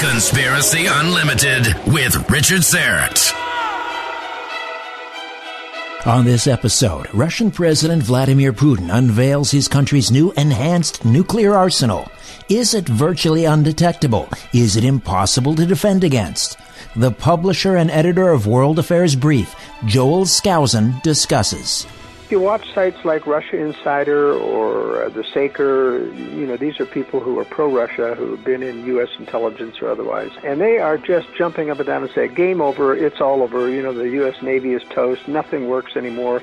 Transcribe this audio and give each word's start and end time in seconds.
Conspiracy 0.00 0.86
Unlimited 0.86 1.66
with 1.86 2.30
Richard 2.30 2.62
Syrett. 2.62 3.32
On 6.06 6.24
this 6.24 6.46
episode, 6.46 7.06
Russian 7.12 7.50
President 7.50 8.02
Vladimir 8.02 8.52
Putin 8.52 8.92
unveils 8.92 9.50
his 9.50 9.68
country's 9.68 10.10
new 10.10 10.32
enhanced 10.32 11.04
nuclear 11.04 11.54
arsenal. 11.54 12.10
Is 12.48 12.74
it 12.74 12.88
virtually 12.88 13.44
undetectable? 13.44 14.28
Is 14.52 14.76
it 14.76 14.84
impossible 14.84 15.54
to 15.56 15.66
defend 15.66 16.04
against? 16.04 16.56
The 16.96 17.10
publisher 17.10 17.76
and 17.76 17.90
editor 17.90 18.30
of 18.30 18.46
World 18.46 18.78
Affairs 18.78 19.14
Brief, 19.14 19.54
Joel 19.84 20.24
Skousen, 20.24 21.02
discusses. 21.02 21.86
You 22.30 22.40
watch 22.40 22.74
sites 22.74 23.06
like 23.06 23.26
Russia 23.26 23.56
Insider 23.56 24.34
or 24.34 25.04
uh, 25.04 25.08
The 25.08 25.24
Saker, 25.24 26.04
you 26.12 26.46
know, 26.46 26.58
these 26.58 26.78
are 26.78 26.84
people 26.84 27.20
who 27.20 27.38
are 27.38 27.44
pro-Russia, 27.46 28.14
who 28.14 28.32
have 28.32 28.44
been 28.44 28.62
in 28.62 28.84
U.S. 28.84 29.08
intelligence 29.18 29.80
or 29.80 29.88
otherwise, 29.88 30.30
and 30.44 30.60
they 30.60 30.76
are 30.76 30.98
just 30.98 31.26
jumping 31.34 31.70
up 31.70 31.78
and 31.78 31.86
down 31.86 32.02
and 32.02 32.12
saying, 32.12 32.34
game 32.34 32.60
over, 32.60 32.94
it's 32.94 33.22
all 33.22 33.42
over, 33.42 33.70
you 33.70 33.80
know, 33.80 33.94
the 33.94 34.10
U.S. 34.10 34.42
Navy 34.42 34.74
is 34.74 34.82
toast, 34.90 35.26
nothing 35.26 35.68
works 35.68 35.96
anymore. 35.96 36.42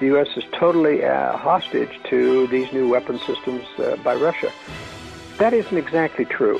The 0.00 0.06
U.S. 0.06 0.28
is 0.38 0.44
totally 0.52 1.04
uh, 1.04 1.36
hostage 1.36 2.00
to 2.04 2.46
these 2.46 2.72
new 2.72 2.88
weapon 2.88 3.18
systems 3.18 3.66
uh, 3.78 3.96
by 3.96 4.14
Russia. 4.14 4.50
That 5.36 5.52
isn't 5.52 5.76
exactly 5.76 6.24
true. 6.24 6.58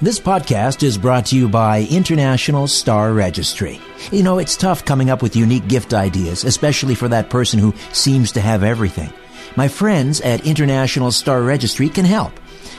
This 0.00 0.20
podcast 0.20 0.82
is 0.82 0.98
brought 0.98 1.26
to 1.26 1.36
you 1.36 1.48
by 1.48 1.86
International 1.90 2.66
Star 2.66 3.12
Registry. 3.12 3.80
You 4.10 4.22
know, 4.22 4.38
it's 4.38 4.56
tough 4.56 4.84
coming 4.84 5.10
up 5.10 5.22
with 5.22 5.36
unique 5.36 5.68
gift 5.68 5.94
ideas, 5.94 6.44
especially 6.44 6.94
for 6.94 7.08
that 7.08 7.30
person 7.30 7.58
who 7.58 7.74
seems 7.92 8.32
to 8.32 8.40
have 8.40 8.62
everything. 8.62 9.12
My 9.56 9.68
friends 9.68 10.20
at 10.20 10.46
International 10.46 11.12
Star 11.12 11.42
Registry 11.42 11.88
can 11.88 12.04
help. 12.04 12.32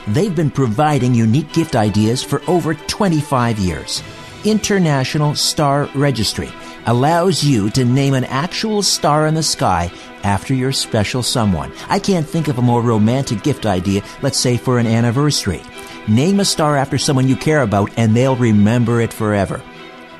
They've 0.07 0.35
been 0.35 0.51
providing 0.51 1.15
unique 1.15 1.51
gift 1.53 1.75
ideas 1.75 2.23
for 2.23 2.41
over 2.47 2.73
25 2.73 3.59
years. 3.59 4.03
International 4.43 5.35
Star 5.35 5.89
Registry 5.95 6.51
allows 6.85 7.43
you 7.43 7.69
to 7.71 7.83
name 7.83 8.13
an 8.13 8.25
actual 8.25 8.83
star 8.83 9.25
in 9.25 9.33
the 9.33 9.41
sky 9.41 9.91
after 10.23 10.53
your 10.53 10.71
special 10.71 11.23
someone. 11.23 11.71
I 11.89 11.99
can't 11.99 12.27
think 12.27 12.47
of 12.47 12.57
a 12.57 12.61
more 12.61 12.81
romantic 12.81 13.41
gift 13.41 13.65
idea, 13.65 14.03
let's 14.21 14.37
say 14.37 14.57
for 14.57 14.77
an 14.77 14.85
anniversary. 14.85 15.61
Name 16.07 16.39
a 16.39 16.45
star 16.45 16.77
after 16.77 16.97
someone 16.97 17.27
you 17.27 17.35
care 17.35 17.61
about 17.61 17.91
and 17.97 18.15
they'll 18.15 18.35
remember 18.35 19.01
it 19.01 19.11
forever. 19.11 19.61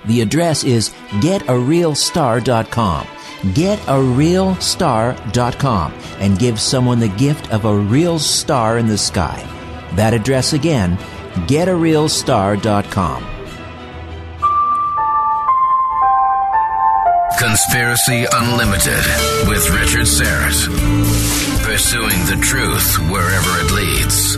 The 0.06 0.22
address 0.22 0.64
is 0.64 0.90
getarealstar.com. 1.22 3.08
Getarealstar.com 3.42 5.94
and 6.20 6.40
give 6.40 6.60
someone 6.60 7.00
the 7.00 7.08
gift 7.10 7.52
of 7.52 7.66
a 7.66 7.76
real 7.78 8.18
star 8.20 8.78
in 8.78 8.88
the 8.88 8.98
sky. 8.98 9.44
That 9.94 10.14
address 10.14 10.54
again, 10.54 10.98
getarealstar.com. 11.48 13.24
Conspiracy 17.38 18.26
Unlimited 18.32 19.04
with 19.48 19.70
Richard 19.70 20.08
Syrett. 20.08 20.70
Pursuing 21.64 22.26
the 22.26 22.38
truth 22.42 22.98
wherever 23.12 23.60
it 23.60 23.72
leads. 23.72 24.38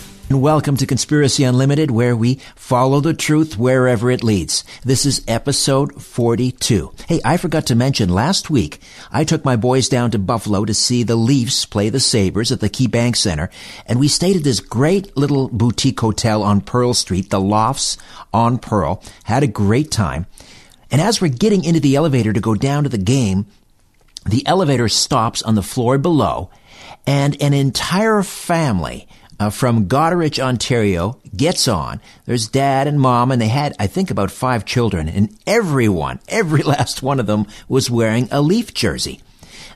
And 0.31 0.41
welcome 0.41 0.77
to 0.77 0.87
Conspiracy 0.87 1.43
Unlimited, 1.43 1.91
where 1.91 2.15
we 2.15 2.35
follow 2.55 3.01
the 3.01 3.13
truth 3.13 3.57
wherever 3.57 4.09
it 4.09 4.23
leads. 4.23 4.63
This 4.81 5.05
is 5.05 5.25
episode 5.27 6.01
42. 6.01 6.93
Hey, 7.09 7.19
I 7.25 7.35
forgot 7.35 7.65
to 7.65 7.75
mention 7.75 8.07
last 8.07 8.49
week, 8.49 8.79
I 9.11 9.25
took 9.25 9.43
my 9.43 9.57
boys 9.57 9.89
down 9.89 10.11
to 10.11 10.19
Buffalo 10.19 10.63
to 10.63 10.73
see 10.73 11.03
the 11.03 11.17
Leafs 11.17 11.65
play 11.65 11.89
the 11.89 11.99
Sabres 11.99 12.49
at 12.49 12.61
the 12.61 12.69
KeyBank 12.69 13.17
Center, 13.17 13.49
and 13.85 13.99
we 13.99 14.07
stayed 14.07 14.37
at 14.37 14.45
this 14.45 14.61
great 14.61 15.17
little 15.17 15.49
boutique 15.49 15.99
hotel 15.99 16.43
on 16.43 16.61
Pearl 16.61 16.93
Street, 16.93 17.29
the 17.29 17.41
Lofts 17.41 17.97
on 18.33 18.57
Pearl. 18.57 19.03
Had 19.25 19.43
a 19.43 19.47
great 19.47 19.91
time. 19.91 20.27
And 20.89 21.01
as 21.01 21.19
we're 21.19 21.27
getting 21.27 21.65
into 21.65 21.81
the 21.81 21.97
elevator 21.97 22.31
to 22.31 22.39
go 22.39 22.55
down 22.55 22.83
to 22.83 22.89
the 22.89 22.97
game, 22.97 23.47
the 24.25 24.47
elevator 24.47 24.87
stops 24.87 25.43
on 25.43 25.55
the 25.55 25.61
floor 25.61 25.97
below 25.97 26.49
and 27.05 27.35
an 27.41 27.53
entire 27.53 28.23
family 28.23 29.09
uh, 29.41 29.49
from 29.49 29.87
Goderich, 29.87 30.37
Ontario 30.37 31.19
gets 31.35 31.67
on. 31.67 31.99
There's 32.25 32.47
dad 32.47 32.85
and 32.85 33.01
mom, 33.01 33.31
and 33.31 33.41
they 33.41 33.47
had, 33.47 33.75
I 33.79 33.87
think, 33.87 34.11
about 34.11 34.29
five 34.29 34.65
children, 34.65 35.09
and 35.09 35.35
everyone, 35.47 36.19
every 36.27 36.61
last 36.75 37.01
one 37.01 37.19
of 37.19 37.25
them 37.25 37.47
was 37.67 37.89
wearing 37.89 38.27
a 38.29 38.39
Leaf 38.39 38.71
jersey. 38.71 39.19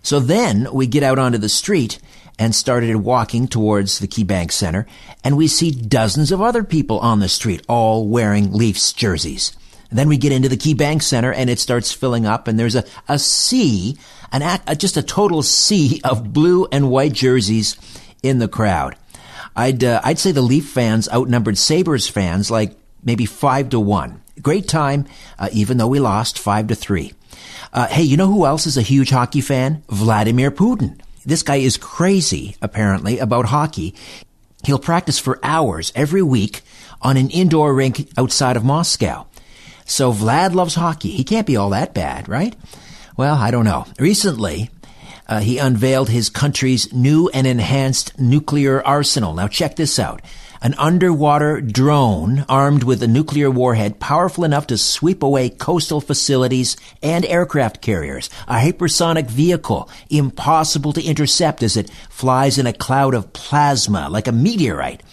So 0.04 0.20
then 0.20 0.72
we 0.72 0.86
get 0.86 1.02
out 1.02 1.18
onto 1.18 1.40
the 1.40 1.50
street 1.50 1.98
and 2.38 2.54
started 2.54 2.96
walking 2.98 3.48
towards 3.48 3.98
the 3.98 4.08
KeyBank 4.08 4.52
Center, 4.52 4.86
and 5.24 5.36
we 5.36 5.48
see 5.48 5.72
dozens 5.72 6.32
of 6.32 6.44
other 6.44 6.64
people 6.64 7.00
on 7.00 7.20
the 7.20 7.28
street, 7.28 7.64
all 7.68 8.08
wearing 8.08 8.54
Leafs 8.54 8.94
jerseys. 8.94 9.52
And 9.90 9.98
then 9.98 10.10
we 10.10 10.18
get 10.18 10.32
into 10.32 10.50
the 10.50 10.58
KeyBank 10.58 11.02
Center, 11.02 11.34
and 11.34 11.50
it 11.50 11.58
starts 11.58 11.92
filling 11.92 12.28
up, 12.28 12.48
and 12.48 12.60
there's 12.60 12.76
a, 12.76 12.84
a 13.08 13.18
sea 13.18 13.98
an 14.32 14.44
act, 14.44 14.78
just 14.80 14.98
a 14.98 15.02
total 15.02 15.42
sea 15.42 16.02
of 16.04 16.34
blue 16.34 16.68
and 16.72 16.92
white 16.92 17.14
jerseys 17.14 17.78
in 18.22 18.38
the 18.40 18.48
crowd. 18.48 18.96
I'd 19.56 19.84
uh, 19.84 20.02
I'd 20.04 20.20
say 20.20 20.32
the 20.32 20.42
Leaf 20.42 20.68
fans 20.70 21.10
outnumbered 21.10 21.58
Sabres 21.58 22.08
fans 22.08 22.52
like 22.52 22.76
maybe 23.04 23.26
five 23.26 23.70
to 23.70 23.80
one. 23.80 24.22
Great 24.42 24.68
time, 24.68 25.06
uh, 25.40 25.50
even 25.54 25.78
though 25.78 25.88
we 25.88 26.00
lost 26.00 26.38
five 26.38 26.68
to 26.68 26.76
three. 26.76 27.14
Uh, 27.72 27.88
hey, 27.88 28.04
you 28.04 28.18
know 28.18 28.28
who 28.28 28.46
else 28.46 28.68
is 28.68 28.78
a 28.78 28.82
huge 28.82 29.10
hockey 29.10 29.42
fan? 29.42 29.84
Vladimir 29.90 30.52
Putin. 30.52 31.00
This 31.26 31.44
guy 31.44 31.58
is 31.58 31.78
crazy, 31.78 32.56
apparently, 32.62 33.20
about 33.20 33.46
hockey. 33.46 33.96
He'll 34.64 34.80
practice 34.80 35.20
for 35.20 35.40
hours 35.42 35.92
every 35.96 36.22
week 36.22 36.62
on 37.02 37.18
an 37.18 37.30
indoor 37.30 37.74
rink 37.74 38.10
outside 38.18 38.58
of 38.58 38.66
Moscow. 38.66 39.28
So 39.86 40.12
Vlad 40.12 40.54
loves 40.54 40.76
hockey. 40.76 41.12
He 41.12 41.24
can't 41.24 41.48
be 41.48 41.56
all 41.56 41.70
that 41.70 41.94
bad, 41.94 42.28
right? 42.28 42.56
Well, 43.18 43.36
I 43.36 43.52
don't 43.52 43.66
know. 43.66 43.86
Recently, 44.00 44.70
uh, 45.28 45.40
he 45.40 45.58
unveiled 45.58 46.10
his 46.10 46.30
country's 46.30 46.92
new 46.94 47.30
and 47.30 47.48
enhanced 47.48 48.20
nuclear 48.20 48.86
arsenal. 48.86 49.34
Now 49.34 49.48
check 49.48 49.76
this 49.76 49.98
out. 49.98 50.22
An 50.62 50.74
underwater 50.76 51.62
drone 51.62 52.46
armed 52.50 52.84
with 52.84 53.04
a 53.04 53.08
nuclear 53.08 53.52
warhead 53.52 54.00
powerful 54.00 54.44
enough 54.44 54.68
to 54.68 54.78
sweep 54.78 55.22
away 55.22 55.50
coastal 55.50 56.02
facilities 56.02 56.78
and 57.04 57.26
aircraft 57.26 57.82
carriers. 57.82 58.30
A 58.48 58.56
hypersonic 58.56 59.30
vehicle 59.30 59.90
impossible 60.10 60.94
to 60.94 61.04
intercept 61.04 61.62
as 61.62 61.78
it 61.78 61.90
flies 62.10 62.58
in 62.58 62.68
a 62.68 62.74
cloud 62.74 63.14
of 63.14 63.34
plasma 63.34 64.10
like 64.10 64.28
a 64.28 64.32
meteorite. 64.32 65.04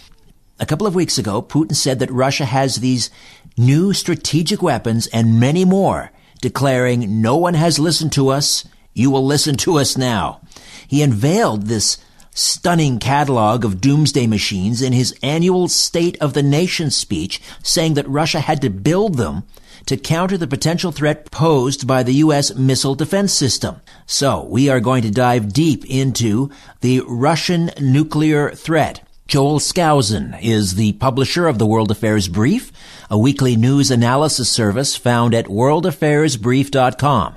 A 0.60 0.66
couple 0.66 0.86
of 0.86 0.94
weeks 0.94 1.18
ago, 1.18 1.42
Putin 1.42 1.74
said 1.74 1.98
that 1.98 2.10
Russia 2.10 2.44
has 2.44 2.76
these 2.76 3.10
new 3.58 3.92
strategic 3.92 4.62
weapons 4.62 5.06
and 5.08 5.40
many 5.40 5.64
more 5.64 6.12
declaring, 6.40 7.20
No 7.20 7.36
one 7.36 7.54
has 7.54 7.78
listened 7.78 8.12
to 8.12 8.28
us. 8.28 8.64
You 8.94 9.10
will 9.10 9.24
listen 9.24 9.56
to 9.58 9.78
us 9.78 9.96
now. 9.96 10.40
He 10.86 11.02
unveiled 11.02 11.66
this 11.66 11.98
stunning 12.34 12.98
catalog 12.98 13.64
of 13.64 13.80
doomsday 13.80 14.26
machines 14.26 14.80
in 14.80 14.92
his 14.92 15.14
annual 15.22 15.68
State 15.68 16.16
of 16.20 16.32
the 16.32 16.42
Nation 16.42 16.90
speech, 16.90 17.40
saying 17.62 17.94
that 17.94 18.08
Russia 18.08 18.40
had 18.40 18.60
to 18.62 18.70
build 18.70 19.16
them 19.16 19.44
to 19.86 19.96
counter 19.96 20.38
the 20.38 20.46
potential 20.46 20.92
threat 20.92 21.30
posed 21.30 21.86
by 21.86 22.02
the 22.02 22.14
U.S. 22.14 22.54
missile 22.54 22.94
defense 22.94 23.32
system. 23.32 23.80
So 24.06 24.44
we 24.44 24.68
are 24.68 24.80
going 24.80 25.02
to 25.02 25.10
dive 25.10 25.52
deep 25.52 25.84
into 25.86 26.50
the 26.80 27.02
Russian 27.06 27.70
nuclear 27.80 28.50
threat. 28.50 29.06
Joel 29.26 29.60
Skousen 29.60 30.38
is 30.42 30.74
the 30.74 30.92
publisher 30.94 31.46
of 31.46 31.58
the 31.58 31.66
World 31.66 31.90
Affairs 31.90 32.28
Brief, 32.28 32.70
a 33.10 33.18
weekly 33.18 33.56
news 33.56 33.90
analysis 33.90 34.50
service 34.50 34.94
found 34.96 35.34
at 35.34 35.46
worldaffairsbrief.com. 35.46 37.36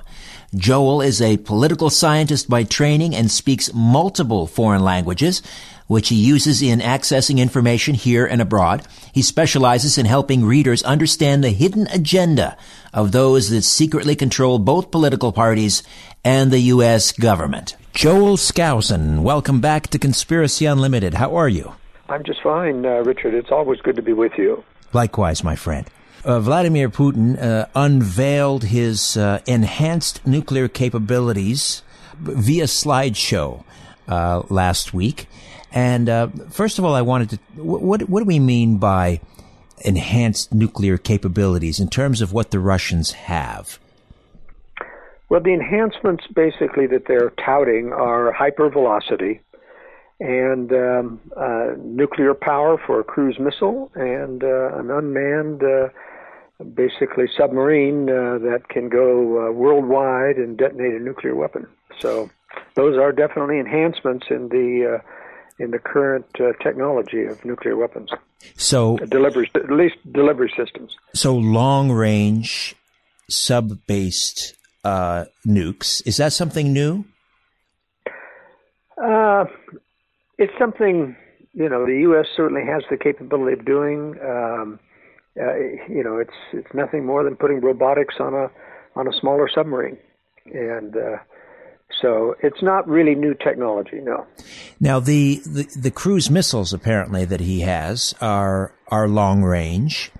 Joel 0.54 1.02
is 1.02 1.20
a 1.20 1.38
political 1.38 1.90
scientist 1.90 2.48
by 2.48 2.62
training 2.62 3.14
and 3.14 3.30
speaks 3.30 3.74
multiple 3.74 4.46
foreign 4.46 4.82
languages, 4.84 5.42
which 5.88 6.08
he 6.08 6.14
uses 6.14 6.62
in 6.62 6.80
accessing 6.80 7.38
information 7.38 7.94
here 7.94 8.24
and 8.24 8.40
abroad. 8.40 8.86
He 9.12 9.22
specializes 9.22 9.98
in 9.98 10.06
helping 10.06 10.44
readers 10.44 10.82
understand 10.84 11.42
the 11.42 11.50
hidden 11.50 11.88
agenda 11.88 12.56
of 12.92 13.12
those 13.12 13.50
that 13.50 13.62
secretly 13.62 14.14
control 14.14 14.58
both 14.58 14.90
political 14.90 15.32
parties 15.32 15.82
and 16.24 16.50
the 16.50 16.60
U.S. 16.74 17.12
government. 17.12 17.76
Joel 17.92 18.36
Skousen, 18.36 19.22
welcome 19.22 19.60
back 19.60 19.88
to 19.88 19.98
Conspiracy 19.98 20.66
Unlimited. 20.66 21.14
How 21.14 21.36
are 21.36 21.48
you? 21.48 21.74
I'm 22.08 22.22
just 22.24 22.42
fine, 22.42 22.86
uh, 22.86 23.02
Richard. 23.02 23.34
It's 23.34 23.50
always 23.50 23.80
good 23.80 23.96
to 23.96 24.02
be 24.02 24.12
with 24.12 24.32
you. 24.38 24.62
Likewise, 24.92 25.42
my 25.42 25.56
friend. 25.56 25.88
Uh, 26.26 26.40
Vladimir 26.40 26.88
Putin 26.88 27.40
uh, 27.40 27.66
unveiled 27.74 28.64
his 28.64 29.16
uh, 29.16 29.40
enhanced 29.46 30.26
nuclear 30.26 30.66
capabilities 30.66 31.82
via 32.18 32.64
slideshow 32.64 33.64
uh, 34.08 34.42
last 34.50 34.92
week. 34.92 35.28
And 35.72 36.08
uh, 36.08 36.28
first 36.50 36.78
of 36.78 36.84
all, 36.84 36.94
I 36.94 37.02
wanted 37.02 37.30
to 37.30 37.36
what 37.62 38.08
what 38.08 38.20
do 38.20 38.24
we 38.24 38.40
mean 38.40 38.78
by 38.78 39.20
enhanced 39.84 40.52
nuclear 40.52 40.98
capabilities 40.98 41.78
in 41.78 41.88
terms 41.88 42.20
of 42.20 42.32
what 42.32 42.50
the 42.50 42.58
Russians 42.58 43.12
have? 43.12 43.78
Well, 45.28 45.40
the 45.40 45.52
enhancements 45.52 46.24
basically 46.34 46.86
that 46.88 47.06
they're 47.06 47.30
touting 47.44 47.92
are 47.92 48.32
hypervelocity 48.32 49.40
and 50.18 50.72
um, 50.72 51.20
uh, 51.36 51.72
nuclear 51.78 52.32
power 52.32 52.78
for 52.86 53.00
a 53.00 53.04
cruise 53.04 53.38
missile 53.38 53.90
and 53.94 54.42
an 54.42 54.90
unmanned, 54.90 55.62
basically 56.74 57.26
submarine 57.36 58.08
uh, 58.08 58.38
that 58.38 58.68
can 58.68 58.88
go 58.88 59.48
uh, 59.48 59.52
worldwide 59.52 60.36
and 60.36 60.56
detonate 60.56 60.94
a 60.94 60.98
nuclear 60.98 61.34
weapon. 61.34 61.66
So 61.98 62.30
those 62.74 62.96
are 62.96 63.12
definitely 63.12 63.58
enhancements 63.58 64.26
in 64.30 64.48
the 64.48 64.96
uh, 64.96 65.62
in 65.62 65.70
the 65.70 65.78
current 65.78 66.26
technology 66.62 67.24
of 67.24 67.42
nuclear 67.44 67.76
weapons. 67.76 68.10
So 68.56 68.98
delivery, 68.98 69.50
at 69.54 69.70
least 69.70 69.96
delivery 70.12 70.52
systems. 70.56 70.96
So 71.14 71.34
long 71.34 71.90
range, 71.90 72.74
sub 73.28 73.86
based 73.86 74.54
nukes 74.84 76.06
is 76.06 76.18
that 76.18 76.32
something 76.32 76.72
new? 76.72 77.04
Uh, 79.02 79.44
it's 80.38 80.52
something 80.58 81.16
you 81.54 81.68
know 81.68 81.86
the 81.86 82.00
U.S. 82.00 82.26
certainly 82.36 82.64
has 82.66 82.82
the 82.90 82.96
capability 82.96 83.58
of 83.58 83.64
doing. 83.64 84.16
Um, 84.22 84.78
uh, 85.40 85.56
you 85.88 86.02
know, 86.02 86.18
it's 86.18 86.36
it's 86.52 86.72
nothing 86.74 87.04
more 87.04 87.22
than 87.24 87.36
putting 87.36 87.60
robotics 87.60 88.14
on 88.20 88.34
a 88.34 88.50
on 88.94 89.06
a 89.06 89.12
smaller 89.20 89.48
submarine, 89.52 89.98
and 90.46 90.96
uh, 90.96 91.16
so 92.00 92.34
it's 92.42 92.62
not 92.62 92.88
really 92.88 93.14
new 93.14 93.34
technology. 93.34 94.00
No. 94.00 94.26
Now 94.80 95.00
the, 95.00 95.40
the 95.46 95.68
the 95.76 95.90
cruise 95.90 96.30
missiles 96.30 96.72
apparently 96.72 97.24
that 97.24 97.40
he 97.40 97.60
has 97.60 98.14
are 98.20 98.72
are 98.88 99.08
long 99.08 99.42
range. 99.42 100.10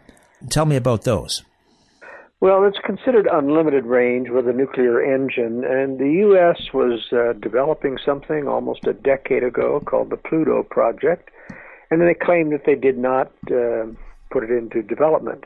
Tell 0.50 0.66
me 0.66 0.76
about 0.76 1.02
those. 1.02 1.42
Well, 2.38 2.64
it's 2.64 2.78
considered 2.84 3.26
unlimited 3.32 3.86
range 3.86 4.28
with 4.28 4.46
a 4.46 4.52
nuclear 4.52 5.02
engine, 5.02 5.64
and 5.64 5.98
the 5.98 6.10
U.S. 6.20 6.60
was 6.74 7.00
uh, 7.10 7.32
developing 7.40 7.96
something 8.04 8.46
almost 8.46 8.86
a 8.86 8.92
decade 8.92 9.42
ago 9.42 9.80
called 9.80 10.10
the 10.10 10.18
Pluto 10.18 10.62
Project, 10.62 11.30
and 11.90 11.98
then 12.00 12.06
they 12.06 12.14
claimed 12.14 12.52
that 12.52 12.66
they 12.66 12.74
did 12.74 12.98
not 12.98 13.32
uh, 13.50 13.86
put 14.31 14.44
it 14.44 14.50
into 14.50 14.82
development. 14.82 15.44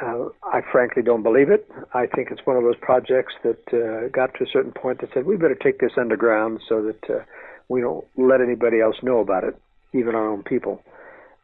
Uh, 0.00 0.28
I 0.44 0.60
frankly 0.70 1.02
don't 1.02 1.22
believe 1.22 1.50
it. 1.50 1.68
I 1.92 2.06
think 2.06 2.30
it's 2.30 2.42
one 2.44 2.56
of 2.56 2.62
those 2.62 2.76
projects 2.80 3.34
that 3.42 3.58
uh, 3.72 4.08
got 4.08 4.34
to 4.34 4.44
a 4.44 4.46
certain 4.46 4.72
point 4.72 5.00
that 5.00 5.10
said 5.12 5.26
we 5.26 5.36
better 5.36 5.56
take 5.56 5.80
this 5.80 5.92
underground 5.96 6.60
so 6.68 6.82
that 6.82 7.10
uh, 7.10 7.24
we 7.68 7.80
don't 7.80 8.04
let 8.16 8.40
anybody 8.40 8.80
else 8.80 8.96
know 9.02 9.18
about 9.18 9.44
it, 9.44 9.60
even 9.92 10.14
our 10.14 10.28
own 10.28 10.42
people. 10.42 10.80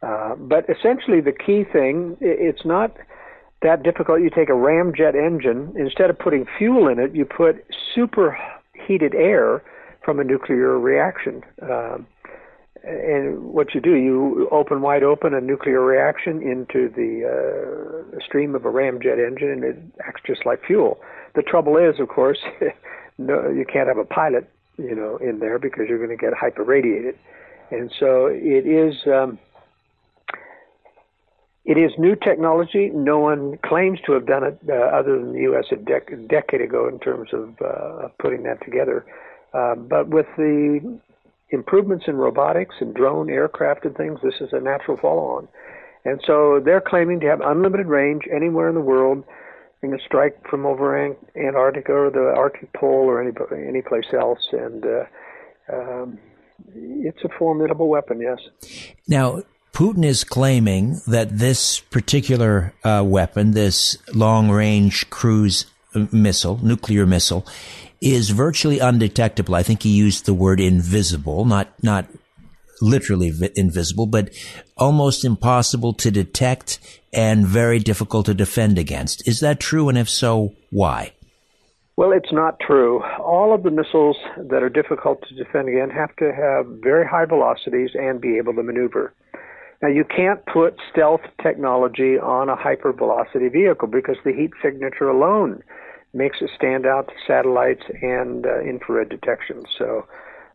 Uh, 0.01 0.35
but 0.35 0.65
essentially, 0.69 1.19
the 1.19 1.33
key 1.33 1.63
thing 1.63 2.15
it's 2.21 2.65
not 2.65 2.95
that 3.61 3.83
difficult. 3.83 4.21
You 4.21 4.29
take 4.29 4.49
a 4.49 4.53
ramjet 4.53 5.15
engine, 5.15 5.73
instead 5.77 6.09
of 6.09 6.19
putting 6.19 6.45
fuel 6.57 6.87
in 6.87 6.99
it, 6.99 7.13
you 7.13 7.25
put 7.25 7.65
superheated 7.93 9.15
air 9.15 9.63
from 10.03 10.19
a 10.19 10.23
nuclear 10.23 10.79
reaction. 10.79 11.43
Um, 11.61 12.07
and 12.85 13.43
what 13.43 13.73
you 13.73 13.81
do, 13.81 13.95
you 13.95 14.47
open 14.51 14.81
wide 14.81 15.03
open 15.03 15.33
a 15.33 15.41
nuclear 15.41 15.81
reaction 15.81 16.41
into 16.41 16.89
the 16.89 17.25
uh, 17.25 18.19
stream 18.23 18.53
of 18.53 18.65
a 18.65 18.69
ramjet 18.69 19.25
engine, 19.25 19.49
and 19.49 19.63
it 19.63 19.77
acts 20.05 20.21
just 20.25 20.45
like 20.45 20.63
fuel. 20.63 20.99
The 21.33 21.41
trouble 21.41 21.77
is, 21.77 21.99
of 21.99 22.09
course, 22.09 22.37
no, 23.17 23.49
you 23.49 23.65
can't 23.65 23.87
have 23.87 23.97
a 23.97 24.05
pilot, 24.05 24.49
you 24.77 24.95
know, 24.95 25.17
in 25.17 25.39
there 25.39 25.57
because 25.57 25.85
you're 25.89 25.97
going 26.05 26.15
to 26.15 26.21
get 26.21 26.33
hyperradiated. 26.33 27.15
And 27.71 27.91
so 27.99 28.27
it 28.27 28.67
is. 28.67 28.95
Um, 29.07 29.39
it 31.65 31.79
is 31.79 31.91
new 31.97 32.15
technology. 32.15 32.91
No 32.93 33.17
one 33.17 33.57
claims 33.65 33.99
to 34.05 34.11
have 34.11 34.27
done 34.27 34.43
it 34.43 34.59
uh, 34.69 34.73
other 34.73 35.17
than 35.17 35.33
the 35.33 35.41
U.S. 35.41 35.65
a, 35.71 35.75
dec- 35.75 36.27
decade 36.29 36.61
ago 36.61 36.87
in 36.87 36.99
terms 36.99 37.29
of 37.33 37.55
uh, 37.59 38.09
putting 38.19 38.43
that 38.43 38.63
together. 38.63 39.03
Uh, 39.51 39.73
but 39.73 40.09
with 40.09 40.27
the 40.37 40.99
improvements 41.49 42.05
in 42.07 42.15
robotics 42.15 42.75
and 42.79 42.93
drone 42.93 43.29
aircraft 43.29 43.85
and 43.85 43.95
things, 43.95 44.19
this 44.23 44.35
is 44.41 44.49
a 44.51 44.59
natural 44.59 44.97
follow-on. 44.97 45.47
And 46.03 46.21
so 46.25 46.61
they're 46.63 46.81
claiming 46.81 47.19
to 47.21 47.27
have 47.27 47.41
unlimited 47.41 47.87
range 47.87 48.23
anywhere 48.33 48.69
in 48.69 48.75
the 48.75 48.81
world. 48.81 49.23
They 49.81 49.89
can 49.89 49.99
strike 50.05 50.47
from 50.49 50.65
over 50.65 51.15
Antarctica 51.35 51.91
or 51.91 52.09
the 52.09 52.33
Arctic 52.35 52.71
Pole 52.73 53.05
or 53.05 53.21
any 53.21 53.31
any 53.67 53.81
place 53.81 54.05
else, 54.13 54.47
and 54.51 54.83
uh, 54.85 55.05
um, 55.71 56.17
it's 56.73 57.23
a 57.23 57.29
formidable 57.37 57.87
weapon. 57.87 58.21
Yes. 58.21 58.39
Now, 59.07 59.43
Putin 59.73 60.05
is 60.05 60.23
claiming 60.23 61.01
that 61.05 61.37
this 61.37 61.81
particular 61.81 62.73
uh, 62.83 63.03
weapon, 63.05 63.51
this 63.51 63.97
long 64.13 64.49
range 64.49 65.09
cruise 65.09 65.65
uh, 65.93 66.05
missile, 66.11 66.59
nuclear 66.63 67.05
missile, 67.05 67.45
is 68.01 68.29
virtually 68.29 68.79
undetectable. 68.79 69.55
I 69.55 69.63
think 69.63 69.83
he 69.83 69.89
used 69.89 70.25
the 70.25 70.33
word 70.33 70.59
invisible, 70.59 71.45
not, 71.45 71.69
not 71.83 72.07
literally 72.81 73.31
vi- 73.31 73.51
invisible, 73.55 74.05
but 74.05 74.29
almost 74.77 75.25
impossible 75.25 75.93
to 75.93 76.11
detect 76.11 76.79
and 77.13 77.45
very 77.45 77.79
difficult 77.79 78.25
to 78.27 78.33
defend 78.33 78.77
against. 78.77 79.27
Is 79.27 79.39
that 79.39 79.59
true? 79.59 79.89
And 79.89 79.97
if 79.97 80.09
so, 80.09 80.53
why? 80.69 81.13
Well, 81.97 82.11
it's 82.11 82.33
not 82.33 82.59
true. 82.59 83.01
All 83.19 83.55
of 83.55 83.63
the 83.63 83.71
missiles 83.71 84.17
that 84.37 84.61
are 84.61 84.69
difficult 84.69 85.23
to 85.29 85.35
defend 85.35 85.69
against 85.69 85.95
have 85.95 86.13
to 86.17 86.33
have 86.33 86.65
very 86.83 87.07
high 87.07 87.25
velocities 87.25 87.91
and 87.93 88.19
be 88.19 88.37
able 88.37 88.53
to 88.53 88.63
maneuver. 88.63 89.13
Now, 89.81 89.87
you 89.89 90.03
can't 90.03 90.45
put 90.45 90.75
stealth 90.91 91.21
technology 91.41 92.17
on 92.17 92.49
a 92.49 92.55
hypervelocity 92.55 93.51
vehicle 93.51 93.87
because 93.87 94.17
the 94.25 94.33
heat 94.33 94.51
signature 94.61 95.07
alone 95.07 95.61
makes 96.15 96.37
it 96.41 96.49
stand 96.55 96.85
out 96.85 97.07
to 97.09 97.13
satellites 97.27 97.83
and 98.01 98.45
uh, 98.45 98.61
infrared 98.61 99.09
detection. 99.09 99.65
So, 99.77 100.07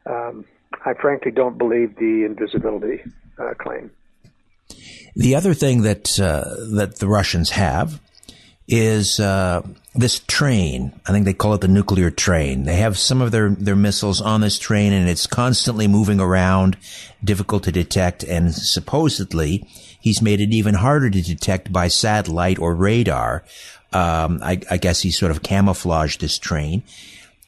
um, 0.07 0.45
I 0.85 0.95
frankly 0.95 1.31
don't 1.31 1.59
believe 1.59 1.97
the 1.97 2.25
invisibility 2.25 3.03
uh, 3.39 3.55
claim. 3.55 3.91
The 5.15 5.35
other 5.35 5.55
thing 5.55 5.83
that 5.83 6.19
uh, 6.19 6.45
that 6.77 6.99
the 6.99 7.09
Russians 7.09 7.51
have 7.51 8.01
is 8.71 9.19
uh, 9.19 9.63
this 9.95 10.21
train. 10.21 10.93
I 11.05 11.11
think 11.11 11.25
they 11.25 11.35
call 11.35 11.55
it 11.55 11.61
the 11.61 11.69
nuclear 11.69 12.11
train. 12.11 12.63
They 12.63 12.77
have 12.77 12.97
some 12.97 13.21
of 13.21 13.33
their, 13.33 13.51
their 13.51 13.75
missiles 13.75 14.21
on 14.21 14.41
this 14.41 14.59
train 14.59 14.93
and 14.93 15.09
it's 15.09 15.27
constantly 15.27 15.89
moving 15.89 16.21
around, 16.21 16.77
difficult 17.23 17.65
to 17.65 17.73
detect. 17.73 18.23
And 18.23 18.55
supposedly 18.55 19.67
he's 20.01 20.23
made 20.23 20.41
it 20.41 20.55
even 20.55 20.75
harder 20.75 21.11
to 21.11 21.21
detect 21.21 21.73
by 21.73 21.89
satellite 21.89 22.61
or 22.61 22.77
radar. 22.77 23.45
Um, 23.93 24.41
I, 24.43 24.61
I 24.71 24.77
guess 24.77 25.01
he 25.01 25.11
sort 25.11 25.31
of 25.31 25.43
camouflaged 25.43 26.21
this 26.21 26.39
train. 26.39 26.83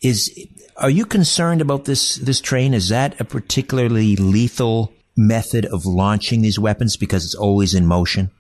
Is, 0.03 0.47
are 0.77 0.91
you 0.91 1.05
concerned 1.05 1.61
about 1.61 1.85
this, 1.85 2.17
this 2.17 2.41
train? 2.41 2.75
Is 2.75 2.89
that 2.89 3.21
a 3.21 3.25
particularly 3.25 4.17
lethal 4.17 4.93
method 5.17 5.67
of 5.67 5.87
launching 5.87 6.43
these 6.43 6.59
weapons 6.59 6.97
because 6.97 7.25
it's 7.25 7.35
always 7.35 7.75
in 7.75 7.87
motion? 7.87 8.31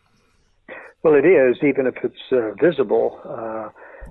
Well, 1.03 1.15
it 1.15 1.27
is, 1.27 1.57
even 1.63 1.87
if 1.87 1.95
it's 2.03 2.33
uh, 2.33 2.53
visible. 2.61 3.21
Uh, 3.25 3.69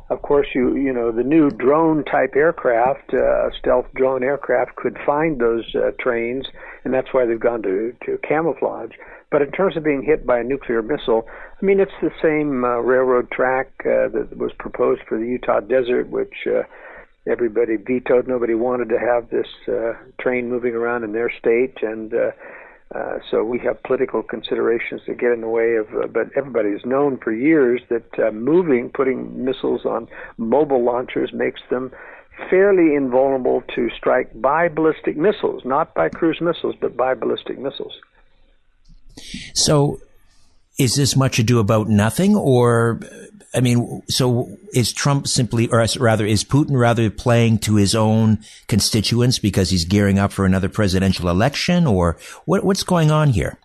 of 0.10 0.21
course, 0.21 0.48
you 0.53 0.75
you 0.75 0.91
know 0.91 1.12
the 1.12 1.24
new 1.24 1.50
drone 1.50 2.03
type 2.03 2.36
aircraft, 2.36 3.13
uh, 3.13 3.50
stealth 3.57 3.86
drone 3.95 4.24
aircraft, 4.24 4.75
could 4.75 4.98
find 5.05 5.39
those 5.39 5.74
uh, 5.74 5.91
trains, 6.00 6.45
and 6.83 6.93
that's 6.93 7.13
why 7.13 7.25
they've 7.25 7.39
gone 7.39 7.62
to 7.63 7.93
to 8.05 8.17
camouflage. 8.27 8.91
But 9.31 9.41
in 9.41 9.51
terms 9.51 9.77
of 9.77 9.83
being 9.83 10.03
hit 10.03 10.25
by 10.25 10.39
a 10.39 10.43
nuclear 10.43 10.81
missile, 10.81 11.25
I 11.61 11.65
mean 11.65 11.79
it's 11.79 11.91
the 12.01 12.11
same 12.21 12.63
uh, 12.63 12.79
railroad 12.79 13.31
track 13.31 13.71
uh, 13.85 14.09
that 14.09 14.38
was 14.38 14.51
proposed 14.59 15.01
for 15.07 15.17
the 15.17 15.25
Utah 15.25 15.61
desert, 15.61 16.09
which 16.09 16.45
uh, 16.45 16.63
everybody 17.27 17.77
vetoed. 17.77 18.27
Nobody 18.27 18.55
wanted 18.55 18.89
to 18.89 19.00
have 19.00 19.29
this 19.29 19.47
uh, 19.67 19.93
train 20.19 20.50
moving 20.50 20.75
around 20.75 21.03
in 21.03 21.13
their 21.13 21.31
state, 21.39 21.77
and 21.81 22.13
uh, 22.13 22.31
uh, 22.93 23.19
so 23.29 23.43
we 23.43 23.57
have 23.59 23.81
political 23.83 24.21
considerations 24.21 25.01
that 25.07 25.17
get 25.17 25.31
in 25.31 25.41
the 25.41 25.47
way 25.47 25.75
of, 25.75 25.88
uh, 25.95 26.07
but 26.07 26.27
everybody 26.35 26.71
has 26.71 26.81
known 26.85 27.17
for 27.17 27.31
years 27.31 27.81
that 27.89 28.19
uh, 28.19 28.31
moving, 28.31 28.89
putting 28.89 29.45
missiles 29.45 29.85
on 29.85 30.07
mobile 30.38 30.83
launchers 30.83 31.31
makes 31.33 31.61
them 31.69 31.89
fairly 32.50 32.95
invulnerable 32.95 33.63
to 33.73 33.89
strike 33.97 34.29
by 34.41 34.67
ballistic 34.67 35.15
missiles, 35.15 35.61
not 35.63 35.93
by 35.95 36.09
cruise 36.09 36.39
missiles, 36.41 36.75
but 36.81 36.97
by 36.97 37.13
ballistic 37.13 37.57
missiles. 37.57 37.93
So, 39.53 40.00
is 40.80 40.96
this 40.96 41.15
much 41.15 41.39
ado 41.39 41.60
about 41.60 41.89
nothing, 41.89 42.36
or 42.36 43.00
I 43.53 43.60
mean, 43.60 44.01
so 44.08 44.58
is 44.74 44.94
Trump 44.94 45.27
simply, 45.27 45.68
or 45.68 45.86
rather, 46.00 46.25
is 46.25 46.44
Putin 46.44 46.77
rather 46.77 47.10
playing 47.10 47.60
to 47.60 47.75
his 47.75 47.94
own 47.94 48.39
constituents 48.68 49.39
because 49.39 49.70
he's 49.70 49.86
gearing 49.86 50.20
up 50.20 50.32
for 50.32 50.46
another 50.46 50.70
presidential 50.70 51.30
election, 51.30 51.86
or 51.86 52.18
what, 52.46 52.63
what's 52.63 52.84
going 52.84 53.12
on 53.12 53.30
here? 53.30 53.58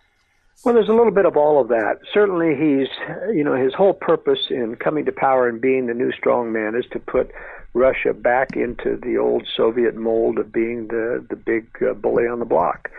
Well, 0.65 0.73
there's 0.73 0.89
a 0.89 0.93
little 0.93 1.11
bit 1.11 1.25
of 1.25 1.37
all 1.37 1.61
of 1.61 1.69
that. 1.69 1.99
Certainly, 2.13 2.55
he's, 2.55 2.89
you 3.33 3.43
know, 3.43 3.55
his 3.55 3.73
whole 3.73 3.93
purpose 3.93 4.47
in 4.49 4.75
coming 4.75 5.05
to 5.05 5.11
power 5.13 5.47
and 5.47 5.61
being 5.61 5.87
the 5.87 5.93
new 5.93 6.11
strongman 6.11 6.77
is 6.77 6.85
to 6.91 6.99
put 6.99 7.31
Russia 7.73 8.13
back 8.13 8.57
into 8.57 8.97
the 9.01 9.17
old 9.17 9.47
Soviet 9.55 9.95
mold 9.95 10.39
of 10.39 10.51
being 10.51 10.87
the 10.87 11.25
the 11.29 11.35
big 11.37 11.67
uh, 11.81 11.93
bully 11.93 12.27
on 12.27 12.39
the 12.39 12.45
block, 12.45 12.89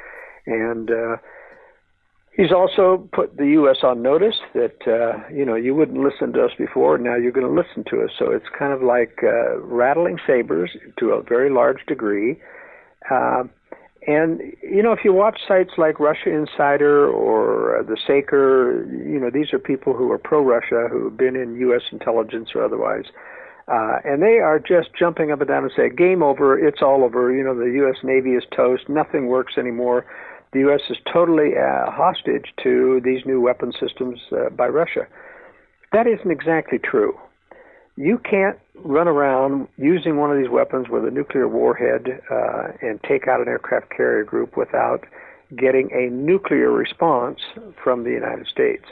and 0.46 0.90
uh, 0.90 1.16
he's 2.38 2.52
also 2.52 3.06
put 3.12 3.36
the 3.36 3.48
U.S. 3.60 3.78
on 3.82 4.00
notice 4.00 4.36
that 4.54 4.78
uh, 4.86 5.28
you 5.30 5.44
know 5.44 5.56
you 5.56 5.74
wouldn't 5.74 5.98
listen 5.98 6.32
to 6.32 6.44
us 6.44 6.52
before, 6.56 6.96
now 6.96 7.16
you're 7.16 7.32
going 7.32 7.46
to 7.46 7.52
listen 7.52 7.84
to 7.90 8.02
us. 8.04 8.10
So 8.18 8.30
it's 8.30 8.46
kind 8.58 8.72
of 8.72 8.82
like 8.82 9.18
uh, 9.22 9.58
rattling 9.58 10.18
sabers 10.26 10.70
to 10.98 11.10
a 11.10 11.22
very 11.22 11.50
large 11.50 11.84
degree. 11.86 12.40
Uh, 13.10 13.44
and 14.06 14.40
you 14.62 14.82
know, 14.82 14.92
if 14.92 15.00
you 15.04 15.12
watch 15.12 15.40
sites 15.46 15.72
like 15.76 16.00
Russia 16.00 16.30
Insider 16.30 17.10
or 17.10 17.80
uh, 17.80 17.82
the 17.82 17.98
Saker, 18.06 18.86
you 18.90 19.20
know, 19.20 19.28
these 19.30 19.52
are 19.52 19.58
people 19.58 19.92
who 19.92 20.10
are 20.12 20.18
pro-Russia 20.18 20.88
who 20.90 21.04
have 21.04 21.16
been 21.18 21.36
in 21.36 21.56
U.S. 21.56 21.82
intelligence 21.92 22.50
or 22.54 22.64
otherwise. 22.64 23.04
Uh, 23.66 23.98
and 24.04 24.22
they 24.22 24.38
are 24.38 24.58
just 24.58 24.88
jumping 24.98 25.30
up 25.30 25.40
and 25.40 25.48
down 25.48 25.62
and 25.62 25.72
saying, 25.76 25.94
game 25.94 26.22
over, 26.22 26.58
it's 26.58 26.80
all 26.80 27.04
over. 27.04 27.34
You 27.34 27.44
know, 27.44 27.54
the 27.54 27.70
U.S. 27.82 27.96
Navy 28.02 28.30
is 28.30 28.44
toast, 28.56 28.88
nothing 28.88 29.26
works 29.26 29.58
anymore. 29.58 30.06
The 30.52 30.60
U.S. 30.60 30.80
is 30.88 30.96
totally 31.12 31.50
uh, 31.56 31.90
hostage 31.90 32.52
to 32.62 33.00
these 33.04 33.24
new 33.26 33.40
weapon 33.40 33.72
systems 33.78 34.18
uh, 34.32 34.50
by 34.50 34.68
Russia. 34.68 35.06
That 35.92 36.06
isn't 36.06 36.30
exactly 36.30 36.78
true. 36.78 37.18
You 37.96 38.18
can't 38.18 38.58
run 38.84 39.08
around 39.08 39.68
using 39.76 40.16
one 40.16 40.30
of 40.30 40.38
these 40.38 40.50
weapons 40.50 40.86
with 40.88 41.04
a 41.04 41.10
nuclear 41.10 41.48
warhead 41.48 42.20
uh, 42.30 42.68
and 42.80 43.00
take 43.02 43.26
out 43.26 43.40
an 43.40 43.48
aircraft 43.48 43.90
carrier 43.90 44.24
group 44.24 44.56
without 44.56 45.04
getting 45.56 45.90
a 45.92 46.10
nuclear 46.12 46.70
response 46.70 47.40
from 47.82 48.04
the 48.04 48.10
United 48.10 48.46
States. 48.46 48.84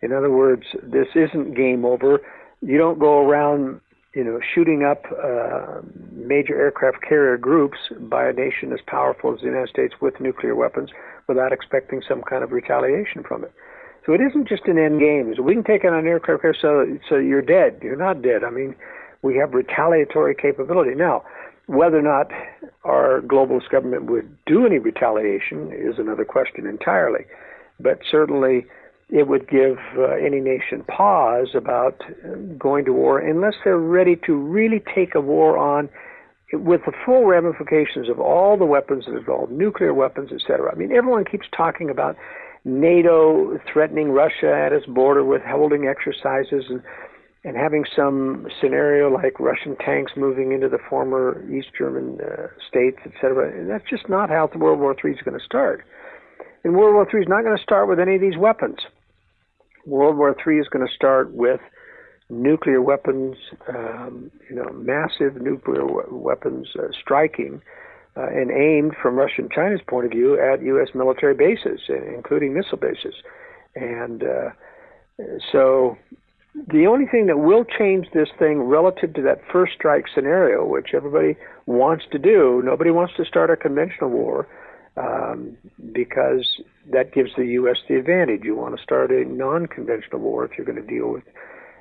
In 0.00 0.12
other 0.12 0.30
words, 0.30 0.64
this 0.82 1.06
isn't 1.14 1.54
game 1.54 1.84
over. 1.84 2.20
You 2.60 2.78
don't 2.78 2.98
go 2.98 3.20
around 3.20 3.80
you 4.14 4.22
know, 4.24 4.40
shooting 4.54 4.84
up 4.84 5.04
uh, 5.24 5.80
major 6.12 6.54
aircraft 6.58 6.98
carrier 7.06 7.38
groups 7.38 7.78
by 7.98 8.28
a 8.28 8.32
nation 8.32 8.72
as 8.72 8.80
powerful 8.86 9.32
as 9.32 9.40
the 9.40 9.46
United 9.46 9.70
States 9.70 9.94
with 10.00 10.20
nuclear 10.20 10.54
weapons 10.54 10.90
without 11.28 11.52
expecting 11.52 12.02
some 12.06 12.22
kind 12.22 12.44
of 12.44 12.52
retaliation 12.52 13.22
from 13.26 13.44
it. 13.44 13.52
So 14.04 14.12
it 14.12 14.20
isn't 14.20 14.48
just 14.48 14.66
an 14.66 14.78
end 14.78 15.00
game. 15.00 15.32
We 15.42 15.54
can 15.54 15.64
take 15.64 15.84
out 15.84 15.92
an 15.92 16.06
aircraft 16.06 16.42
carrier 16.42 16.56
so 16.60 16.98
so 17.08 17.16
you're 17.16 17.42
dead. 17.42 17.78
You're 17.82 17.96
not 17.96 18.20
dead. 18.20 18.44
I 18.44 18.50
mean, 18.50 18.74
we 19.22 19.36
have 19.36 19.54
retaliatory 19.54 20.34
capability 20.34 20.94
now. 20.94 21.22
Whether 21.66 21.98
or 21.98 22.02
not 22.02 22.30
our 22.84 23.20
globalist 23.22 23.70
government 23.70 24.10
would 24.10 24.36
do 24.46 24.66
any 24.66 24.78
retaliation 24.78 25.70
is 25.72 25.98
another 25.98 26.24
question 26.24 26.66
entirely. 26.66 27.24
But 27.78 28.00
certainly, 28.10 28.66
it 29.12 29.28
would 29.28 29.46
give 29.48 29.76
uh, 29.98 30.12
any 30.12 30.40
nation 30.40 30.82
pause 30.88 31.48
about 31.54 32.00
going 32.58 32.86
to 32.86 32.94
war 32.94 33.18
unless 33.18 33.52
they're 33.62 33.76
ready 33.76 34.16
to 34.24 34.34
really 34.34 34.82
take 34.94 35.14
a 35.14 35.20
war 35.20 35.58
on 35.58 35.90
with 36.54 36.80
the 36.86 36.92
full 37.04 37.26
ramifications 37.26 38.08
of 38.08 38.18
all 38.18 38.56
the 38.56 38.64
weapons 38.64 39.04
that 39.06 39.16
involve 39.16 39.50
nuclear 39.50 39.92
weapons, 39.92 40.30
etc. 40.32 40.72
I 40.72 40.76
mean, 40.76 40.92
everyone 40.92 41.24
keeps 41.26 41.46
talking 41.54 41.90
about 41.90 42.16
NATO 42.64 43.58
threatening 43.70 44.10
Russia 44.10 44.52
at 44.54 44.72
its 44.72 44.86
border 44.86 45.24
with 45.24 45.42
holding 45.42 45.86
exercises 45.86 46.64
and 46.68 46.82
and 47.44 47.56
having 47.56 47.84
some 47.96 48.46
scenario 48.60 49.10
like 49.12 49.40
Russian 49.40 49.74
tanks 49.84 50.12
moving 50.16 50.52
into 50.52 50.68
the 50.68 50.78
former 50.88 51.44
East 51.52 51.70
German 51.76 52.18
uh, 52.22 52.46
states, 52.68 52.98
etc. 53.04 53.50
And 53.58 53.68
that's 53.68 53.88
just 53.90 54.08
not 54.08 54.30
how 54.30 54.48
World 54.54 54.78
War 54.78 54.94
III 55.04 55.10
is 55.10 55.22
going 55.24 55.36
to 55.36 55.44
start. 55.44 55.84
And 56.62 56.76
World 56.76 56.94
War 56.94 57.08
III 57.12 57.22
is 57.22 57.28
not 57.28 57.42
going 57.42 57.56
to 57.56 57.62
start 57.62 57.88
with 57.88 57.98
any 57.98 58.14
of 58.14 58.20
these 58.20 58.38
weapons. 58.38 58.78
World 59.86 60.16
War 60.16 60.36
III 60.46 60.58
is 60.58 60.68
going 60.68 60.86
to 60.86 60.92
start 60.92 61.32
with 61.32 61.60
nuclear 62.30 62.80
weapons, 62.80 63.36
um, 63.68 64.30
you 64.48 64.56
know, 64.56 64.70
massive 64.72 65.40
nuclear 65.40 65.84
weapons 66.10 66.68
uh, 66.78 66.88
striking 67.00 67.60
uh, 68.16 68.26
and 68.26 68.50
aimed 68.50 68.94
from 69.00 69.16
Russia 69.16 69.42
and 69.42 69.50
China's 69.50 69.80
point 69.86 70.06
of 70.06 70.12
view 70.12 70.40
at 70.40 70.62
U.S. 70.62 70.88
military 70.94 71.34
bases, 71.34 71.80
including 71.88 72.54
missile 72.54 72.78
bases. 72.78 73.14
And 73.74 74.22
uh, 74.22 74.50
so 75.50 75.96
the 76.54 76.86
only 76.86 77.06
thing 77.06 77.26
that 77.26 77.38
will 77.38 77.64
change 77.64 78.06
this 78.12 78.28
thing 78.38 78.62
relative 78.62 79.14
to 79.14 79.22
that 79.22 79.40
first 79.50 79.72
strike 79.74 80.04
scenario, 80.14 80.64
which 80.64 80.90
everybody 80.94 81.36
wants 81.66 82.04
to 82.12 82.18
do, 82.18 82.62
nobody 82.64 82.90
wants 82.90 83.14
to 83.16 83.24
start 83.24 83.50
a 83.50 83.56
conventional 83.56 84.10
war 84.10 84.46
um, 84.96 85.56
because 85.92 86.46
that 86.90 87.12
gives 87.12 87.30
the 87.36 87.46
U.S. 87.46 87.76
the 87.88 87.96
advantage. 87.96 88.42
You 88.44 88.56
want 88.56 88.76
to 88.76 88.82
start 88.82 89.10
a 89.10 89.24
non-conventional 89.24 90.20
war 90.20 90.44
if 90.44 90.52
you're 90.56 90.66
going 90.66 90.84
to 90.84 90.86
deal 90.86 91.08
with 91.08 91.24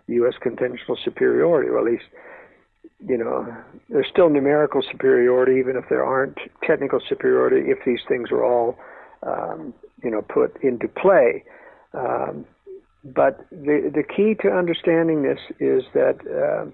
U.S. 0.08 0.34
conventional 0.42 0.98
superiority, 1.04 1.70
or 1.70 1.80
at 1.80 1.86
least, 1.86 2.06
you 3.06 3.18
know, 3.18 3.48
there's 3.90 4.08
still 4.12 4.30
numerical 4.30 4.82
superiority, 4.90 5.60
even 5.60 5.76
if 5.76 5.86
there 5.90 6.06
aren't 6.06 6.38
technical 6.64 7.00
superiority, 7.08 7.70
if 7.70 7.80
these 7.86 8.02
things 8.08 8.30
are 8.32 8.44
all, 8.44 8.78
um, 9.24 9.74
you 10.04 10.12
know, 10.12 10.22
put 10.22 10.62
into 10.64 10.88
play. 10.88 11.44
Um, 11.94 12.46
but 13.04 13.46
the 13.50 13.92
the 13.94 14.04
key 14.04 14.36
to 14.42 14.50
understanding 14.50 15.24
this 15.24 15.40
is 15.60 15.84
that 15.94 16.20
uh, 16.28 16.70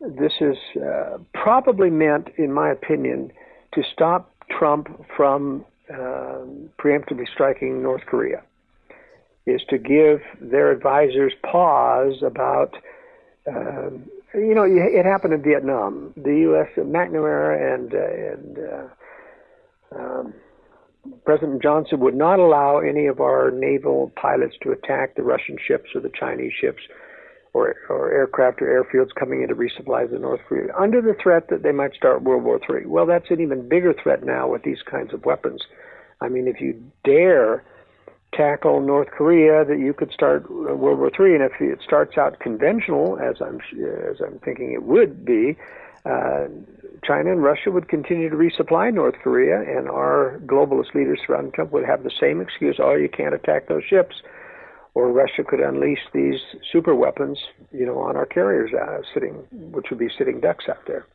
this 0.00 0.32
is 0.40 0.56
uh, 0.80 1.18
probably 1.34 1.90
meant, 1.90 2.28
in 2.38 2.52
my 2.52 2.70
opinion, 2.70 3.32
to 3.74 3.82
stop 3.92 4.31
Trump 4.58 4.88
from 5.16 5.64
um, 5.90 6.70
preemptively 6.78 7.26
striking 7.32 7.82
North 7.82 8.02
Korea 8.06 8.42
is 9.46 9.60
to 9.70 9.78
give 9.78 10.20
their 10.40 10.70
advisors 10.70 11.32
pause 11.42 12.22
about, 12.24 12.74
um, 13.48 14.08
you 14.34 14.54
know, 14.54 14.64
it 14.64 15.04
happened 15.04 15.34
in 15.34 15.42
Vietnam. 15.42 16.12
The 16.16 16.36
U.S. 16.42 16.68
McNamara 16.78 17.74
and 17.74 17.94
uh, 17.94 18.32
and 18.32 18.58
uh, 18.58 19.98
um, 19.98 20.34
President 21.24 21.62
Johnson 21.62 21.98
would 22.00 22.14
not 22.14 22.38
allow 22.38 22.78
any 22.78 23.06
of 23.06 23.20
our 23.20 23.50
naval 23.50 24.12
pilots 24.14 24.54
to 24.62 24.70
attack 24.70 25.16
the 25.16 25.22
Russian 25.22 25.58
ships 25.66 25.90
or 25.94 26.00
the 26.00 26.12
Chinese 26.18 26.52
ships 26.60 26.80
or, 27.54 27.76
or 27.88 28.10
aircraft 28.12 28.62
or 28.62 28.66
airfields 28.66 29.14
coming 29.14 29.42
in 29.42 29.48
to 29.48 29.54
resupply 29.54 30.10
the 30.10 30.18
North 30.18 30.40
Korea 30.48 30.74
under 30.76 31.00
the 31.00 31.14
threat 31.22 31.48
that 31.50 31.62
they 31.62 31.72
might 31.72 31.94
start 31.94 32.22
World 32.22 32.44
War 32.44 32.58
III. 32.68 32.86
Well, 32.86 33.06
that's 33.06 33.30
an 33.30 33.40
even 33.40 33.68
bigger 33.68 33.92
threat 33.92 34.24
now 34.24 34.48
with 34.48 34.62
these 34.62 34.82
kinds 34.82 35.12
of 35.12 35.24
weapons. 35.24 35.62
I 36.20 36.28
mean, 36.28 36.48
if 36.48 36.60
you 36.60 36.82
dare 37.04 37.64
tackle 38.34 38.80
North 38.80 39.08
Korea, 39.08 39.64
that 39.64 39.78
you 39.78 39.92
could 39.92 40.10
start 40.12 40.50
World 40.50 40.98
War 40.98 41.10
III, 41.10 41.34
and 41.34 41.44
if 41.44 41.52
it 41.60 41.80
starts 41.84 42.16
out 42.16 42.40
conventional, 42.40 43.18
as 43.18 43.36
I'm 43.40 43.60
as 44.10 44.20
I'm 44.24 44.38
thinking 44.38 44.72
it 44.72 44.84
would 44.84 45.24
be, 45.24 45.56
uh, 46.06 46.46
China 47.04 47.32
and 47.32 47.42
Russia 47.42 47.70
would 47.70 47.88
continue 47.88 48.30
to 48.30 48.36
resupply 48.36 48.92
North 48.94 49.16
Korea, 49.22 49.60
and 49.60 49.88
our 49.88 50.40
globalist 50.46 50.94
leaders 50.94 51.20
surrounding 51.26 51.52
Trump 51.52 51.72
would 51.72 51.84
have 51.84 52.04
the 52.04 52.10
same 52.18 52.40
excuse: 52.40 52.76
"Oh, 52.78 52.94
you 52.94 53.08
can't 53.08 53.34
attack 53.34 53.68
those 53.68 53.84
ships." 53.84 54.22
Or 54.94 55.10
Russia 55.10 55.42
could 55.44 55.60
unleash 55.60 56.00
these 56.12 56.40
super 56.70 56.94
weapons, 56.94 57.38
you 57.72 57.86
know, 57.86 57.98
on 57.98 58.16
our 58.16 58.26
carriers 58.26 58.70
uh, 58.74 59.00
sitting, 59.14 59.34
which 59.72 59.86
would 59.90 59.98
be 59.98 60.08
sitting 60.18 60.40
ducks 60.40 60.66
out 60.68 60.84
there. 60.86 61.06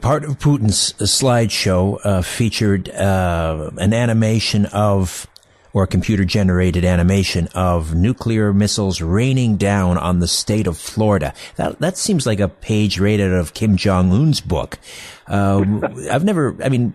Part 0.00 0.24
of 0.24 0.38
Putin's 0.38 0.92
slideshow 0.94 1.98
uh, 2.04 2.22
featured 2.22 2.88
uh, 2.90 3.70
an 3.78 3.92
animation 3.92 4.66
of, 4.66 5.26
or 5.72 5.82
a 5.82 5.86
computer 5.86 6.24
generated 6.24 6.84
animation 6.84 7.48
of 7.54 7.94
nuclear 7.94 8.52
missiles 8.52 9.02
raining 9.02 9.56
down 9.56 9.98
on 9.98 10.20
the 10.20 10.28
state 10.28 10.66
of 10.66 10.78
Florida. 10.78 11.34
That, 11.56 11.80
that 11.80 11.96
seems 11.96 12.26
like 12.26 12.38
a 12.38 12.48
page 12.48 12.98
rated 12.98 13.32
out 13.32 13.40
of 13.40 13.54
Kim 13.54 13.76
Jong 13.76 14.12
Un's 14.12 14.40
book. 14.40 14.78
Uh, 15.26 15.64
I've 16.10 16.24
never, 16.24 16.56
I 16.62 16.68
mean, 16.68 16.94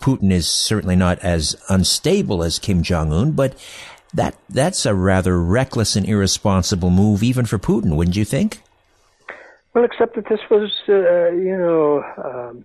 Putin 0.00 0.32
is 0.32 0.48
certainly 0.48 0.96
not 0.96 1.18
as 1.20 1.56
unstable 1.68 2.42
as 2.42 2.58
Kim 2.58 2.82
Jong 2.82 3.12
Un, 3.12 3.32
but 3.32 3.54
that 4.14 4.34
that's 4.48 4.86
a 4.86 4.94
rather 4.94 5.40
reckless 5.40 5.96
and 5.96 6.06
irresponsible 6.06 6.90
move, 6.90 7.22
even 7.22 7.46
for 7.46 7.58
Putin, 7.58 7.96
wouldn't 7.96 8.16
you 8.16 8.24
think? 8.24 8.62
Well, 9.74 9.84
except 9.84 10.16
that 10.16 10.28
this 10.28 10.40
was, 10.50 10.72
uh, 10.88 11.30
you 11.30 11.56
know, 11.56 12.02
um, 12.24 12.64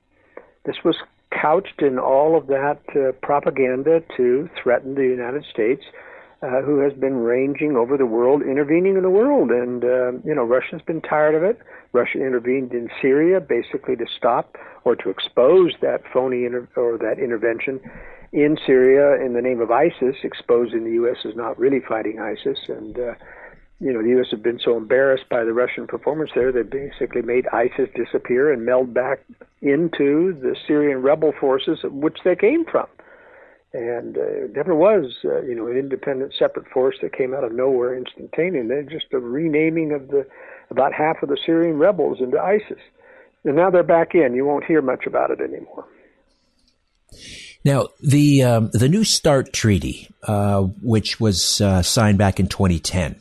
this 0.66 0.78
was 0.84 0.96
couched 1.32 1.82
in 1.82 2.00
all 2.00 2.38
of 2.38 2.48
that 2.48 2.80
uh, 2.96 3.12
propaganda 3.22 4.02
to 4.18 4.50
threaten 4.62 4.96
the 4.96 5.04
United 5.04 5.44
States, 5.52 5.84
uh, 6.42 6.62
who 6.62 6.80
has 6.80 6.94
been 6.94 7.18
ranging 7.18 7.76
over 7.76 7.98
the 7.98 8.06
world, 8.06 8.42
intervening 8.42 8.96
in 8.96 9.04
the 9.04 9.10
world, 9.10 9.50
and 9.52 9.84
uh, 9.84 10.12
you 10.26 10.34
know, 10.34 10.44
Russia's 10.44 10.82
been 10.82 11.02
tired 11.02 11.36
of 11.36 11.44
it. 11.44 11.60
Russia 11.92 12.18
intervened 12.18 12.74
in 12.74 12.90
Syria 13.02 13.40
basically 13.40 13.96
to 13.96 14.06
stop 14.18 14.56
or 14.84 14.96
to 14.96 15.10
expose 15.10 15.74
that 15.82 16.02
phony 16.12 16.46
inter- 16.46 16.68
or 16.76 16.98
that 16.98 17.20
intervention 17.20 17.80
in 18.34 18.58
Syria 18.66 19.24
in 19.24 19.34
the 19.34 19.42
name 19.42 19.62
of 19.62 19.70
ISIS, 19.70 20.16
exposing 20.24 20.84
the 20.84 20.92
U.S. 20.94 21.18
is 21.24 21.36
not 21.36 21.58
really 21.60 21.80
fighting 21.80 22.20
ISIS. 22.20 22.58
And, 22.68 22.98
uh, 22.98 23.14
you 23.80 23.94
know, 23.94 24.02
the 24.02 24.10
U.S. 24.10 24.28
have 24.32 24.42
been 24.42 24.60
so 24.60 24.76
embarrassed 24.76 25.30
by 25.30 25.44
the 25.44 25.54
Russian 25.54 25.86
performance 25.86 26.32
there, 26.34 26.52
they 26.52 26.64
basically 26.64 27.22
made 27.22 27.46
ISIS 27.54 27.90
disappear 27.96 28.52
and 28.52 28.66
meld 28.66 28.92
back 28.94 29.20
into 29.62 30.34
the 30.42 30.56
Syrian 30.68 31.04
rebel 31.04 31.32
forces 31.40 31.80
which 31.84 32.18
they 32.26 32.36
came 32.36 32.66
from. 32.66 32.88
and 33.74 34.18
uh, 34.18 34.46
it 34.46 34.56
never 34.56 34.74
was, 34.74 35.18
uh, 35.26 35.42
you 35.44 35.54
know, 35.54 35.68
an 35.68 35.78
independent, 35.78 36.34
separate 36.38 36.68
force 36.70 36.96
that 37.02 37.14
came 37.14 37.34
out 37.36 37.44
of 37.44 37.52
nowhere 37.52 37.96
instantaneously. 37.96 38.68
They're 38.68 38.84
just 38.84 39.14
a 39.14 39.20
renaming 39.20 39.92
of 39.94 40.08
the 40.10 40.26
about 40.72 40.94
half 40.94 41.22
of 41.22 41.30
the 41.30 41.38
Syrian 41.46 41.78
rebels 41.78 42.20
into 42.20 42.40
ISIS, 42.40 42.82
and 43.44 43.56
now 43.56 43.70
they're 43.70 43.84
back 43.84 44.16
in. 44.16 44.34
You 44.34 44.46
won't 44.46 44.64
hear 44.64 44.82
much 44.82 45.06
about 45.06 45.30
it 45.30 45.40
anymore. 45.40 45.86
Now, 47.66 47.88
the 48.02 48.44
um, 48.44 48.70
the 48.74 48.90
New 48.90 49.04
START 49.04 49.54
treaty, 49.54 50.10
uh, 50.24 50.62
which 50.82 51.20
was 51.20 51.62
uh, 51.62 51.82
signed 51.82 52.18
back 52.18 52.40
in 52.40 52.48
2010, 52.48 53.16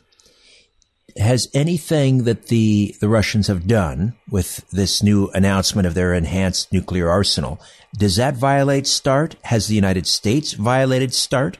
has 1.17 1.49
anything 1.55 2.25
that 2.25 2.47
the 2.47 2.97
the 3.01 3.09
Russians 3.09 3.47
have 3.47 3.67
done 3.67 4.15
with 4.31 4.69
this 4.71 5.03
new 5.03 5.29
announcement 5.29 5.87
of 5.87 5.95
their 5.95 6.13
enhanced 6.13 6.73
nuclear 6.73 7.09
arsenal 7.09 7.61
does 7.97 8.17
that 8.17 8.37
violate 8.37 8.87
START? 8.87 9.37
Has 9.43 9.67
the 9.67 9.75
United 9.75 10.07
States 10.07 10.53
violated 10.53 11.13
START? 11.13 11.59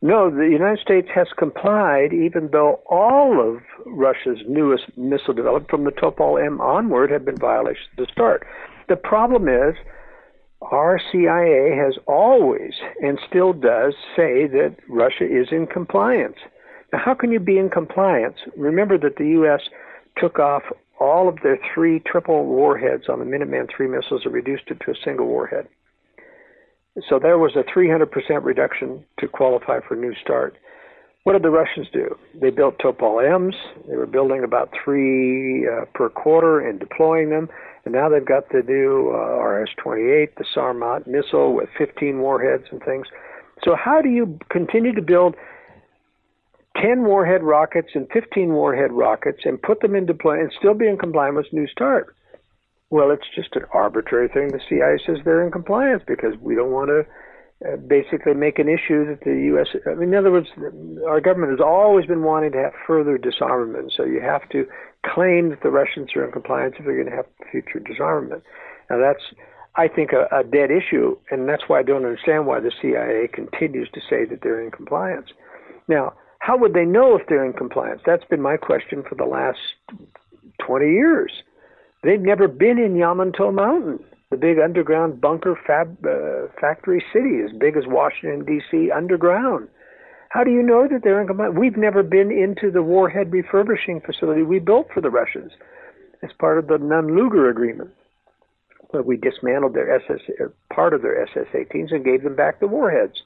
No, 0.00 0.30
the 0.30 0.48
United 0.48 0.78
States 0.80 1.08
has 1.14 1.26
complied, 1.36 2.12
even 2.12 2.48
though 2.52 2.80
all 2.86 3.40
of 3.40 3.62
Russia's 3.84 4.38
newest 4.48 4.84
missile 4.96 5.34
development 5.34 5.70
from 5.70 5.84
the 5.84 5.90
Topol 5.90 6.42
M 6.42 6.60
onward 6.60 7.10
have 7.10 7.24
been 7.24 7.36
violations 7.36 7.88
of 7.98 8.08
START. 8.10 8.46
The 8.88 8.96
problem 8.96 9.48
is 9.48 9.74
our 10.62 11.00
CIA 11.12 11.76
has 11.76 11.94
always 12.06 12.72
and 13.02 13.18
still 13.28 13.52
does 13.52 13.94
say 14.16 14.46
that 14.46 14.76
Russia 14.88 15.24
is 15.24 15.48
in 15.50 15.66
compliance. 15.66 16.36
Now, 16.92 17.00
how 17.04 17.14
can 17.14 17.30
you 17.32 17.40
be 17.40 17.58
in 17.58 17.68
compliance? 17.68 18.36
Remember 18.56 18.98
that 18.98 19.16
the 19.16 19.28
U.S. 19.28 19.60
took 20.16 20.38
off 20.38 20.62
all 20.98 21.28
of 21.28 21.36
their 21.42 21.58
three 21.74 22.00
triple 22.00 22.46
warheads 22.46 23.04
on 23.08 23.18
the 23.18 23.24
Minuteman 23.24 23.68
III 23.78 23.88
missiles 23.88 24.22
and 24.24 24.32
reduced 24.32 24.64
it 24.68 24.80
to 24.84 24.92
a 24.92 25.04
single 25.04 25.26
warhead. 25.26 25.68
So 27.08 27.18
there 27.18 27.38
was 27.38 27.52
a 27.56 27.78
300% 27.78 28.08
reduction 28.42 29.04
to 29.20 29.28
qualify 29.28 29.80
for 29.86 29.96
New 29.96 30.14
START. 30.22 30.56
What 31.24 31.34
did 31.34 31.42
the 31.42 31.50
Russians 31.50 31.88
do? 31.92 32.16
They 32.40 32.50
built 32.50 32.78
Topol 32.78 33.20
M's. 33.20 33.56
They 33.88 33.96
were 33.96 34.06
building 34.06 34.44
about 34.44 34.72
three 34.82 35.66
uh, 35.68 35.84
per 35.92 36.08
quarter 36.08 36.60
and 36.60 36.78
deploying 36.78 37.30
them. 37.30 37.48
And 37.86 37.94
now 37.94 38.08
they've 38.08 38.24
got 38.24 38.48
the 38.50 38.62
new 38.66 39.12
uh, 39.14 39.38
RS-28, 39.38 40.34
the 40.34 40.44
Sarmat 40.54 41.06
missile 41.06 41.54
with 41.54 41.68
15 41.78 42.18
warheads 42.18 42.64
and 42.72 42.82
things. 42.82 43.06
So 43.64 43.76
how 43.76 44.02
do 44.02 44.08
you 44.08 44.40
continue 44.50 44.92
to 44.92 45.00
build 45.00 45.36
10 46.82 47.04
warhead 47.04 47.44
rockets 47.44 47.90
and 47.94 48.08
15 48.12 48.52
warhead 48.52 48.90
rockets 48.90 49.42
and 49.44 49.62
put 49.62 49.80
them 49.80 49.94
into 49.94 50.14
play 50.14 50.40
and 50.40 50.52
still 50.58 50.74
be 50.74 50.88
in 50.88 50.98
compliance 50.98 51.36
with 51.36 51.52
New 51.52 51.68
START? 51.68 52.12
Well, 52.90 53.12
it's 53.12 53.26
just 53.32 53.54
an 53.54 53.62
arbitrary 53.72 54.28
thing. 54.28 54.48
The 54.48 54.60
CIA 54.68 54.98
says 55.06 55.24
they're 55.24 55.44
in 55.44 55.52
compliance 55.52 56.02
because 56.08 56.34
we 56.40 56.56
don't 56.56 56.72
want 56.72 56.88
to 56.88 57.06
uh, 57.64 57.76
basically 57.76 58.34
make 58.34 58.58
an 58.58 58.68
issue 58.68 59.06
that 59.06 59.20
the 59.24 59.34
U.S. 59.52 59.68
I 59.86 59.94
mean, 59.94 60.10
in 60.10 60.14
other 60.14 60.30
words, 60.30 60.48
our 61.08 61.20
government 61.20 61.52
has 61.52 61.60
always 61.64 62.04
been 62.04 62.22
wanting 62.22 62.52
to 62.52 62.58
have 62.58 62.72
further 62.86 63.16
disarmament. 63.16 63.92
So 63.96 64.04
you 64.04 64.20
have 64.20 64.46
to 64.50 64.66
claim 65.06 65.48
that 65.50 65.62
the 65.62 65.70
Russians 65.70 66.10
are 66.16 66.24
in 66.24 66.32
compliance 66.32 66.74
if 66.78 66.84
they're 66.84 67.02
going 67.02 67.10
to 67.10 67.16
have 67.16 67.26
future 67.50 67.80
disarmament. 67.80 68.42
Now 68.90 68.98
that's, 68.98 69.22
I 69.74 69.88
think, 69.88 70.10
a, 70.12 70.28
a 70.36 70.44
dead 70.44 70.70
issue, 70.70 71.16
and 71.30 71.48
that's 71.48 71.62
why 71.66 71.78
I 71.78 71.82
don't 71.82 72.04
understand 72.04 72.46
why 72.46 72.60
the 72.60 72.72
CIA 72.82 73.28
continues 73.32 73.88
to 73.94 74.00
say 74.00 74.26
that 74.26 74.40
they're 74.42 74.62
in 74.62 74.70
compliance. 74.70 75.28
Now, 75.88 76.12
how 76.40 76.58
would 76.58 76.74
they 76.74 76.84
know 76.84 77.16
if 77.16 77.26
they're 77.26 77.44
in 77.44 77.54
compliance? 77.54 78.02
That's 78.04 78.24
been 78.24 78.42
my 78.42 78.56
question 78.56 79.02
for 79.08 79.14
the 79.14 79.24
last 79.24 79.58
20 80.64 80.92
years. 80.92 81.32
They've 82.02 82.20
never 82.20 82.48
been 82.48 82.78
in 82.78 82.94
Yamantau 82.94 83.52
Mountain, 83.52 84.04
the 84.30 84.36
big 84.36 84.58
underground 84.58 85.20
bunker 85.20 85.58
fab 85.66 86.04
uh, 86.04 86.48
factory 86.60 87.04
city, 87.12 87.42
as 87.44 87.56
big 87.58 87.76
as 87.76 87.84
Washington 87.86 88.44
D.C. 88.44 88.90
underground. 88.90 89.68
How 90.30 90.42
do 90.42 90.50
you 90.50 90.62
know 90.62 90.88
that 90.90 91.02
they're 91.04 91.20
in 91.20 91.28
compliance? 91.28 91.56
We've 91.56 91.76
never 91.76 92.02
been 92.02 92.32
into 92.32 92.70
the 92.72 92.82
warhead 92.82 93.32
refurbishing 93.32 94.00
facility 94.00 94.42
we 94.42 94.58
built 94.58 94.88
for 94.92 95.00
the 95.00 95.10
Russians 95.10 95.52
as 96.22 96.30
part 96.38 96.58
of 96.58 96.66
the 96.66 96.78
Nunn-Lugar 96.78 97.48
agreement. 97.48 97.90
But 98.92 99.06
we 99.06 99.16
dismantled 99.16 99.74
their 99.74 99.94
SS, 99.94 100.20
uh, 100.40 100.46
part 100.74 100.92
of 100.92 101.02
their 101.02 101.22
SS-18s 101.22 101.92
and 101.92 102.04
gave 102.04 102.22
them 102.22 102.34
back 102.34 102.58
the 102.58 102.66
warheads 102.66 103.22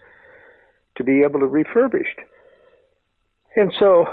to 0.97 1.05
be 1.05 1.23
able 1.23 1.41
to 1.41 1.47
refurbished. 1.47 2.21
And 3.57 3.73
so, 3.79 4.05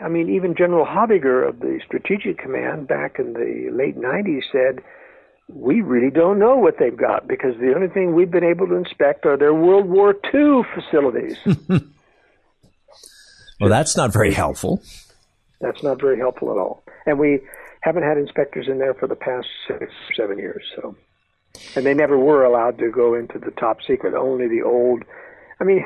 I 0.00 0.08
mean, 0.08 0.28
even 0.28 0.56
General 0.56 0.84
Habiger 0.84 1.44
of 1.44 1.60
the 1.60 1.78
Strategic 1.86 2.38
Command 2.38 2.88
back 2.88 3.18
in 3.18 3.34
the 3.34 3.70
late 3.72 3.96
90s 3.96 4.42
said, 4.50 4.82
we 5.48 5.80
really 5.80 6.10
don't 6.10 6.38
know 6.38 6.56
what 6.56 6.78
they've 6.78 6.96
got 6.96 7.26
because 7.26 7.56
the 7.58 7.74
only 7.74 7.88
thing 7.88 8.14
we've 8.14 8.30
been 8.30 8.44
able 8.44 8.66
to 8.66 8.74
inspect 8.74 9.26
are 9.26 9.36
their 9.36 9.54
World 9.54 9.86
War 9.86 10.14
II 10.34 10.62
facilities. 10.74 11.36
Well, 13.60 13.70
that's 13.70 13.96
not 13.96 14.12
very 14.12 14.32
helpful. 14.32 14.82
That's 15.60 15.82
not 15.82 16.00
very 16.00 16.18
helpful 16.18 16.50
at 16.52 16.58
all. 16.58 16.84
And 17.06 17.18
we 17.18 17.40
haven't 17.80 18.04
had 18.04 18.16
inspectors 18.16 18.68
in 18.68 18.78
there 18.78 18.94
for 18.94 19.08
the 19.08 19.16
past 19.16 19.48
six, 19.66 19.92
seven 20.16 20.38
years. 20.38 20.62
So, 20.76 20.96
and 21.74 21.84
they 21.84 21.94
never 21.94 22.16
were 22.16 22.44
allowed 22.44 22.78
to 22.78 22.90
go 22.90 23.14
into 23.14 23.38
the 23.38 23.50
top 23.52 23.78
secret. 23.86 24.14
Only 24.14 24.46
the 24.46 24.62
old. 24.62 25.02
I 25.60 25.64
mean, 25.64 25.84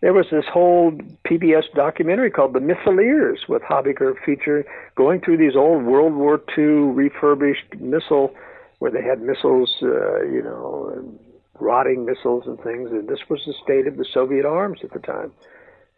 there 0.00 0.12
was 0.12 0.26
this 0.32 0.46
whole 0.52 0.92
PBS 1.24 1.72
documentary 1.74 2.30
called 2.30 2.54
The 2.54 2.58
Missileers 2.58 3.48
with 3.48 3.62
Habiger 3.62 4.14
feature 4.26 4.64
going 4.96 5.20
through 5.20 5.36
these 5.36 5.54
old 5.54 5.84
World 5.84 6.14
War 6.14 6.42
II 6.58 6.92
refurbished 6.92 7.76
missile, 7.78 8.34
where 8.82 8.90
they 8.90 9.00
had 9.00 9.22
missiles, 9.22 9.72
uh, 9.80 10.24
you 10.24 10.42
know, 10.42 11.16
rotting 11.60 12.04
missiles 12.04 12.42
and 12.48 12.58
things. 12.64 12.90
And 12.90 13.08
this 13.08 13.20
was 13.30 13.40
the 13.46 13.54
state 13.62 13.86
of 13.86 13.96
the 13.96 14.04
Soviet 14.12 14.44
arms 14.44 14.80
at 14.82 14.90
the 14.90 14.98
time. 14.98 15.30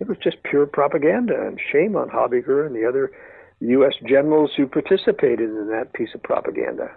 It 0.00 0.06
was 0.06 0.18
just 0.22 0.42
pure 0.42 0.66
propaganda, 0.66 1.46
and 1.46 1.58
shame 1.72 1.96
on 1.96 2.10
Habiger 2.10 2.66
and 2.66 2.76
the 2.76 2.86
other 2.86 3.10
U.S. 3.60 3.94
generals 4.06 4.50
who 4.54 4.66
participated 4.66 5.48
in 5.48 5.68
that 5.68 5.94
piece 5.94 6.10
of 6.14 6.22
propaganda. 6.22 6.90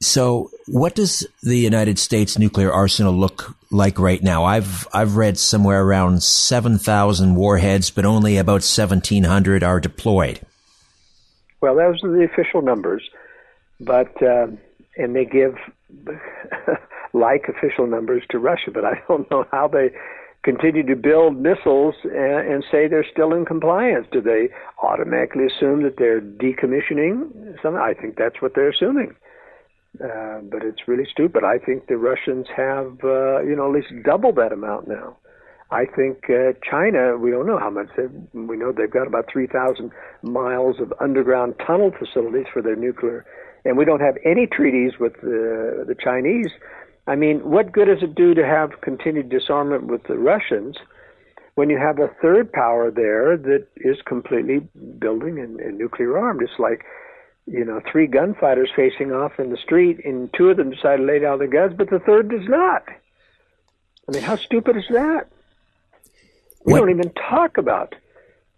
So, 0.00 0.50
what 0.66 0.96
does 0.96 1.24
the 1.44 1.56
United 1.56 1.96
States 1.96 2.36
nuclear 2.36 2.72
arsenal 2.72 3.12
look 3.12 3.54
like 3.70 3.96
right 3.96 4.20
now? 4.20 4.42
I've 4.42 4.88
I've 4.92 5.14
read 5.14 5.38
somewhere 5.38 5.84
around 5.84 6.24
seven 6.24 6.78
thousand 6.78 7.36
warheads, 7.36 7.90
but 7.90 8.04
only 8.04 8.38
about 8.38 8.64
seventeen 8.64 9.22
hundred 9.22 9.62
are 9.62 9.78
deployed. 9.78 10.40
Well, 11.60 11.76
those 11.76 12.02
are 12.02 12.10
the 12.10 12.24
official 12.24 12.60
numbers, 12.60 13.08
but 13.80 14.10
uh, 14.22 14.46
and 14.96 15.14
they 15.14 15.24
give 15.24 15.54
like 17.12 17.46
official 17.48 17.86
numbers 17.86 18.22
to 18.30 18.38
Russia, 18.38 18.70
but 18.72 18.84
I 18.84 19.02
don't 19.08 19.30
know 19.30 19.44
how 19.50 19.68
they 19.68 19.90
continue 20.46 20.86
to 20.86 20.94
build 20.94 21.36
missiles 21.36 21.96
and, 22.04 22.48
and, 22.48 22.64
say 22.70 22.86
they're 22.86 23.04
still 23.10 23.34
in 23.34 23.44
compliance? 23.44 24.06
Do 24.12 24.20
they 24.20 24.48
automatically 24.80 25.46
assume 25.46 25.82
that 25.82 25.96
they're 25.98 26.20
decommissioning 26.20 27.60
something? 27.60 27.82
I 27.82 27.94
think 27.94 28.16
that's 28.16 28.40
what 28.40 28.52
they're 28.54 28.70
assuming. 28.70 29.16
Uh, 30.02 30.38
but 30.42 30.62
it's 30.62 30.86
really 30.86 31.06
stupid. 31.10 31.42
I 31.42 31.58
think 31.58 31.88
the 31.88 31.96
Russians 31.96 32.46
have, 32.56 32.98
uh, 33.02 33.42
you 33.42 33.56
know, 33.56 33.66
at 33.66 33.74
least 33.74 34.04
double 34.04 34.32
that 34.34 34.52
amount 34.52 34.86
now. 34.86 35.16
I 35.72 35.84
think 35.84 36.30
uh, 36.30 36.52
China, 36.62 37.16
we 37.16 37.32
don't 37.32 37.46
know 37.46 37.58
how 37.58 37.70
much. 37.70 37.88
We 38.32 38.56
know 38.56 38.70
they've 38.70 38.90
got 38.90 39.08
about 39.08 39.24
3,000 39.32 39.90
miles 40.22 40.76
of 40.78 40.92
underground 41.00 41.54
tunnel 41.66 41.90
facilities 41.98 42.46
for 42.52 42.62
their 42.62 42.76
nuclear. 42.76 43.24
And 43.66 43.76
we 43.76 43.84
don't 43.84 44.00
have 44.00 44.16
any 44.24 44.46
treaties 44.46 44.92
with 44.98 45.14
the, 45.20 45.84
the 45.86 45.94
Chinese 45.94 46.50
I 47.06 47.14
mean, 47.14 47.38
what 47.48 47.72
good 47.72 47.86
does 47.86 48.02
it 48.02 48.14
do 48.14 48.34
to 48.34 48.44
have 48.44 48.80
continued 48.80 49.28
disarmament 49.28 49.86
with 49.86 50.02
the 50.04 50.18
Russians 50.18 50.76
when 51.54 51.70
you 51.70 51.78
have 51.78 51.98
a 51.98 52.10
third 52.20 52.52
power 52.52 52.90
there 52.90 53.36
that 53.36 53.66
is 53.76 53.96
completely 54.04 54.60
building 54.98 55.38
and, 55.38 55.60
and 55.60 55.78
nuclear 55.78 56.18
armed? 56.18 56.42
It's 56.42 56.58
like, 56.58 56.84
you 57.46 57.64
know, 57.64 57.80
three 57.90 58.08
gunfighters 58.08 58.70
facing 58.74 59.12
off 59.12 59.38
in 59.38 59.50
the 59.50 59.56
street, 59.56 60.04
and 60.04 60.30
two 60.36 60.50
of 60.50 60.56
them 60.56 60.70
decide 60.70 60.96
to 60.96 61.04
lay 61.04 61.20
down 61.20 61.38
their 61.38 61.46
guns, 61.46 61.74
but 61.78 61.90
the 61.90 62.00
third 62.00 62.28
does 62.28 62.48
not. 62.48 62.82
I 64.08 64.12
mean, 64.12 64.22
how 64.22 64.36
stupid 64.36 64.76
is 64.76 64.86
that? 64.90 65.28
We 66.64 66.72
what? 66.72 66.80
don't 66.80 66.90
even 66.90 67.12
talk 67.12 67.56
about, 67.56 67.94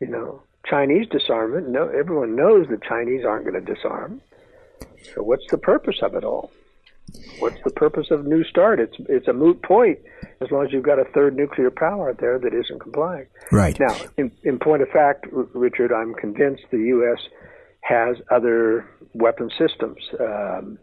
you 0.01 0.07
know, 0.07 0.42
Chinese 0.64 1.07
disarmament. 1.11 1.68
No, 1.68 1.88
everyone 1.88 2.35
knows 2.35 2.66
the 2.68 2.79
Chinese 2.79 3.27
aren't 3.27 3.44
going 3.44 3.62
to 3.62 3.75
disarm. 3.75 4.23
So 5.15 5.23
what's 5.23 5.47
the 5.51 5.59
purpose 5.59 5.97
of 6.03 6.15
it 6.15 6.25
all? 6.25 6.51
what's 7.39 7.63
the 7.65 7.71
purpose 7.71 8.09
of 8.11 8.27
New 8.27 8.45
START? 8.45 8.81
It's 8.81 8.97
it's 9.09 9.29
a 9.29 9.33
moot 9.33 9.63
point 9.63 9.99
as 10.41 10.51
long 10.51 10.65
as 10.65 10.73
you've 10.73 10.85
got 10.85 10.99
a 10.99 11.05
third 11.15 11.37
nuclear 11.37 11.71
power 11.71 12.11
out 12.11 12.19
there 12.19 12.39
that 12.39 12.55
isn't 12.55 12.81
complying. 12.81 13.27
Right. 13.51 13.79
Now, 13.79 13.97
in, 14.17 14.31
in 14.45 14.59
point 14.59 14.83
of 14.83 14.89
fact, 14.89 15.27
Richard, 15.31 15.93
I'm 15.93 16.15
convinced 16.15 16.63
the 16.71 16.79
U.S. 16.79 17.19
has 17.81 18.17
other 18.31 18.89
weapon 19.15 19.51
systems. 19.59 19.99
Um, 20.21 20.79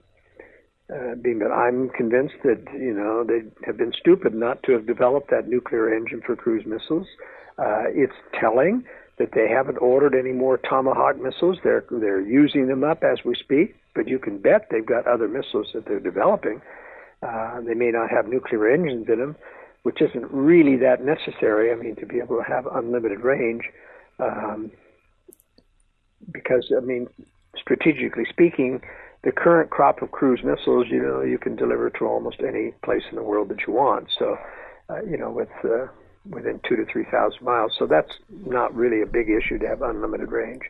uh, 0.94 1.16
being 1.20 1.40
that 1.40 1.52
I'm 1.52 1.90
convinced 1.90 2.36
that 2.44 2.64
you 2.74 2.94
know 2.94 3.24
they 3.24 3.42
have 3.66 3.78
been 3.78 3.92
stupid 4.00 4.36
not 4.36 4.62
to 4.64 4.74
have 4.74 4.86
developed 4.86 5.32
that 5.32 5.48
nuclear 5.48 5.94
engine 5.96 6.22
for 6.26 6.36
cruise 6.36 6.66
missiles. 6.66 7.08
Uh, 7.58 7.86
it's 7.88 8.14
telling 8.40 8.84
that 9.18 9.30
they 9.34 9.48
haven't 9.48 9.78
ordered 9.78 10.14
any 10.14 10.34
more 10.34 10.58
Tomahawk 10.58 11.22
missiles. 11.22 11.58
They're 11.64 11.86
they're 11.90 12.22
using 12.22 12.68
them 12.68 12.84
up 12.84 13.04
as 13.04 13.20
we 13.24 13.36
speak 13.36 13.76
but 13.96 14.08
you 14.08 14.20
can 14.20 14.38
bet 14.38 14.68
they've 14.70 14.86
got 14.86 15.08
other 15.08 15.28
missiles 15.28 15.68
that 15.74 15.86
they're 15.86 16.00
developing. 16.00 16.62
Uh, 17.24 17.62
they 17.62 17.74
may 17.74 17.90
not 17.90 18.12
have 18.12 18.28
nuclear 18.28 18.70
engines 18.70 19.08
in 19.08 19.18
them, 19.18 19.36
which 19.84 20.02
isn't 20.02 20.30
really 20.32 20.76
that 20.76 21.04
necessary. 21.04 21.72
I 21.72 21.76
mean, 21.76 21.96
to 21.96 22.06
be 22.06 22.20
able 22.20 22.38
to 22.38 22.44
have 22.44 22.68
unlimited 22.68 23.22
range, 23.22 23.64
um, 24.20 24.70
because 26.32 26.72
I 26.76 26.82
mean, 26.82 27.08
strategically 27.58 28.26
speaking, 28.30 28.82
the 29.24 29.32
current 29.32 29.72
crop 29.72 30.02
of 30.02 30.12
cruise 30.12 30.42
missiles, 30.44 30.88
you 30.90 31.02
know, 31.02 31.22
you 31.22 31.40
can 31.40 31.56
deliver 31.56 31.90
to 31.90 32.06
almost 32.06 32.42
any 32.48 32.74
place 32.84 33.04
in 33.10 33.16
the 33.16 33.24
world 33.24 33.50
that 33.50 33.66
you 33.66 33.74
want. 33.74 34.10
So, 34.20 34.38
uh, 34.90 35.02
you 35.04 35.18
know, 35.18 35.32
with 35.32 35.50
uh, 35.64 35.88
within 36.30 36.60
two 36.68 36.76
to 36.76 36.86
three 36.86 37.06
thousand 37.06 37.44
miles. 37.44 37.74
So 37.78 37.86
that's 37.86 38.12
not 38.30 38.74
really 38.76 39.02
a 39.02 39.06
big 39.06 39.30
issue 39.30 39.60
to 39.60 39.68
have 39.68 39.82
unlimited 39.82 40.32
range. 40.32 40.64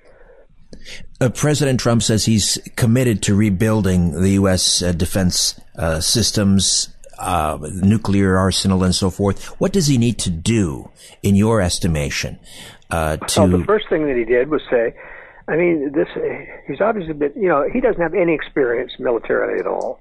Uh, 1.22 1.30
President 1.30 1.80
Trump 1.80 2.04
says 2.04 2.26
he's 2.26 2.58
committed 2.76 3.22
to 3.24 3.36
rebuilding 3.36 4.12
the 4.22 4.32
U.S. 4.32 4.82
Uh, 4.82 4.92
defense 4.92 5.60
uh, 5.78 6.00
systems, 6.00 6.90
uh, 7.18 7.58
nuclear 7.62 8.38
arsenal, 8.38 8.84
and 8.84 8.94
so 8.94 9.10
forth. 9.10 9.46
What 9.60 9.72
does 9.72 9.88
he 9.88 9.98
need 9.98 10.20
to 10.20 10.30
do, 10.30 10.90
in 11.24 11.36
your 11.36 11.62
estimation? 11.62 12.40
Uh, 12.90 13.18
to 13.18 13.42
well, 13.42 13.60
the 13.60 13.64
first 13.64 13.90
thing 13.90 14.06
that 14.08 14.16
he 14.16 14.26
did 14.26 14.50
was 14.50 14.62
say, 14.70 14.94
I 15.48 15.56
mean, 15.56 15.92
this 15.94 16.08
he's 16.68 16.82
obviously 16.82 17.14
been, 17.14 17.34
you 17.36 17.48
know, 17.48 17.68
he 17.72 17.80
doesn't 17.80 18.02
have 18.02 18.14
any 18.14 18.34
experience 18.34 18.92
militarily 19.00 19.60
at 19.60 19.68
all. 19.68 20.00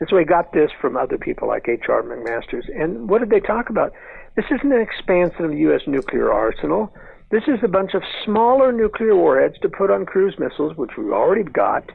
And 0.00 0.08
so 0.08 0.18
he 0.18 0.24
got 0.24 0.52
this 0.52 0.70
from 0.80 0.96
other 0.96 1.18
people 1.18 1.48
like 1.48 1.68
H.R. 1.68 2.02
McMaster's. 2.02 2.68
And 2.74 3.08
what 3.08 3.20
did 3.20 3.30
they 3.30 3.40
talk 3.40 3.70
about? 3.70 3.92
This 4.36 4.46
isn't 4.46 4.72
an 4.72 4.80
expansion 4.80 5.44
of 5.44 5.50
the 5.52 5.58
U.S. 5.58 5.82
nuclear 5.86 6.32
arsenal. 6.32 6.92
This 7.30 7.44
is 7.46 7.58
a 7.62 7.68
bunch 7.68 7.94
of 7.94 8.02
smaller 8.24 8.72
nuclear 8.72 9.14
warheads 9.14 9.56
to 9.62 9.68
put 9.68 9.90
on 9.90 10.06
cruise 10.06 10.34
missiles, 10.38 10.76
which 10.76 10.90
we've 10.98 11.12
already 11.12 11.44
got, 11.44 11.90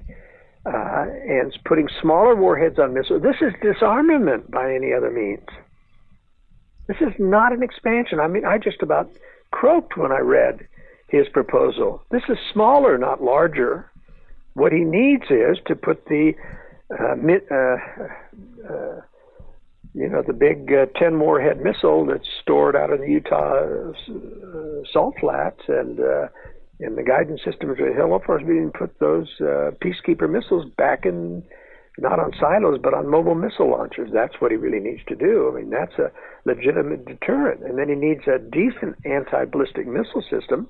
uh, 0.66 1.06
and 1.28 1.58
putting 1.66 1.88
smaller 2.02 2.36
warheads 2.36 2.80
on 2.80 2.94
missiles. 2.94 3.22
This 3.22 3.42
is 3.42 3.54
disarmament 3.62 4.50
by 4.50 4.74
any 4.74 4.94
other 4.94 5.12
means. 5.12 5.48
This 6.88 6.98
is 7.02 7.14
not 7.20 7.54
an 7.54 7.62
expansion. 7.62 8.20
I 8.20 8.28
mean, 8.28 8.46
I 8.46 8.58
just 8.58 8.82
about 8.82 9.12
croaked 9.52 9.98
when 9.98 10.12
I 10.12 10.20
read 10.20 10.68
his 11.08 11.28
proposal. 11.30 12.04
This 12.10 12.24
is 12.30 12.38
smaller, 12.54 12.98
not 12.98 13.22
larger. 13.22 13.92
What 14.54 14.72
he 14.72 14.80
needs 14.80 15.24
is 15.30 15.58
to 15.68 15.76
put 15.76 16.06
the 16.06 16.34
uh, 16.92 17.16
uh, 17.52 18.74
uh, 18.74 19.02
you 19.94 20.08
know, 20.08 20.22
the 20.26 20.34
big 20.34 20.72
uh, 20.72 20.86
10 21.00 21.20
warhead 21.20 21.62
missile 21.62 22.06
that's 22.06 22.28
stored 22.42 22.76
out 22.76 22.92
in 22.92 23.02
the 23.02 23.08
Utah 23.08 23.64
uh, 23.66 24.84
salt 24.92 25.16
flats 25.20 25.62
and 25.68 26.00
uh, 26.00 26.28
in 26.80 26.96
the 26.96 27.04
guidance 27.04 27.42
systems 27.44 27.72
of 27.80 27.88
the 27.88 27.94
Hill 27.94 28.14
Air 28.14 28.20
Force, 28.26 28.44
we 28.46 28.70
put 28.78 28.98
those 29.00 29.28
uh, 29.42 29.72
peacekeeper 29.84 30.30
missiles 30.30 30.66
back 30.78 31.06
in, 31.06 31.44
not 31.98 32.20
on 32.20 32.32
silos, 32.40 32.80
but 32.82 32.94
on 32.94 33.10
mobile 33.10 33.36
missile 33.36 33.70
launchers. 33.70 34.10
That's 34.14 34.36
what 34.40 34.52
he 34.52 34.58
really 34.58 34.80
needs 34.80 35.02
to 35.10 35.16
do. 35.16 35.52
I 35.52 35.60
mean, 35.60 35.70
that's 35.70 35.98
a 36.00 36.12
legitimate 36.46 37.06
deterrent. 37.06 37.64
And 37.64 37.78
then 37.78 37.90
he 37.90 37.96
needs 37.96 38.22
a 38.28 38.40
decent 38.40 38.96
anti 39.04 39.44
ballistic 39.46 39.88
missile 39.88 40.24
system 40.30 40.70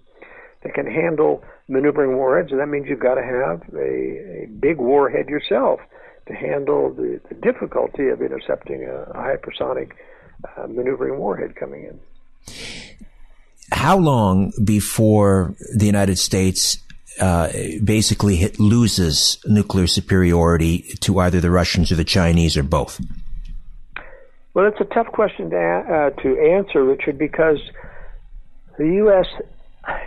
that 0.63 0.73
can 0.73 0.87
handle 0.87 1.43
maneuvering 1.67 2.17
warheads. 2.17 2.51
And 2.51 2.59
that 2.59 2.67
means 2.67 2.87
you've 2.89 2.99
got 2.99 3.15
to 3.15 3.23
have 3.23 3.61
a, 3.75 4.43
a 4.43 4.47
big 4.59 4.77
warhead 4.77 5.27
yourself 5.27 5.79
to 6.29 6.35
handle 6.35 6.93
the, 6.93 7.19
the 7.27 7.35
difficulty 7.35 8.07
of 8.07 8.21
intercepting 8.21 8.83
a, 8.83 9.01
a 9.11 9.15
hypersonic 9.15 9.91
uh, 10.57 10.67
maneuvering 10.67 11.17
warhead 11.17 11.55
coming 11.55 11.83
in. 11.83 11.99
How 13.71 13.97
long 13.97 14.53
before 14.63 15.55
the 15.75 15.85
United 15.85 16.17
States 16.17 16.77
uh, 17.19 17.49
basically 17.83 18.35
hit, 18.35 18.59
loses 18.59 19.39
nuclear 19.45 19.87
superiority 19.87 20.95
to 21.01 21.19
either 21.19 21.41
the 21.41 21.51
Russians 21.51 21.91
or 21.91 21.95
the 21.95 22.03
Chinese 22.03 22.55
or 22.55 22.63
both? 22.63 23.01
Well, 24.53 24.67
it's 24.67 24.79
a 24.79 24.93
tough 24.93 25.07
question 25.07 25.49
to, 25.49 25.57
uh, 25.57 26.21
to 26.21 26.39
answer, 26.39 26.83
Richard, 26.83 27.17
because 27.17 27.59
the 28.77 28.85
U.S., 28.85 29.25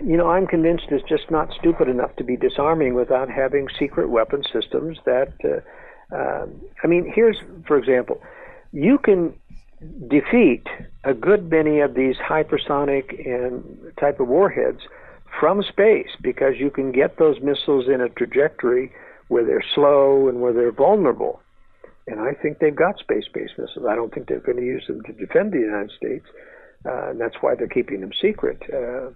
you 0.04 0.16
know, 0.16 0.30
I'm 0.30 0.46
convinced 0.46 0.84
is 0.90 1.02
just 1.08 1.30
not 1.30 1.52
stupid 1.58 1.88
enough 1.88 2.14
to 2.16 2.24
be 2.24 2.36
disarming 2.36 2.94
without 2.94 3.28
having 3.28 3.68
secret 3.78 4.08
weapon 4.08 4.42
systems 4.52 4.98
that 5.04 5.32
uh, 5.44 5.60
um, 6.14 6.60
I 6.82 6.86
mean, 6.86 7.10
here's, 7.14 7.38
for 7.66 7.76
example, 7.76 8.22
you 8.72 8.98
can 8.98 9.34
defeat 10.08 10.66
a 11.04 11.14
good 11.14 11.50
many 11.50 11.80
of 11.80 11.94
these 11.94 12.16
hypersonic 12.16 13.26
and 13.26 13.92
type 13.98 14.20
of 14.20 14.28
warheads 14.28 14.80
from 15.40 15.62
space 15.62 16.10
because 16.20 16.54
you 16.58 16.70
can 16.70 16.92
get 16.92 17.18
those 17.18 17.40
missiles 17.40 17.86
in 17.88 18.00
a 18.00 18.08
trajectory 18.08 18.92
where 19.28 19.44
they're 19.44 19.64
slow 19.74 20.28
and 20.28 20.40
where 20.40 20.52
they're 20.52 20.72
vulnerable. 20.72 21.40
And 22.06 22.20
I 22.20 22.34
think 22.34 22.58
they've 22.58 22.74
got 22.74 22.98
space-based 22.98 23.54
missiles. 23.56 23.86
I 23.88 23.94
don't 23.94 24.12
think 24.12 24.28
they're 24.28 24.40
going 24.40 24.58
to 24.58 24.64
use 24.64 24.86
them 24.86 25.02
to 25.02 25.12
defend 25.12 25.52
the 25.52 25.60
United 25.60 25.90
States. 25.96 26.26
Uh, 26.84 27.10
and 27.10 27.20
that's 27.20 27.36
why 27.40 27.54
they're 27.54 27.68
keeping 27.68 28.00
them 28.00 28.10
secret. 28.20 28.60
Uh, 28.64 29.10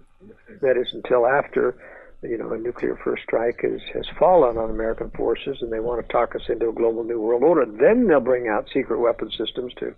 that 0.61 0.77
is 0.77 0.93
until 0.93 1.27
after 1.27 1.75
you 2.23 2.37
know, 2.37 2.51
a 2.51 2.57
nuclear 2.57 2.99
first 3.03 3.23
strike 3.23 3.61
has, 3.61 3.81
has 3.93 4.05
fallen 4.19 4.57
on 4.57 4.69
American 4.69 5.11
forces 5.11 5.57
and 5.61 5.71
they 5.71 5.79
want 5.79 6.05
to 6.05 6.11
talk 6.11 6.35
us 6.35 6.41
into 6.49 6.69
a 6.69 6.73
global 6.73 7.03
new 7.03 7.19
world 7.19 7.43
order, 7.43 7.65
then 7.65 8.07
they'll 8.07 8.19
bring 8.19 8.47
out 8.47 8.67
secret 8.73 8.99
weapon 8.99 9.29
systems 9.37 9.73
to 9.79 9.93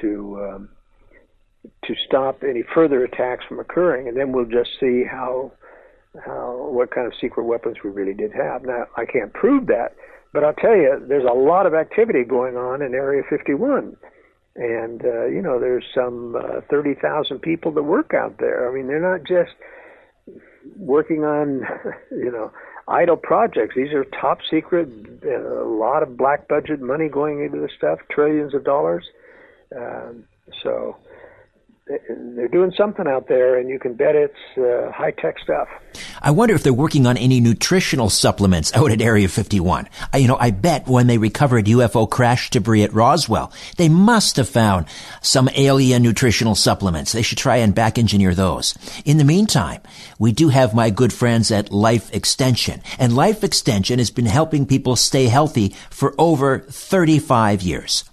to 0.00 0.38
um, 0.42 0.68
to 1.84 1.94
stop 2.06 2.42
any 2.42 2.62
further 2.74 3.02
attacks 3.04 3.44
from 3.48 3.58
occurring, 3.58 4.08
and 4.08 4.16
then 4.16 4.32
we'll 4.32 4.44
just 4.44 4.70
see 4.78 5.04
how 5.10 5.50
how 6.24 6.68
what 6.70 6.90
kind 6.90 7.06
of 7.06 7.12
secret 7.20 7.44
weapons 7.44 7.76
we 7.82 7.90
really 7.90 8.14
did 8.14 8.32
have. 8.32 8.62
Now, 8.62 8.86
I 8.96 9.04
can't 9.06 9.32
prove 9.32 9.66
that, 9.66 9.94
but 10.32 10.44
I'll 10.44 10.54
tell 10.54 10.76
you, 10.76 11.02
there's 11.08 11.24
a 11.24 11.34
lot 11.34 11.66
of 11.66 11.74
activity 11.74 12.22
going 12.24 12.56
on 12.56 12.82
in 12.82 12.94
Area 12.94 13.22
51. 13.28 13.96
And, 14.56 15.04
uh, 15.04 15.26
you 15.26 15.42
know, 15.42 15.60
there's 15.60 15.84
some 15.94 16.34
uh, 16.36 16.60
30,000 16.70 17.40
people 17.40 17.72
that 17.72 17.82
work 17.82 18.14
out 18.14 18.38
there. 18.38 18.68
I 18.68 18.74
mean, 18.74 18.86
they're 18.86 19.00
not 19.00 19.26
just 19.26 19.52
working 20.76 21.24
on, 21.24 21.62
you 22.10 22.30
know, 22.30 22.52
idle 22.88 23.16
projects. 23.16 23.74
These 23.76 23.92
are 23.92 24.04
top 24.04 24.38
secret, 24.50 24.88
a 25.24 25.64
lot 25.64 26.02
of 26.02 26.16
black 26.16 26.48
budget 26.48 26.80
money 26.80 27.08
going 27.08 27.44
into 27.44 27.60
this 27.60 27.72
stuff, 27.76 27.98
trillions 28.10 28.54
of 28.54 28.64
dollars. 28.64 29.04
Um, 29.76 30.24
so 30.62 30.96
they're 31.86 32.48
doing 32.48 32.72
something 32.76 33.06
out 33.06 33.28
there, 33.28 33.58
and 33.58 33.68
you 33.68 33.78
can 33.78 33.94
bet 33.94 34.16
it's 34.16 34.34
uh, 34.58 34.90
high 34.92 35.12
tech 35.12 35.38
stuff. 35.38 35.68
I 36.20 36.32
wonder 36.32 36.54
if 36.54 36.62
they're 36.62 36.72
working 36.72 37.06
on 37.06 37.16
any 37.16 37.38
nutritional 37.38 38.10
supplements 38.10 38.74
out 38.74 38.90
at 38.90 39.00
Area 39.00 39.28
51. 39.28 39.88
I, 40.12 40.16
you 40.18 40.26
know, 40.26 40.36
I 40.38 40.50
bet 40.50 40.88
when 40.88 41.06
they 41.06 41.18
recovered 41.18 41.66
UFO 41.66 42.10
crash 42.10 42.50
debris 42.50 42.82
at 42.82 42.92
Roswell, 42.92 43.52
they 43.76 43.88
must 43.88 44.36
have 44.36 44.48
found 44.48 44.86
some 45.22 45.48
alien 45.54 46.02
nutritional 46.02 46.56
supplements. 46.56 47.12
They 47.12 47.22
should 47.22 47.38
try 47.38 47.58
and 47.58 47.74
back 47.74 47.98
engineer 47.98 48.34
those. 48.34 48.76
In 49.04 49.18
the 49.18 49.24
meantime, 49.24 49.80
we 50.18 50.32
do 50.32 50.48
have 50.48 50.74
my 50.74 50.90
good 50.90 51.12
friends 51.12 51.52
at 51.52 51.72
Life 51.72 52.12
Extension, 52.12 52.82
and 52.98 53.14
Life 53.14 53.44
Extension 53.44 54.00
has 54.00 54.10
been 54.10 54.26
helping 54.26 54.66
people 54.66 54.96
stay 54.96 55.26
healthy 55.26 55.74
for 55.90 56.14
over 56.18 56.60
35 56.60 57.62
years. 57.62 58.04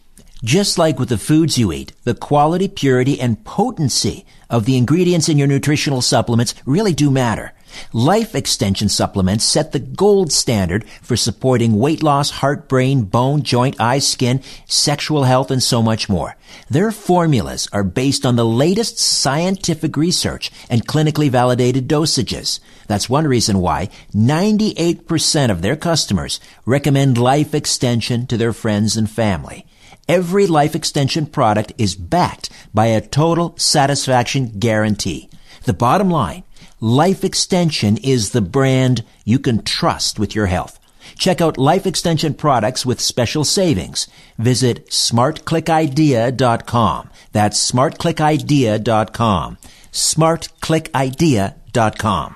Just 0.44 0.78
like 0.78 1.00
with 1.00 1.08
the 1.08 1.18
foods 1.18 1.58
you 1.58 1.72
eat, 1.72 1.94
the 2.04 2.14
quality, 2.14 2.68
purity, 2.68 3.18
and 3.18 3.46
potency 3.46 4.26
of 4.50 4.66
the 4.66 4.76
ingredients 4.76 5.30
in 5.30 5.38
your 5.38 5.48
nutritional 5.48 6.02
supplements 6.02 6.54
really 6.66 6.92
do 6.92 7.10
matter. 7.10 7.54
Life 7.94 8.36
extension 8.36 8.90
supplements 8.90 9.46
set 9.46 9.72
the 9.72 9.80
gold 9.80 10.34
standard 10.34 10.86
for 11.02 11.16
supporting 11.16 11.80
weight 11.80 12.04
loss, 12.04 12.30
heart, 12.30 12.68
brain, 12.68 13.04
bone, 13.04 13.44
joint, 13.44 13.80
eye, 13.80 14.00
skin, 14.00 14.42
sexual 14.68 15.24
health, 15.24 15.50
and 15.50 15.64
so 15.64 15.82
much 15.82 16.10
more. 16.10 16.36
Their 16.70 16.92
formulas 16.92 17.70
are 17.72 17.86
based 17.86 18.26
on 18.26 18.36
the 18.36 18.46
latest 18.46 19.00
scientific 19.00 19.96
research 19.96 20.52
and 20.70 20.86
clinically 20.86 21.30
validated 21.30 21.88
dosages. 21.88 22.60
That's 22.88 23.08
one 23.08 23.28
reason 23.28 23.60
why 23.60 23.90
98% 24.14 25.50
of 25.50 25.62
their 25.62 25.78
customers 25.78 26.42
recommend 26.66 27.18
life 27.18 27.56
extension 27.56 28.28
to 28.28 28.36
their 28.36 28.52
friends 28.52 28.98
and 28.98 29.10
family. 29.10 29.66
Every 30.08 30.48
life 30.48 30.74
extension 30.76 31.26
product 31.28 31.74
is 31.78 31.96
backed 31.96 32.50
by 32.74 32.88
a 32.88 33.00
total 33.00 33.56
satisfaction 33.58 34.60
guarantee. 34.60 35.30
The 35.64 35.72
bottom 35.74 36.10
line, 36.10 36.44
life 36.82 37.24
extension 37.24 37.96
is 37.98 38.32
the 38.32 38.42
brand 38.42 39.06
you 39.24 39.40
can 39.40 39.64
trust 39.64 40.20
with 40.20 40.36
your 40.36 40.48
health. 40.48 40.78
Check 41.18 41.40
out 41.40 41.58
life 41.58 41.86
extension 41.86 42.34
products 42.34 42.86
with 42.86 43.00
special 43.00 43.46
savings. 43.46 44.08
Visit 44.38 44.90
smartclickidea.com. 44.90 47.10
That's 47.32 47.72
smartclickidea.com. 47.72 49.58
smartclickidea.com. 49.92 52.36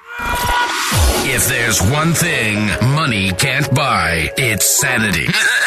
If 1.30 1.50
there's 1.50 1.82
one 1.92 2.14
thing 2.14 2.68
money 2.96 3.34
can't 3.34 3.70
buy, 3.76 4.32
it's 4.38 4.66
sanity. 4.66 5.28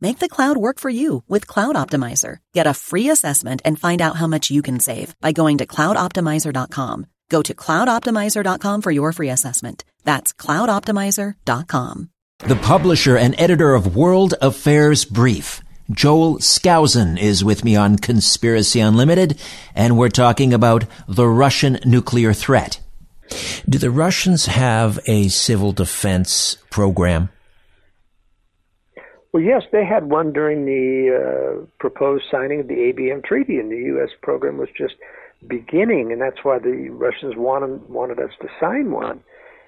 Make 0.00 0.18
the 0.18 0.28
cloud 0.28 0.56
work 0.56 0.78
for 0.78 0.88
you 0.88 1.24
with 1.28 1.46
Cloud 1.46 1.76
Optimizer. 1.76 2.38
Get 2.54 2.66
a 2.66 2.74
free 2.74 3.10
assessment 3.10 3.60
and 3.64 3.78
find 3.78 4.00
out 4.00 4.16
how 4.16 4.26
much 4.26 4.50
you 4.50 4.62
can 4.62 4.80
save 4.80 5.14
by 5.20 5.32
going 5.32 5.58
to 5.58 5.66
cloudoptimizer.com. 5.66 7.06
Go 7.28 7.42
to 7.42 7.54
cloudoptimizer.com 7.54 8.82
for 8.82 8.90
your 8.90 9.12
free 9.12 9.28
assessment. 9.28 9.84
That's 10.04 10.32
cloudoptimizer.com. 10.32 12.10
The 12.38 12.56
publisher 12.56 13.16
and 13.16 13.38
editor 13.38 13.74
of 13.74 13.94
World 13.94 14.34
Affairs 14.40 15.04
Brief 15.04 15.62
Joel 15.90 16.38
Skousen 16.38 17.18
is 17.20 17.44
with 17.44 17.64
me 17.64 17.74
on 17.74 17.98
Conspiracy 17.98 18.78
Unlimited, 18.78 19.40
and 19.74 19.98
we're 19.98 20.08
talking 20.08 20.54
about 20.54 20.84
the 21.08 21.26
Russian 21.26 21.80
nuclear 21.84 22.32
threat. 22.32 22.80
Do 23.68 23.76
the 23.76 23.90
Russians 23.90 24.46
have 24.46 25.00
a 25.06 25.28
civil 25.28 25.72
defense 25.72 26.58
program? 26.70 27.30
Well, 29.32 29.42
yes, 29.42 29.62
they 29.70 29.84
had 29.84 30.10
one 30.10 30.32
during 30.32 30.64
the 30.64 31.62
uh, 31.62 31.66
proposed 31.78 32.24
signing 32.30 32.60
of 32.60 32.68
the 32.68 32.74
ABM 32.74 33.24
treaty, 33.24 33.58
and 33.58 33.70
the 33.70 33.76
U.S. 33.94 34.10
program 34.22 34.58
was 34.58 34.68
just 34.76 34.94
beginning, 35.46 36.10
and 36.10 36.20
that's 36.20 36.42
why 36.42 36.58
the 36.58 36.88
Russians 36.90 37.34
wanted 37.36 37.88
wanted 37.88 38.18
us 38.18 38.32
to 38.40 38.48
sign 38.60 38.90
one. 38.90 39.22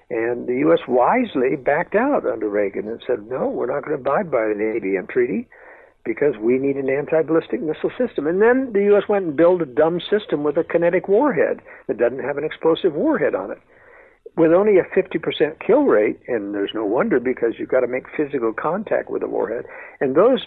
And 0.09 0.47
the 0.47 0.57
U.S. 0.59 0.79
wisely 0.87 1.55
backed 1.55 1.95
out 1.95 2.25
under 2.25 2.49
Reagan 2.49 2.87
and 2.87 3.01
said, 3.07 3.27
no, 3.29 3.47
we're 3.47 3.73
not 3.73 3.85
going 3.85 3.97
to 3.97 4.01
abide 4.01 4.29
by 4.29 4.47
the 4.47 4.79
ABM 4.79 5.09
treaty 5.09 5.47
because 6.05 6.35
we 6.39 6.59
need 6.59 6.75
an 6.75 6.89
anti-ballistic 6.89 7.61
missile 7.61 7.91
system. 7.97 8.27
And 8.27 8.41
then 8.41 8.73
the 8.73 8.83
U.S. 8.91 9.03
went 9.07 9.25
and 9.25 9.35
built 9.35 9.61
a 9.61 9.65
dumb 9.65 10.01
system 10.01 10.43
with 10.43 10.57
a 10.57 10.63
kinetic 10.63 11.07
warhead 11.07 11.61
that 11.87 11.97
doesn't 11.97 12.19
have 12.19 12.37
an 12.37 12.43
explosive 12.43 12.93
warhead 12.93 13.33
on 13.33 13.51
it. 13.51 13.59
With 14.35 14.51
only 14.51 14.79
a 14.79 14.83
50% 14.83 15.59
kill 15.65 15.83
rate, 15.83 16.19
and 16.27 16.55
there's 16.55 16.71
no 16.73 16.85
wonder 16.85 17.19
because 17.19 17.53
you've 17.59 17.69
got 17.69 17.81
to 17.81 17.87
make 17.87 18.05
physical 18.17 18.51
contact 18.51 19.09
with 19.09 19.21
the 19.21 19.27
warhead. 19.27 19.65
And 20.01 20.15
those 20.15 20.43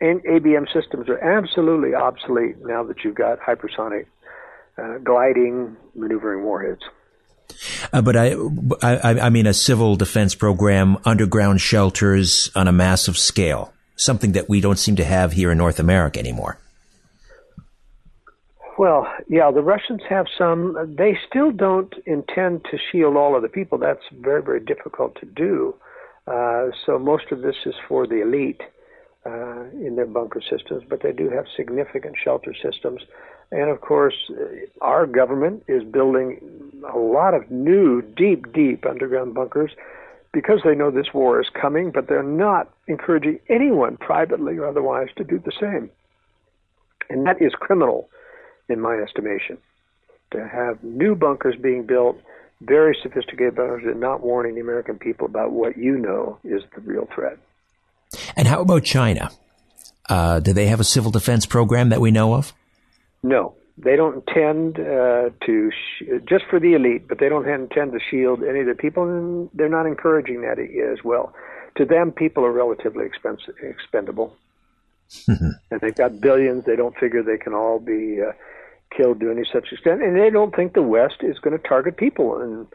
ABM 0.00 0.72
systems 0.72 1.08
are 1.08 1.18
absolutely 1.18 1.94
obsolete 1.94 2.56
now 2.60 2.84
that 2.84 3.02
you've 3.02 3.16
got 3.16 3.40
hypersonic 3.40 4.06
uh, 4.80 4.98
gliding 4.98 5.76
maneuvering 5.96 6.44
warheads. 6.44 6.82
Uh, 7.92 8.02
but 8.02 8.14
I, 8.16 8.34
I, 8.82 9.20
I 9.20 9.30
mean 9.30 9.46
a 9.46 9.54
civil 9.54 9.96
defense 9.96 10.36
program, 10.36 10.98
underground 11.04 11.60
shelters 11.60 12.50
on 12.54 12.68
a 12.68 12.72
massive 12.72 13.18
scale 13.18 13.72
something 13.98 14.32
that 14.32 14.48
we 14.48 14.60
don't 14.60 14.78
seem 14.78 14.96
to 14.96 15.04
have 15.04 15.32
here 15.32 15.50
in 15.50 15.58
North 15.58 15.78
America 15.78 16.18
anymore. 16.18 16.58
Well, 18.78 19.12
yeah, 19.28 19.50
the 19.50 19.60
Russians 19.60 20.02
have 20.08 20.26
some. 20.38 20.94
They 20.96 21.18
still 21.28 21.50
don't 21.50 21.92
intend 22.06 22.64
to 22.70 22.78
shield 22.78 23.16
all 23.16 23.34
of 23.34 23.42
the 23.42 23.48
people. 23.48 23.76
That's 23.76 24.04
very, 24.20 24.40
very 24.40 24.60
difficult 24.60 25.18
to 25.20 25.26
do. 25.26 25.74
Uh, 26.28 26.68
so 26.86 26.96
most 26.96 27.32
of 27.32 27.42
this 27.42 27.56
is 27.66 27.74
for 27.88 28.06
the 28.06 28.22
elite 28.22 28.60
uh, 29.26 29.64
in 29.72 29.96
their 29.96 30.06
bunker 30.06 30.40
systems, 30.40 30.84
but 30.88 31.02
they 31.02 31.10
do 31.10 31.28
have 31.28 31.46
significant 31.56 32.14
shelter 32.22 32.54
systems. 32.62 33.02
And 33.50 33.68
of 33.68 33.80
course, 33.80 34.14
our 34.80 35.06
government 35.06 35.64
is 35.66 35.82
building 35.82 36.38
a 36.88 36.98
lot 36.98 37.34
of 37.34 37.50
new, 37.50 38.00
deep, 38.00 38.52
deep 38.52 38.86
underground 38.86 39.34
bunkers 39.34 39.72
because 40.32 40.60
they 40.64 40.76
know 40.76 40.92
this 40.92 41.12
war 41.12 41.40
is 41.40 41.48
coming, 41.60 41.90
but 41.90 42.06
they're 42.06 42.22
not 42.22 42.72
encouraging 42.86 43.40
anyone, 43.48 43.96
privately 43.96 44.56
or 44.56 44.68
otherwise, 44.68 45.08
to 45.16 45.24
do 45.24 45.42
the 45.44 45.52
same. 45.58 45.90
And 47.10 47.26
that 47.26 47.42
is 47.42 47.52
criminal, 47.54 48.08
in 48.68 48.80
my 48.80 48.94
estimation, 48.96 49.58
to 50.32 50.46
have 50.46 50.82
new 50.82 51.14
bunkers 51.14 51.56
being 51.60 51.84
built, 51.84 52.20
very 52.60 52.96
sophisticated 53.02 53.54
bunkers, 53.54 53.84
and 53.84 54.00
not 54.00 54.20
warning 54.22 54.54
the 54.54 54.60
American 54.60 54.98
people 54.98 55.26
about 55.26 55.52
what 55.52 55.76
you 55.76 55.96
know 55.96 56.38
is 56.44 56.62
the 56.74 56.80
real 56.80 57.08
threat. 57.14 57.38
And 58.36 58.48
how 58.48 58.60
about 58.60 58.84
China? 58.84 59.30
Uh, 60.08 60.40
do 60.40 60.52
they 60.52 60.66
have 60.66 60.80
a 60.80 60.84
civil 60.84 61.10
defense 61.10 61.46
program 61.46 61.90
that 61.90 62.00
we 62.00 62.10
know 62.10 62.34
of? 62.34 62.52
No 63.22 63.54
they 63.80 63.96
don't 63.96 64.26
intend 64.26 64.78
uh, 64.78 65.30
to 65.46 65.70
sh- 65.70 66.04
just 66.28 66.44
for 66.50 66.58
the 66.58 66.74
elite, 66.74 67.06
but 67.06 67.18
they 67.18 67.28
don't 67.28 67.48
intend 67.48 67.92
to 67.92 68.00
shield 68.10 68.42
any 68.42 68.60
of 68.60 68.66
the 68.66 68.74
people, 68.74 69.04
and 69.04 69.48
they're 69.54 69.68
not 69.68 69.86
encouraging 69.86 70.42
that 70.42 70.58
as 70.58 71.04
well. 71.04 71.32
To 71.76 71.84
them, 71.84 72.10
people 72.10 72.44
are 72.44 72.50
relatively 72.50 73.06
expensive, 73.06 73.54
expendable, 73.62 74.36
and 75.28 75.80
they've 75.80 75.94
got 75.94 76.20
billions. 76.20 76.64
They 76.64 76.76
don't 76.76 76.96
figure 76.96 77.22
they 77.22 77.38
can 77.38 77.54
all 77.54 77.78
be 77.78 78.20
uh, 78.20 78.32
killed 78.96 79.20
to 79.20 79.30
any 79.30 79.44
such 79.52 79.72
extent, 79.72 80.02
and 80.02 80.16
they 80.16 80.30
don't 80.30 80.54
think 80.54 80.74
the 80.74 80.82
West 80.82 81.16
is 81.22 81.38
going 81.38 81.56
to 81.56 81.68
target 81.68 81.96
people. 81.96 82.40
And 82.40 82.66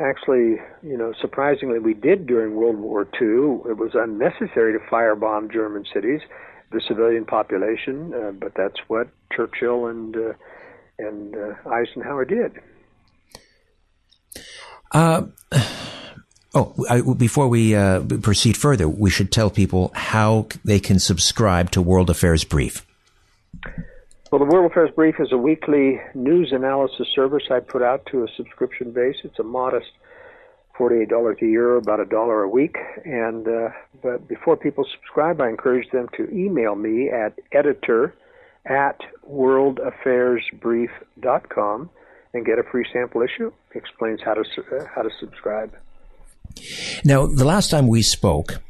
actually, 0.00 0.60
you 0.82 0.96
know, 0.96 1.12
surprisingly, 1.20 1.78
we 1.78 1.94
did 1.94 2.26
during 2.26 2.54
World 2.54 2.76
War 2.76 3.02
II. 3.20 3.70
It 3.70 3.76
was 3.76 3.92
unnecessary 3.94 4.72
to 4.72 4.78
firebomb 4.90 5.52
German 5.52 5.84
cities 5.92 6.20
the 6.72 6.80
civilian 6.88 7.24
population, 7.24 8.12
uh, 8.14 8.32
but 8.32 8.52
that's 8.56 8.78
what 8.88 9.08
Churchill 9.34 9.86
and 9.86 10.16
uh, 10.16 10.32
and 10.98 11.36
uh, 11.36 11.54
Eisenhower 11.68 12.24
did. 12.24 12.52
Uh, 14.92 15.26
oh, 16.54 16.74
I, 16.88 17.00
before 17.00 17.48
we 17.48 17.74
uh, 17.74 18.02
proceed 18.22 18.56
further, 18.56 18.88
we 18.88 19.10
should 19.10 19.32
tell 19.32 19.50
people 19.50 19.90
how 19.94 20.48
they 20.64 20.80
can 20.80 20.98
subscribe 20.98 21.70
to 21.72 21.82
World 21.82 22.10
Affairs 22.10 22.44
Brief. 22.44 22.86
Well, 24.32 24.38
the 24.38 24.46
World 24.46 24.70
Affairs 24.70 24.90
Brief 24.96 25.16
is 25.20 25.30
a 25.30 25.36
weekly 25.36 26.00
news 26.14 26.52
analysis 26.52 27.06
service 27.14 27.42
I 27.50 27.60
put 27.60 27.82
out 27.82 28.06
to 28.12 28.24
a 28.24 28.28
subscription 28.34 28.90
base. 28.90 29.16
It's 29.24 29.38
a 29.38 29.42
modest 29.42 29.90
$48 30.78 31.42
a 31.42 31.44
year, 31.44 31.76
about 31.76 32.00
a 32.00 32.06
dollar 32.06 32.42
a 32.42 32.48
week. 32.48 32.78
And 33.04 33.46
uh, 33.46 33.68
but 34.02 34.26
before 34.28 34.56
people 34.56 34.86
subscribe, 34.90 35.42
I 35.42 35.50
encourage 35.50 35.90
them 35.90 36.08
to 36.16 36.30
email 36.30 36.76
me 36.76 37.10
at 37.10 37.38
editor 37.52 38.14
at 38.64 38.98
worldaffairsbrief.com 39.30 41.90
and 42.32 42.46
get 42.46 42.58
a 42.58 42.62
free 42.62 42.86
sample 42.90 43.20
issue. 43.20 43.52
It 43.74 43.76
explains 43.76 44.22
how 44.24 44.32
to 44.32 44.40
uh, 44.40 44.86
how 44.94 45.02
to 45.02 45.10
subscribe. 45.20 45.74
Now, 47.04 47.26
the 47.26 47.44
last 47.44 47.70
time 47.70 47.88
we 47.88 48.02
spoke, 48.02 48.60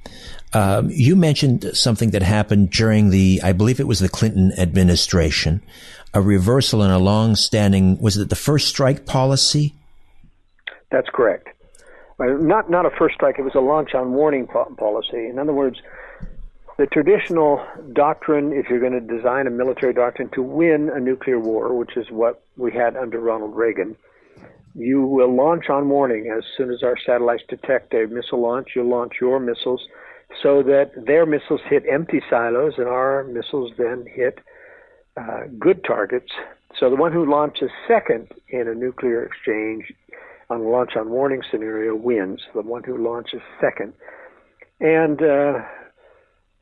um, 0.52 0.90
you 0.90 1.16
mentioned 1.16 1.70
something 1.74 2.10
that 2.10 2.22
happened 2.22 2.70
during 2.70 3.10
the, 3.10 3.40
I 3.42 3.52
believe 3.52 3.80
it 3.80 3.86
was 3.86 4.00
the 4.00 4.08
Clinton 4.08 4.52
administration, 4.58 5.62
a 6.14 6.20
reversal 6.20 6.82
in 6.82 6.90
a 6.90 6.98
long-standing, 6.98 7.98
was 7.98 8.16
it 8.16 8.28
the 8.28 8.36
first 8.36 8.68
strike 8.68 9.06
policy? 9.06 9.74
That's 10.90 11.08
correct 11.12 11.48
not 12.26 12.70
not 12.70 12.86
a 12.86 12.90
first 12.90 13.14
strike. 13.14 13.38
It 13.38 13.42
was 13.42 13.54
a 13.54 13.60
launch 13.60 13.94
on 13.94 14.12
warning 14.12 14.46
policy. 14.46 15.26
In 15.26 15.38
other 15.38 15.52
words, 15.52 15.80
the 16.78 16.86
traditional 16.86 17.64
doctrine, 17.92 18.52
if 18.52 18.66
you're 18.68 18.80
going 18.80 18.92
to 18.92 19.00
design 19.00 19.46
a 19.46 19.50
military 19.50 19.92
doctrine 19.92 20.30
to 20.34 20.42
win 20.42 20.90
a 20.90 21.00
nuclear 21.00 21.38
war, 21.38 21.74
which 21.74 21.96
is 21.96 22.10
what 22.10 22.42
we 22.56 22.72
had 22.72 22.96
under 22.96 23.20
Ronald 23.20 23.56
Reagan, 23.56 23.96
you 24.74 25.02
will 25.02 25.34
launch 25.34 25.68
on 25.68 25.88
warning. 25.88 26.32
As 26.36 26.44
soon 26.56 26.70
as 26.70 26.82
our 26.82 26.96
satellites 27.04 27.42
detect 27.48 27.94
a 27.94 28.06
missile 28.06 28.40
launch, 28.40 28.68
you'll 28.74 28.88
launch 28.88 29.14
your 29.20 29.38
missiles 29.38 29.82
so 30.42 30.62
that 30.62 30.92
their 31.06 31.26
missiles 31.26 31.60
hit 31.68 31.84
empty 31.90 32.22
silos 32.30 32.74
and 32.78 32.88
our 32.88 33.24
missiles 33.24 33.72
then 33.76 34.06
hit 34.12 34.38
uh, 35.16 35.42
good 35.58 35.84
targets. 35.84 36.32
So 36.78 36.88
the 36.88 36.96
one 36.96 37.12
who 37.12 37.30
launches 37.30 37.70
second 37.86 38.28
in 38.48 38.66
a 38.66 38.74
nuclear 38.74 39.24
exchange 39.24 39.92
on 40.48 40.60
a 40.60 40.68
launch 40.68 40.92
on 40.96 41.10
warning 41.10 41.42
scenario 41.50 41.94
wins, 41.94 42.40
the 42.54 42.62
one 42.62 42.82
who 42.84 42.96
launches 42.96 43.40
second. 43.60 43.92
And 44.80 45.20
uh, 45.20 45.60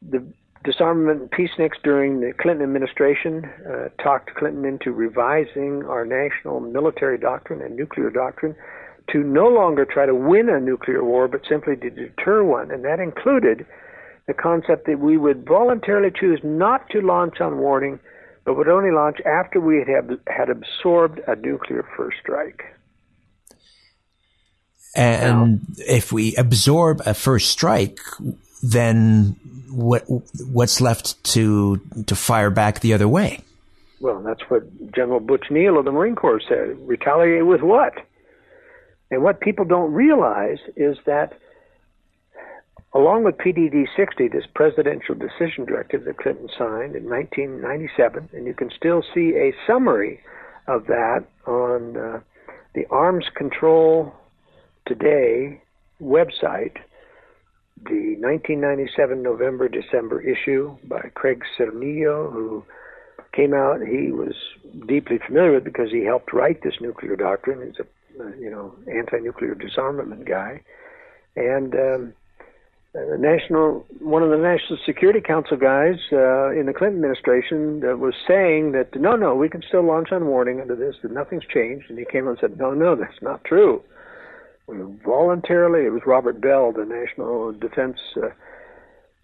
the 0.03 0.27
disarmament 0.65 1.21
and 1.23 1.31
peaceniks 1.31 1.81
during 1.83 2.21
the 2.21 2.33
Clinton 2.39 2.63
administration 2.63 3.45
uh, 3.69 3.89
talked 4.03 4.35
Clinton 4.35 4.65
into 4.65 4.93
revising 4.93 5.85
our 5.85 6.05
national 6.05 6.61
military 6.61 7.19
doctrine 7.19 7.63
and 7.63 7.77
nuclear 7.77 8.11
doctrine 8.11 8.55
to 9.11 9.19
no 9.19 9.49
longer 9.49 9.85
try 9.85 10.07
to 10.07 10.15
win 10.15 10.49
a 10.49 10.61
nuclear 10.61 11.03
war, 11.03 11.29
but 11.29 11.41
simply 11.49 11.77
to 11.77 11.91
deter 11.91 12.45
one. 12.45 12.71
And 12.71 12.85
that 12.85 13.01
included 13.01 13.67
the 14.27 14.35
concept 14.35 14.87
that 14.87 15.01
we 15.01 15.17
would 15.17 15.47
voluntarily 15.47 16.11
choose 16.15 16.41
not 16.45 16.89
to 16.91 17.01
launch 17.01 17.41
on 17.41 17.59
warning 17.59 17.99
but 18.45 18.57
would 18.57 18.69
only 18.69 18.91
launch 18.91 19.19
after 19.27 19.61
we 19.61 19.79
had, 19.79 20.19
had 20.27 20.49
absorbed 20.51 21.21
a 21.27 21.37
nuclear 21.37 21.87
first 21.97 22.17
strike. 22.21 22.63
And 24.97 25.53
now, 25.53 25.85
if 25.87 26.11
we 26.11 26.35
absorb 26.35 27.01
a 27.07 27.15
first 27.15 27.51
strike, 27.51 28.01
then 28.63 29.37
what 29.71 30.05
what's 30.53 30.81
left 30.81 31.23
to 31.25 31.77
to 32.07 32.15
fire 32.17 32.51
back 32.51 32.81
the 32.81 32.95
other 32.95 33.09
way? 33.09 33.41
Well, 34.01 34.23
that's 34.23 34.43
what 34.49 34.63
General 34.95 35.21
Butch 35.21 35.47
Neal 35.51 35.79
of 35.79 35.85
the 35.85 35.93
Marine 35.93 36.15
Corps 36.15 36.41
said. 36.49 36.77
Retaliate 36.89 37.47
with 37.47 37.61
what? 37.61 37.95
And 39.11 39.23
what 39.23 39.41
people 39.41 39.65
don't 39.65 39.93
realize 39.93 40.59
is 40.77 40.97
that 41.05 41.35
along 42.95 43.25
with 43.25 43.37
PDD 43.37 43.87
60, 43.97 44.29
this 44.29 44.47
presidential 44.55 45.15
decision 45.15 45.65
directive 45.65 46.05
that 46.05 46.19
Clinton 46.19 46.49
signed 46.57 46.97
in 46.97 47.09
1997, 47.09 48.31
and 48.33 48.47
you 48.47 48.55
can 48.55 48.71
still 48.77 49.03
see 49.15 49.35
a 49.37 49.55
summary 49.67 50.21
of 50.67 50.87
that 50.87 51.25
on 51.47 51.97
uh, 51.97 52.21
the 52.75 52.87
Arms 52.91 53.27
Control 53.35 54.13
Today 54.87 55.61
website, 56.03 56.79
the 57.85 58.17
1997 58.19 59.23
November 59.23 59.69
December 59.69 60.21
issue 60.21 60.77
by 60.85 61.11
Craig 61.15 61.43
Cerniello, 61.59 62.33
who 62.33 62.65
came 63.33 63.55
out. 63.55 63.81
He 63.81 64.13
was 64.13 64.35
deeply 64.87 65.19
familiar 65.27 65.55
with 65.55 65.67
it 65.67 65.73
because 65.73 65.91
he 65.91 66.05
helped 66.05 66.33
write 66.33 66.63
this 66.63 66.75
nuclear 66.81 67.17
doctrine. 67.17 67.67
He's 67.67 67.79
a 67.81 68.23
uh, 68.23 68.35
you 68.39 68.51
know 68.51 68.75
anti-nuclear 68.93 69.55
disarmament 69.55 70.27
guy, 70.27 70.61
and 71.37 71.75
um, 71.75 72.13
the 72.93 73.17
national 73.19 73.87
one 74.01 74.23
of 74.23 74.31
the 74.31 74.37
National 74.37 74.79
Security 74.85 75.21
Council 75.21 75.57
guys 75.57 75.97
uh, 76.13 76.51
in 76.51 76.67
the 76.67 76.75
Clinton 76.77 76.99
administration 76.99 77.83
uh, 77.85 77.97
was 77.97 78.15
saying 78.27 78.73
that 78.73 78.99
no, 78.99 79.15
no, 79.15 79.35
we 79.35 79.49
can 79.49 79.63
still 79.67 79.85
launch 79.85 80.09
on 80.11 80.27
warning 80.27 80.61
under 80.61 80.75
this, 80.75 80.97
that 81.03 81.13
nothing's 81.13 81.45
changed. 81.53 81.89
And 81.89 81.99
he 81.99 82.05
came 82.05 82.27
out 82.27 82.31
and 82.31 82.39
said, 82.41 82.59
no, 82.59 82.75
no, 82.75 82.97
that's 82.97 83.23
not 83.23 83.45
true. 83.45 83.83
Voluntarily, 85.05 85.87
it 85.87 85.93
was 85.93 86.03
Robert 86.07 86.41
Bell, 86.41 86.73
the 86.73 86.85
National 86.85 87.53
Defense 87.53 87.99
uh, 88.17 88.29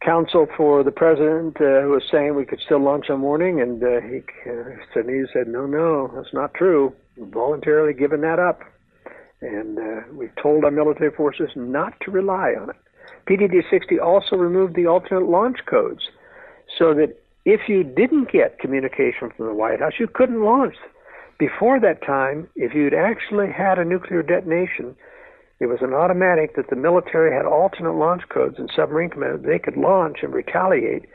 Counsel 0.04 0.46
for 0.56 0.82
the 0.82 0.90
President, 0.90 1.56
uh, 1.60 1.82
who 1.82 1.90
was 1.90 2.02
saying 2.10 2.34
we 2.34 2.44
could 2.44 2.60
still 2.64 2.80
launch 2.80 3.10
on 3.10 3.22
warning, 3.22 3.60
and 3.60 3.82
uh, 3.82 4.00
he 4.00 4.22
uh, 4.50 4.76
said, 4.92 5.48
no, 5.48 5.66
no, 5.66 6.10
that's 6.14 6.32
not 6.32 6.54
true. 6.54 6.92
We've 7.16 7.28
voluntarily 7.28 7.94
given 7.94 8.20
that 8.22 8.38
up. 8.38 8.60
And 9.40 9.78
uh, 9.78 10.00
we've 10.12 10.34
told 10.42 10.64
our 10.64 10.70
military 10.70 11.10
forces 11.10 11.50
not 11.54 11.94
to 12.02 12.10
rely 12.10 12.54
on 12.60 12.70
it. 12.70 12.76
PDD 13.28 13.62
60 13.70 13.98
also 13.98 14.36
removed 14.36 14.74
the 14.74 14.86
alternate 14.86 15.28
launch 15.28 15.58
codes 15.68 16.08
so 16.78 16.94
that 16.94 17.16
if 17.44 17.68
you 17.68 17.84
didn't 17.84 18.32
get 18.32 18.58
communication 18.58 19.30
from 19.36 19.46
the 19.46 19.54
White 19.54 19.80
House, 19.80 19.94
you 19.98 20.08
couldn't 20.08 20.42
launch. 20.42 20.74
Before 21.38 21.78
that 21.80 22.02
time, 22.04 22.48
if 22.56 22.74
you'd 22.74 22.94
actually 22.94 23.52
had 23.52 23.78
a 23.78 23.84
nuclear 23.84 24.22
detonation, 24.22 24.96
it 25.58 25.66
was 25.66 25.78
an 25.80 25.94
automatic 25.94 26.56
that 26.56 26.68
the 26.68 26.76
military 26.76 27.34
had 27.34 27.46
alternate 27.46 27.94
launch 27.94 28.28
codes 28.28 28.58
and 28.58 28.70
submarine 28.74 29.10
command. 29.10 29.44
They 29.44 29.58
could 29.58 29.76
launch 29.76 30.18
and 30.22 30.34
retaliate 30.34 31.06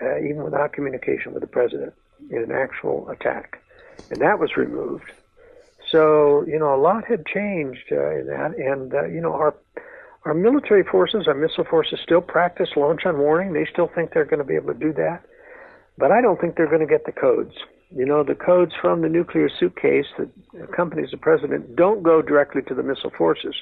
uh, 0.00 0.18
even 0.18 0.44
without 0.44 0.72
communication 0.72 1.32
with 1.32 1.40
the 1.40 1.46
president 1.46 1.94
in 2.30 2.42
an 2.42 2.52
actual 2.52 3.08
attack. 3.08 3.62
And 4.10 4.20
that 4.20 4.38
was 4.38 4.56
removed. 4.56 5.10
So, 5.90 6.44
you 6.46 6.58
know, 6.58 6.74
a 6.74 6.80
lot 6.80 7.04
had 7.06 7.26
changed 7.26 7.90
uh, 7.90 8.16
in 8.16 8.26
that. 8.26 8.54
And, 8.56 8.94
uh, 8.94 9.06
you 9.06 9.20
know, 9.20 9.32
our 9.32 9.54
our 10.26 10.34
military 10.34 10.84
forces, 10.84 11.26
our 11.26 11.34
missile 11.34 11.64
forces 11.64 11.98
still 12.02 12.20
practice 12.20 12.68
launch 12.76 13.06
on 13.06 13.18
warning. 13.18 13.54
They 13.54 13.64
still 13.64 13.88
think 13.88 14.12
they're 14.12 14.26
going 14.26 14.38
to 14.38 14.44
be 14.44 14.54
able 14.54 14.74
to 14.74 14.78
do 14.78 14.92
that. 14.92 15.24
But 15.96 16.12
I 16.12 16.20
don't 16.20 16.38
think 16.38 16.56
they're 16.56 16.68
going 16.68 16.80
to 16.80 16.86
get 16.86 17.06
the 17.06 17.12
codes. 17.12 17.54
You 17.94 18.06
know, 18.06 18.22
the 18.22 18.34
codes 18.34 18.72
from 18.80 19.02
the 19.02 19.08
nuclear 19.08 19.48
suitcase 19.48 20.06
that 20.18 20.30
accompanies 20.62 21.10
the 21.10 21.16
president 21.16 21.74
don't 21.74 22.02
go 22.02 22.22
directly 22.22 22.62
to 22.62 22.74
the 22.74 22.82
missile 22.82 23.10
forces. 23.10 23.54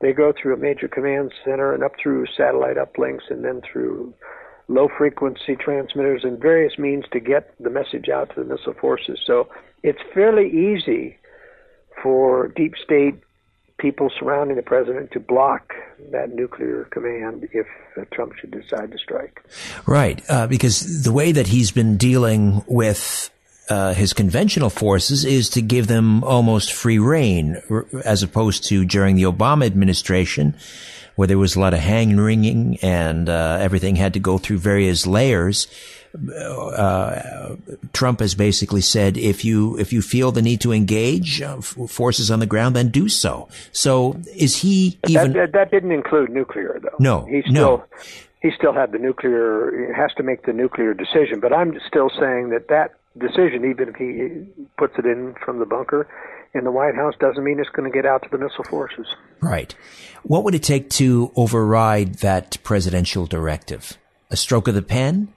They 0.00 0.12
go 0.12 0.32
through 0.32 0.54
a 0.54 0.58
major 0.58 0.88
command 0.88 1.32
center 1.44 1.72
and 1.72 1.82
up 1.82 1.92
through 2.02 2.26
satellite 2.36 2.76
uplinks 2.76 3.30
and 3.30 3.44
then 3.44 3.60
through 3.60 4.14
low 4.68 4.88
frequency 4.96 5.56
transmitters 5.56 6.24
and 6.24 6.40
various 6.40 6.78
means 6.78 7.04
to 7.12 7.20
get 7.20 7.54
the 7.60 7.70
message 7.70 8.08
out 8.08 8.34
to 8.34 8.42
the 8.42 8.46
missile 8.46 8.74
forces. 8.74 9.18
So 9.26 9.48
it's 9.82 10.00
fairly 10.12 10.48
easy 10.48 11.18
for 12.02 12.48
deep 12.48 12.74
state 12.82 13.14
people 13.78 14.10
surrounding 14.18 14.56
the 14.56 14.62
president 14.62 15.10
to 15.12 15.20
block 15.20 15.74
that 16.10 16.32
nuclear 16.34 16.84
command 16.90 17.48
if 17.52 17.66
uh, 17.98 18.04
Trump 18.12 18.32
should 18.40 18.50
decide 18.50 18.92
to 18.92 18.98
strike. 18.98 19.42
Right, 19.86 20.22
uh, 20.28 20.46
because 20.46 21.02
the 21.02 21.12
way 21.12 21.32
that 21.32 21.48
he's 21.48 21.70
been 21.70 21.96
dealing 21.96 22.64
with 22.66 23.30
uh, 23.68 23.94
his 23.94 24.12
conventional 24.12 24.70
forces 24.70 25.24
is 25.24 25.48
to 25.50 25.62
give 25.62 25.86
them 25.86 26.22
almost 26.24 26.72
free 26.72 26.98
reign, 26.98 27.60
as 28.04 28.22
opposed 28.22 28.64
to 28.64 28.84
during 28.84 29.16
the 29.16 29.22
Obama 29.22 29.66
administration, 29.66 30.54
where 31.16 31.28
there 31.28 31.38
was 31.38 31.56
a 31.56 31.60
lot 31.60 31.74
of 31.74 31.80
hand 31.80 32.20
wringing 32.20 32.78
and 32.82 33.28
uh, 33.28 33.58
everything 33.60 33.96
had 33.96 34.12
to 34.14 34.20
go 34.20 34.38
through 34.38 34.58
various 34.58 35.06
layers 35.06 35.68
uh, 36.16 37.56
Trump 37.92 38.20
has 38.20 38.34
basically 38.34 38.80
said, 38.80 39.16
if 39.16 39.44
you 39.44 39.76
if 39.78 39.92
you 39.92 40.00
feel 40.00 40.30
the 40.30 40.42
need 40.42 40.60
to 40.60 40.72
engage 40.72 41.42
uh, 41.42 41.60
forces 41.60 42.30
on 42.30 42.38
the 42.38 42.46
ground, 42.46 42.76
then 42.76 42.88
do 42.88 43.08
so. 43.08 43.48
So 43.72 44.20
is 44.34 44.56
he 44.56 44.98
even? 45.08 45.32
That, 45.32 45.38
that, 45.38 45.52
that, 45.52 45.70
didn't 45.70 45.92
include 45.92 46.30
nuclear, 46.30 46.78
though. 46.80 46.96
No, 46.98 47.24
he 47.26 47.42
still 47.42 47.52
no. 47.52 47.84
he 48.42 48.50
still 48.56 48.72
had 48.72 48.92
the 48.92 48.98
nuclear. 48.98 49.88
He 49.88 49.94
has 49.94 50.12
to 50.16 50.22
make 50.22 50.46
the 50.46 50.52
nuclear 50.52 50.94
decision. 50.94 51.40
But 51.40 51.52
I'm 51.52 51.78
still 51.86 52.10
saying 52.10 52.50
that 52.50 52.68
that 52.68 52.94
decision, 53.18 53.64
even 53.64 53.88
if 53.88 53.96
he 53.96 54.64
puts 54.78 54.94
it 54.98 55.06
in 55.06 55.34
from 55.44 55.58
the 55.58 55.66
bunker 55.66 56.08
in 56.54 56.64
the 56.64 56.70
White 56.70 56.94
House, 56.94 57.14
doesn't 57.18 57.42
mean 57.42 57.58
it's 57.58 57.70
going 57.70 57.90
to 57.90 57.94
get 57.94 58.06
out 58.06 58.22
to 58.22 58.28
the 58.30 58.38
missile 58.38 58.64
forces. 58.64 59.06
Right. 59.40 59.74
What 60.22 60.44
would 60.44 60.54
it 60.54 60.62
take 60.62 60.90
to 60.90 61.32
override 61.36 62.16
that 62.16 62.62
presidential 62.62 63.26
directive? 63.26 63.98
A 64.30 64.36
stroke 64.36 64.68
of 64.68 64.74
the 64.74 64.82
pen? 64.82 65.32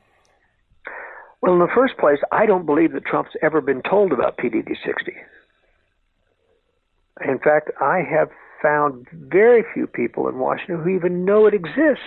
Well, 1.42 1.54
in 1.54 1.60
the 1.60 1.68
first 1.74 1.98
place, 1.98 2.20
I 2.32 2.46
don't 2.46 2.66
believe 2.66 2.94
that 2.94 3.06
Trump's 3.06 3.32
ever 3.42 3.62
been 3.62 3.82
told 3.84 4.12
about 4.12 4.38
PDD 4.38 4.76
60. 4.86 5.14
In 7.26 7.40
fact, 7.40 7.72
I 7.82 8.02
have 8.10 8.30
found 8.62 9.08
very 9.12 9.64
few 9.74 9.88
people 9.88 10.28
in 10.28 10.40
Washington 10.40 10.84
who 10.84 10.90
even 10.90 11.26
know 11.26 11.46
it 11.46 11.54
exists. 11.54 12.04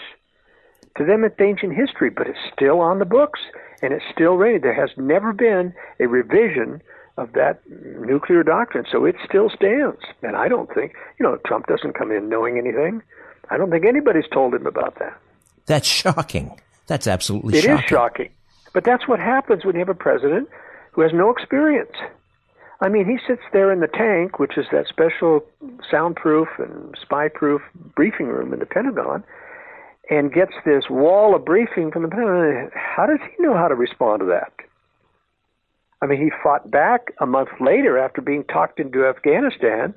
To 0.98 1.05
them, 1.05 1.24
it's 1.24 1.40
ancient 1.40 1.74
history, 1.74 2.11
but 2.11 2.26
it's 2.26 2.38
still 2.53 2.81
on 2.81 2.98
the 2.98 3.05
books 3.05 3.40
and 3.83 3.92
it's 3.92 4.05
still 4.12 4.35
ready. 4.35 4.59
There 4.59 4.74
has 4.74 4.90
never 4.96 5.33
been 5.33 5.72
a 5.98 6.07
revision 6.07 6.83
of 7.16 7.33
that 7.33 7.61
nuclear 7.68 8.42
doctrine, 8.42 8.85
so 8.90 9.05
it 9.05 9.16
still 9.26 9.50
stands. 9.50 10.00
And 10.22 10.37
I 10.37 10.48
don't 10.48 10.72
think, 10.72 10.94
you 11.18 11.24
know, 11.24 11.38
Trump 11.46 11.66
doesn't 11.66 11.94
come 11.94 12.11
in 12.11 12.29
knowing 12.29 12.59
anything. 12.59 13.03
I 13.50 13.57
don't 13.57 13.70
think 13.70 13.85
anybody's 13.85 14.29
told 14.33 14.55
him 14.55 14.66
about 14.66 14.98
that. 14.98 15.18
That's 15.66 15.87
shocking. 15.87 16.59
That's 16.87 17.07
absolutely 17.07 17.59
it 17.59 17.62
shocking. 17.62 17.72
It 17.72 17.85
is 17.85 17.88
shocking. 17.88 18.31
But 18.72 18.85
that's 18.85 19.07
what 19.07 19.20
happens 19.20 19.64
when 19.64 19.74
you 19.74 19.81
have 19.81 19.88
a 19.88 19.94
president 19.94 20.48
who 20.92 21.03
has 21.03 21.12
no 21.12 21.31
experience. 21.31 21.96
I 22.81 22.88
mean, 22.88 23.05
he 23.05 23.18
sits 23.26 23.42
there 23.53 23.70
in 23.70 23.81
the 23.81 23.88
tank, 23.88 24.38
which 24.38 24.57
is 24.57 24.66
that 24.72 24.87
special 24.88 25.44
soundproof 25.90 26.48
and 26.59 26.96
spy-proof 27.00 27.61
briefing 27.94 28.29
room 28.29 28.53
in 28.53 28.59
the 28.59 28.66
Pentagon, 28.66 29.22
and 30.11 30.33
gets 30.33 30.53
this 30.66 30.90
wall 30.90 31.35
of 31.37 31.44
briefing 31.44 31.92
from 31.92 32.03
the 32.03 32.09
Pentagon. 32.09 32.70
How 32.75 33.07
does 33.07 33.20
he 33.20 33.42
know 33.42 33.57
how 33.57 33.68
to 33.68 33.75
respond 33.77 34.20
to 34.20 34.27
that? 34.27 34.53
I 36.03 36.07
mean, 36.07 36.20
he 36.20 36.31
fought 36.42 36.70
back 36.70 37.12
a 37.20 37.27
month 37.27 37.51
later 37.61 37.96
after 37.99 38.20
being 38.20 38.44
talked 38.44 38.81
into 38.81 39.07
Afghanistan, 39.07 39.94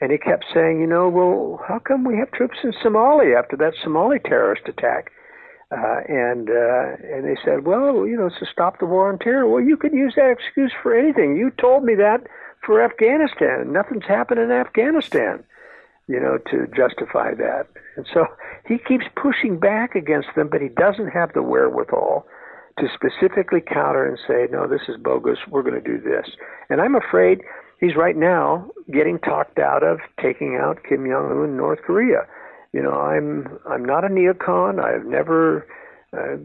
and 0.00 0.12
he 0.12 0.18
kept 0.18 0.44
saying, 0.52 0.80
you 0.80 0.86
know, 0.86 1.08
well, 1.08 1.64
how 1.66 1.78
come 1.78 2.04
we 2.04 2.18
have 2.18 2.30
troops 2.32 2.58
in 2.62 2.72
Somalia 2.72 3.38
after 3.38 3.56
that 3.56 3.72
Somali 3.82 4.18
terrorist 4.18 4.68
attack? 4.68 5.10
Uh, 5.70 6.00
and 6.08 6.50
uh, 6.50 6.96
and 7.10 7.24
they 7.24 7.36
said, 7.42 7.64
well, 7.64 8.06
you 8.06 8.16
know, 8.16 8.26
it's 8.26 8.38
to 8.38 8.46
stop 8.46 8.78
the 8.78 8.86
war 8.86 9.10
on 9.10 9.18
terror. 9.18 9.48
Well, 9.48 9.62
you 9.62 9.76
could 9.76 9.92
use 9.92 10.14
that 10.16 10.30
excuse 10.30 10.72
for 10.82 10.94
anything. 10.94 11.36
You 11.36 11.50
told 11.50 11.84
me 11.84 11.94
that 11.94 12.26
for 12.64 12.82
Afghanistan. 12.82 13.72
Nothing's 13.72 14.04
happened 14.04 14.40
in 14.40 14.50
Afghanistan, 14.50 15.42
you 16.08 16.20
know, 16.20 16.38
to 16.50 16.66
justify 16.76 17.34
that. 17.34 17.66
And 17.96 18.06
so 18.12 18.26
he 18.66 18.78
keeps 18.78 19.04
pushing 19.20 19.58
back 19.58 19.94
against 19.94 20.28
them, 20.36 20.48
but 20.50 20.60
he 20.60 20.68
doesn't 20.68 21.08
have 21.08 21.32
the 21.32 21.42
wherewithal 21.42 22.26
to 22.78 22.86
specifically 22.92 23.60
counter 23.60 24.06
and 24.06 24.18
say, 24.26 24.46
no, 24.50 24.66
this 24.66 24.82
is 24.88 24.96
bogus. 24.96 25.38
We're 25.48 25.62
going 25.62 25.80
to 25.80 25.88
do 25.88 26.00
this. 26.00 26.26
And 26.68 26.80
I'm 26.80 26.96
afraid 26.96 27.42
he's 27.80 27.96
right 27.96 28.16
now 28.16 28.68
getting 28.92 29.18
talked 29.20 29.58
out 29.58 29.82
of 29.82 29.98
taking 30.20 30.58
out 30.60 30.82
Kim 30.88 31.06
Jong 31.06 31.30
Un 31.30 31.44
in 31.44 31.56
North 31.56 31.80
Korea 31.86 32.26
you 32.74 32.82
know, 32.82 32.90
I'm 32.90 33.60
I'm 33.70 33.84
not 33.84 34.04
a 34.04 34.08
neocon. 34.08 34.82
I've 34.82 35.06
never, 35.06 35.64
uh, 36.12 36.36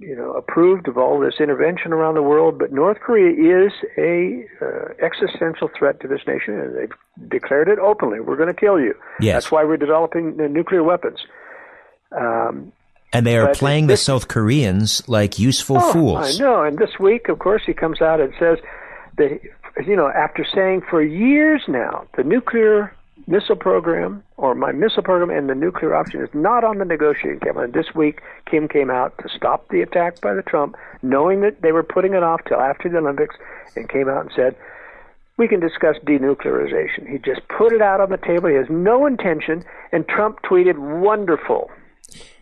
you 0.00 0.16
know, 0.16 0.32
approved 0.32 0.88
of 0.88 0.96
all 0.96 1.20
this 1.20 1.34
intervention 1.38 1.92
around 1.92 2.14
the 2.14 2.22
world. 2.22 2.58
But 2.58 2.72
North 2.72 2.98
Korea 3.00 3.30
is 3.66 3.72
a 3.98 4.46
uh, 4.60 4.94
existential 5.04 5.70
threat 5.78 6.00
to 6.00 6.08
this 6.08 6.22
nation, 6.26 6.58
and 6.58 6.74
they've 6.74 7.28
declared 7.28 7.68
it 7.68 7.78
openly. 7.78 8.18
We're 8.18 8.36
going 8.36 8.48
to 8.48 8.58
kill 8.58 8.80
you. 8.80 8.94
Yes. 9.20 9.34
That's 9.34 9.52
why 9.52 9.64
we're 9.64 9.76
developing 9.76 10.36
nuclear 10.52 10.82
weapons. 10.82 11.18
Um, 12.18 12.72
And 13.12 13.26
they 13.26 13.36
are 13.36 13.52
playing 13.54 13.88
this, 13.88 14.00
the 14.00 14.04
South 14.04 14.28
Koreans 14.28 15.06
like 15.06 15.38
useful 15.38 15.76
oh, 15.78 15.92
fools. 15.92 16.40
I 16.40 16.42
know. 16.42 16.62
And 16.62 16.78
this 16.78 16.98
week, 16.98 17.28
of 17.28 17.38
course, 17.38 17.62
he 17.66 17.74
comes 17.74 18.00
out 18.00 18.20
and 18.20 18.32
says 18.38 18.58
that, 19.18 19.40
you 19.86 19.96
know, 19.96 20.08
after 20.08 20.46
saying 20.54 20.82
for 20.88 21.02
years 21.02 21.62
now, 21.68 22.06
the 22.16 22.24
nuclear 22.24 22.96
missile 23.26 23.56
program 23.56 24.22
or 24.36 24.54
my 24.54 24.72
missile 24.72 25.02
program 25.02 25.36
and 25.36 25.48
the 25.48 25.54
nuclear 25.54 25.94
option 25.94 26.22
is 26.22 26.28
not 26.34 26.64
on 26.64 26.78
the 26.78 26.84
negotiating 26.84 27.40
table. 27.40 27.60
And 27.60 27.72
this 27.72 27.94
week, 27.94 28.20
Kim 28.50 28.68
came 28.68 28.90
out 28.90 29.16
to 29.18 29.28
stop 29.28 29.68
the 29.68 29.80
attack 29.82 30.20
by 30.20 30.34
the 30.34 30.42
Trump, 30.42 30.76
knowing 31.02 31.40
that 31.40 31.62
they 31.62 31.72
were 31.72 31.82
putting 31.82 32.14
it 32.14 32.22
off 32.22 32.40
till 32.46 32.60
after 32.60 32.88
the 32.88 32.98
Olympics, 32.98 33.36
and 33.76 33.88
came 33.88 34.08
out 34.08 34.22
and 34.22 34.32
said, 34.34 34.56
we 35.36 35.48
can 35.48 35.60
discuss 35.60 35.96
denuclearization. 36.04 37.08
He 37.10 37.16
just 37.18 37.40
put 37.48 37.72
it 37.72 37.80
out 37.80 38.00
on 38.00 38.10
the 38.10 38.18
table. 38.18 38.50
He 38.50 38.56
has 38.56 38.66
no 38.68 39.06
intention. 39.06 39.64
And 39.90 40.06
Trump 40.06 40.42
tweeted, 40.42 40.76
wonderful. 40.76 41.70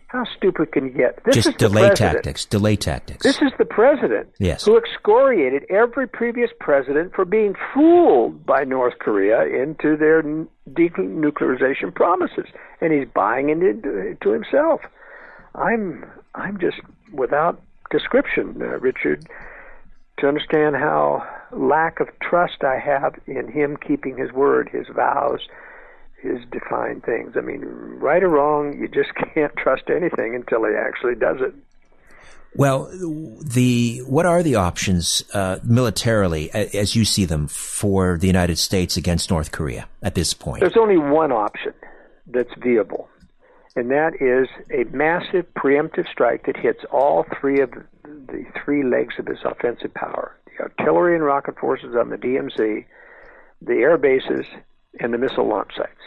How 0.09 0.25
stupid 0.35 0.71
can 0.71 0.85
you 0.85 0.91
get? 0.91 1.23
This 1.23 1.35
Just 1.35 1.57
delay 1.59 1.91
tactics. 1.91 2.43
Delay 2.43 2.75
tactics. 2.75 3.23
This 3.23 3.43
is 3.43 3.51
the 3.59 3.65
president 3.65 4.29
yes. 4.39 4.65
who 4.65 4.75
excoriated 4.75 5.65
every 5.69 6.07
previous 6.07 6.49
president 6.59 7.13
for 7.13 7.25
being 7.25 7.53
fooled 7.73 8.43
by 8.43 8.63
North 8.63 8.97
Korea 8.97 9.43
into 9.43 9.95
their 9.95 10.23
denuclearization 10.67 11.93
promises, 11.93 12.47
and 12.81 12.91
he's 12.91 13.07
buying 13.13 13.49
it 13.49 13.61
into 13.61 14.17
to 14.19 14.31
himself. 14.31 14.81
I'm 15.53 16.03
I'm 16.33 16.59
just 16.59 16.77
without 17.13 17.61
description, 17.91 18.59
uh, 18.63 18.79
Richard, 18.79 19.27
to 20.17 20.27
understand 20.27 20.75
how 20.75 21.23
lack 21.51 21.99
of 21.99 22.07
trust 22.19 22.63
I 22.63 22.79
have 22.79 23.13
in 23.27 23.47
him 23.47 23.77
keeping 23.77 24.17
his 24.17 24.31
word, 24.31 24.69
his 24.71 24.87
vows, 24.87 25.41
his 26.21 26.39
define 26.51 27.01
things. 27.01 27.33
I 27.37 27.41
mean, 27.41 27.61
right 27.61 28.23
or 28.23 28.29
wrong, 28.29 28.77
you 28.79 28.87
just 28.87 29.09
can't 29.33 29.55
trust 29.55 29.83
anything 29.89 30.35
until 30.35 30.65
he 30.65 30.73
actually 30.75 31.15
does 31.15 31.37
it. 31.41 31.53
Well, 32.55 32.89
the 32.91 33.99
what 34.07 34.25
are 34.25 34.41
the 34.41 34.55
options 34.55 35.23
uh, 35.33 35.59
militarily, 35.63 36.51
as 36.51 36.95
you 36.95 37.05
see 37.05 37.25
them, 37.25 37.47
for 37.47 38.17
the 38.17 38.27
United 38.27 38.57
States 38.57 38.97
against 38.97 39.29
North 39.29 39.51
Korea 39.51 39.87
at 40.01 40.15
this 40.15 40.33
point? 40.33 40.61
There's 40.61 40.77
only 40.77 40.97
one 40.97 41.31
option 41.31 41.73
that's 42.25 42.49
viable, 42.57 43.07
and 43.75 43.91
that 43.91 44.13
is 44.19 44.47
a 44.71 44.83
massive 44.95 45.45
preemptive 45.53 46.09
strike 46.11 46.47
that 46.47 46.57
hits 46.57 46.79
all 46.91 47.23
three 47.39 47.61
of 47.61 47.71
the 48.03 48.45
three 48.63 48.83
legs 48.83 49.13
of 49.19 49.27
his 49.27 49.39
offensive 49.45 49.93
power: 49.93 50.35
the 50.45 50.63
artillery 50.63 51.13
and 51.13 51.23
rocket 51.23 51.59
forces 51.59 51.95
on 51.95 52.09
the 52.09 52.17
DMZ, 52.17 52.83
the 53.61 53.73
air 53.73 53.97
bases, 53.99 54.47
and 54.99 55.13
the 55.13 55.17
missile 55.17 55.47
launch 55.47 55.71
sites. 55.75 56.01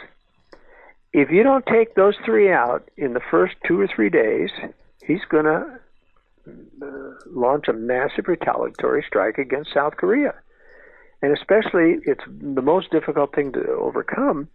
If 1.13 1.29
you 1.29 1.43
don't 1.43 1.65
take 1.65 1.95
those 1.95 2.15
three 2.25 2.51
out 2.51 2.89
in 2.97 3.13
the 3.13 3.21
first 3.31 3.55
two 3.67 3.79
or 3.79 3.87
three 3.87 4.09
days, 4.09 4.49
he's 5.05 5.23
going 5.29 5.45
to 5.45 5.79
uh, 6.47 6.85
launch 7.27 7.67
a 7.67 7.73
massive 7.73 8.27
retaliatory 8.27 9.03
strike 9.07 9.37
against 9.37 9.73
South 9.73 9.95
Korea. 9.97 10.33
And 11.21 11.35
especially, 11.37 11.99
it's 12.05 12.23
the 12.27 12.61
most 12.61 12.91
difficult 12.91 13.33
thing 13.33 13.53
to 13.53 13.65
overcome 13.71 14.49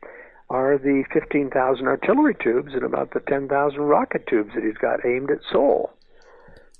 are 0.51 0.78
the 0.78 1.05
15,000 1.12 1.86
artillery 1.86 2.34
tubes 2.43 2.74
and 2.74 2.82
about 2.82 3.12
the 3.12 3.20
10,000 3.20 3.78
rocket 3.80 4.26
tubes 4.26 4.51
that 4.55 4.64
he's 4.64 4.76
got 4.78 5.05
aimed 5.05 5.30
at 5.30 5.39
Seoul. 5.51 5.91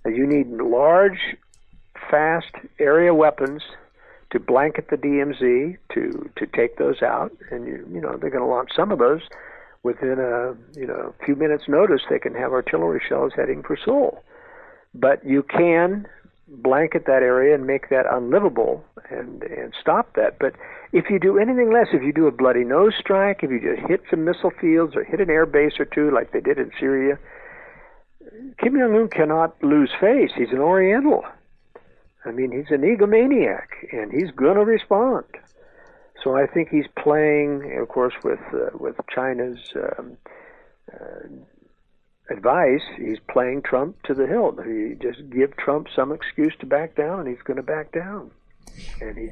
Now, 0.04 0.11
you 0.11 0.26
need 0.26 0.48
large, 0.48 1.36
fast 2.11 2.52
area 2.78 3.14
weapons 3.14 3.62
to 4.30 4.38
blanket 4.38 4.88
the 4.90 4.96
DMZ 4.96 5.78
to 5.94 6.30
to 6.36 6.46
take 6.46 6.76
those 6.76 7.02
out, 7.02 7.32
and 7.50 7.66
you 7.66 7.86
you 7.92 8.00
know 8.00 8.16
they're 8.16 8.30
going 8.30 8.42
to 8.42 8.46
launch 8.46 8.70
some 8.74 8.92
of 8.92 8.98
those 8.98 9.22
within 9.82 10.18
a 10.18 10.54
you 10.78 10.86
know 10.86 11.14
a 11.18 11.24
few 11.24 11.34
minutes 11.34 11.64
notice. 11.68 12.02
They 12.08 12.18
can 12.18 12.34
have 12.34 12.52
artillery 12.52 13.00
shells 13.06 13.32
heading 13.36 13.62
for 13.62 13.76
Seoul, 13.82 14.22
but 14.94 15.24
you 15.24 15.42
can 15.42 16.06
blanket 16.48 17.04
that 17.06 17.22
area 17.22 17.54
and 17.54 17.66
make 17.66 17.90
that 17.90 18.06
unlivable 18.10 18.84
and 19.10 19.42
and 19.42 19.72
stop 19.80 20.14
that. 20.16 20.38
But 20.38 20.54
if 20.92 21.10
you 21.10 21.18
do 21.18 21.38
anything 21.38 21.72
less, 21.72 21.88
if 21.92 22.02
you 22.02 22.12
do 22.12 22.26
a 22.26 22.32
bloody 22.32 22.64
nose 22.64 22.94
strike, 22.98 23.42
if 23.42 23.50
you 23.50 23.60
just 23.60 23.86
hit 23.88 24.02
some 24.10 24.24
missile 24.24 24.52
fields 24.60 24.96
or 24.96 25.04
hit 25.04 25.20
an 25.20 25.30
air 25.30 25.46
base 25.46 25.74
or 25.78 25.84
two 25.84 26.10
like 26.10 26.32
they 26.32 26.40
did 26.40 26.58
in 26.58 26.70
Syria, 26.78 27.18
Kim 28.58 28.74
Jong 28.74 28.94
Un 28.94 29.08
cannot 29.08 29.62
lose 29.62 29.90
face. 30.00 30.30
He's 30.36 30.50
an 30.50 30.58
Oriental. 30.58 31.24
I 32.28 32.32
mean, 32.32 32.52
he's 32.52 32.70
an 32.70 32.82
egomaniac, 32.82 33.68
and 33.92 34.12
he's 34.12 34.30
going 34.32 34.56
to 34.56 34.64
respond. 34.64 35.24
So 36.22 36.36
I 36.36 36.46
think 36.46 36.68
he's 36.68 36.86
playing, 37.02 37.78
of 37.80 37.88
course, 37.88 38.14
with 38.22 38.40
uh, 38.52 38.76
with 38.78 38.96
China's 39.14 39.58
um, 39.76 40.16
uh, 40.92 41.28
advice. 42.30 42.82
He's 42.96 43.18
playing 43.30 43.62
Trump 43.62 44.02
to 44.04 44.14
the 44.14 44.26
hilt. 44.26 44.58
He 44.64 44.94
just 45.00 45.30
give 45.30 45.56
Trump 45.56 45.86
some 45.94 46.12
excuse 46.12 46.54
to 46.60 46.66
back 46.66 46.96
down, 46.96 47.20
and 47.20 47.28
he's 47.28 47.42
going 47.44 47.56
to 47.56 47.62
back 47.62 47.92
down. 47.92 48.30
And 49.00 49.16
he 49.16 49.30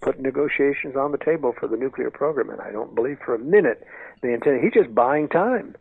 put 0.00 0.20
negotiations 0.20 0.94
on 0.94 1.12
the 1.12 1.18
table 1.18 1.54
for 1.58 1.66
the 1.66 1.76
nuclear 1.76 2.10
program, 2.10 2.50
and 2.50 2.60
I 2.60 2.70
don't 2.70 2.94
believe 2.94 3.18
for 3.24 3.34
a 3.34 3.38
minute 3.38 3.84
they 4.22 4.32
intend. 4.32 4.62
He's 4.62 4.74
just 4.74 4.94
buying 4.94 5.28
time. 5.28 5.74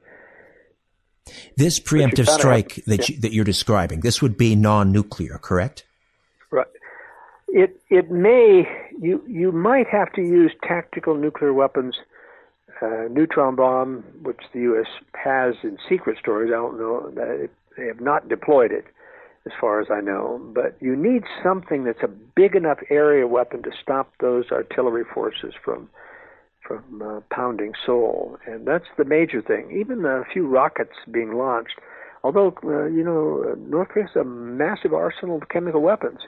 This 1.57 1.79
preemptive 1.79 2.27
strike 2.29 2.75
have, 2.75 2.85
that 2.85 3.09
yeah. 3.09 3.15
you, 3.15 3.21
that 3.21 3.33
you're 3.33 3.45
describing, 3.45 4.01
this 4.01 4.21
would 4.21 4.37
be 4.37 4.55
non-nuclear, 4.55 5.37
correct? 5.37 5.83
It 7.55 7.79
it 7.89 8.11
may 8.11 8.67
you 8.99 9.23
you 9.25 9.53
might 9.53 9.87
have 9.87 10.11
to 10.15 10.21
use 10.21 10.51
tactical 10.61 11.15
nuclear 11.15 11.53
weapons, 11.53 11.95
uh, 12.81 13.07
neutron 13.09 13.55
bomb, 13.55 14.03
which 14.23 14.41
the 14.53 14.59
U.S. 14.71 14.87
has 15.13 15.55
in 15.63 15.77
secret 15.87 16.17
storage. 16.19 16.49
I 16.49 16.55
don't 16.55 16.77
know 16.77 17.09
that 17.11 17.49
they 17.77 17.87
have 17.87 18.01
not 18.01 18.27
deployed 18.27 18.73
it, 18.73 18.83
as 19.45 19.53
far 19.57 19.79
as 19.79 19.87
I 19.89 20.01
know. 20.01 20.37
But 20.53 20.75
you 20.81 20.97
need 20.97 21.23
something 21.41 21.85
that's 21.85 22.03
a 22.03 22.09
big 22.09 22.55
enough 22.55 22.79
area 22.89 23.25
weapon 23.25 23.63
to 23.63 23.71
stop 23.81 24.11
those 24.19 24.51
artillery 24.51 25.05
forces 25.13 25.53
from 25.63 25.89
from 26.61 27.01
uh, 27.01 27.21
pounding 27.33 27.71
Seoul, 27.85 28.37
and 28.45 28.67
that's 28.67 28.91
the 28.97 29.05
major 29.05 29.41
thing. 29.41 29.71
Even 29.71 30.03
a 30.03 30.25
few 30.33 30.45
rockets 30.45 30.97
being 31.09 31.37
launched, 31.37 31.79
although 32.21 32.53
uh, 32.65 32.87
you 32.87 33.01
know 33.01 33.55
North 33.57 33.87
Korea 33.87 34.07
has 34.07 34.15
a 34.17 34.25
massive 34.25 34.93
arsenal 34.93 35.37
of 35.37 35.47
chemical 35.47 35.81
weapons 35.81 36.19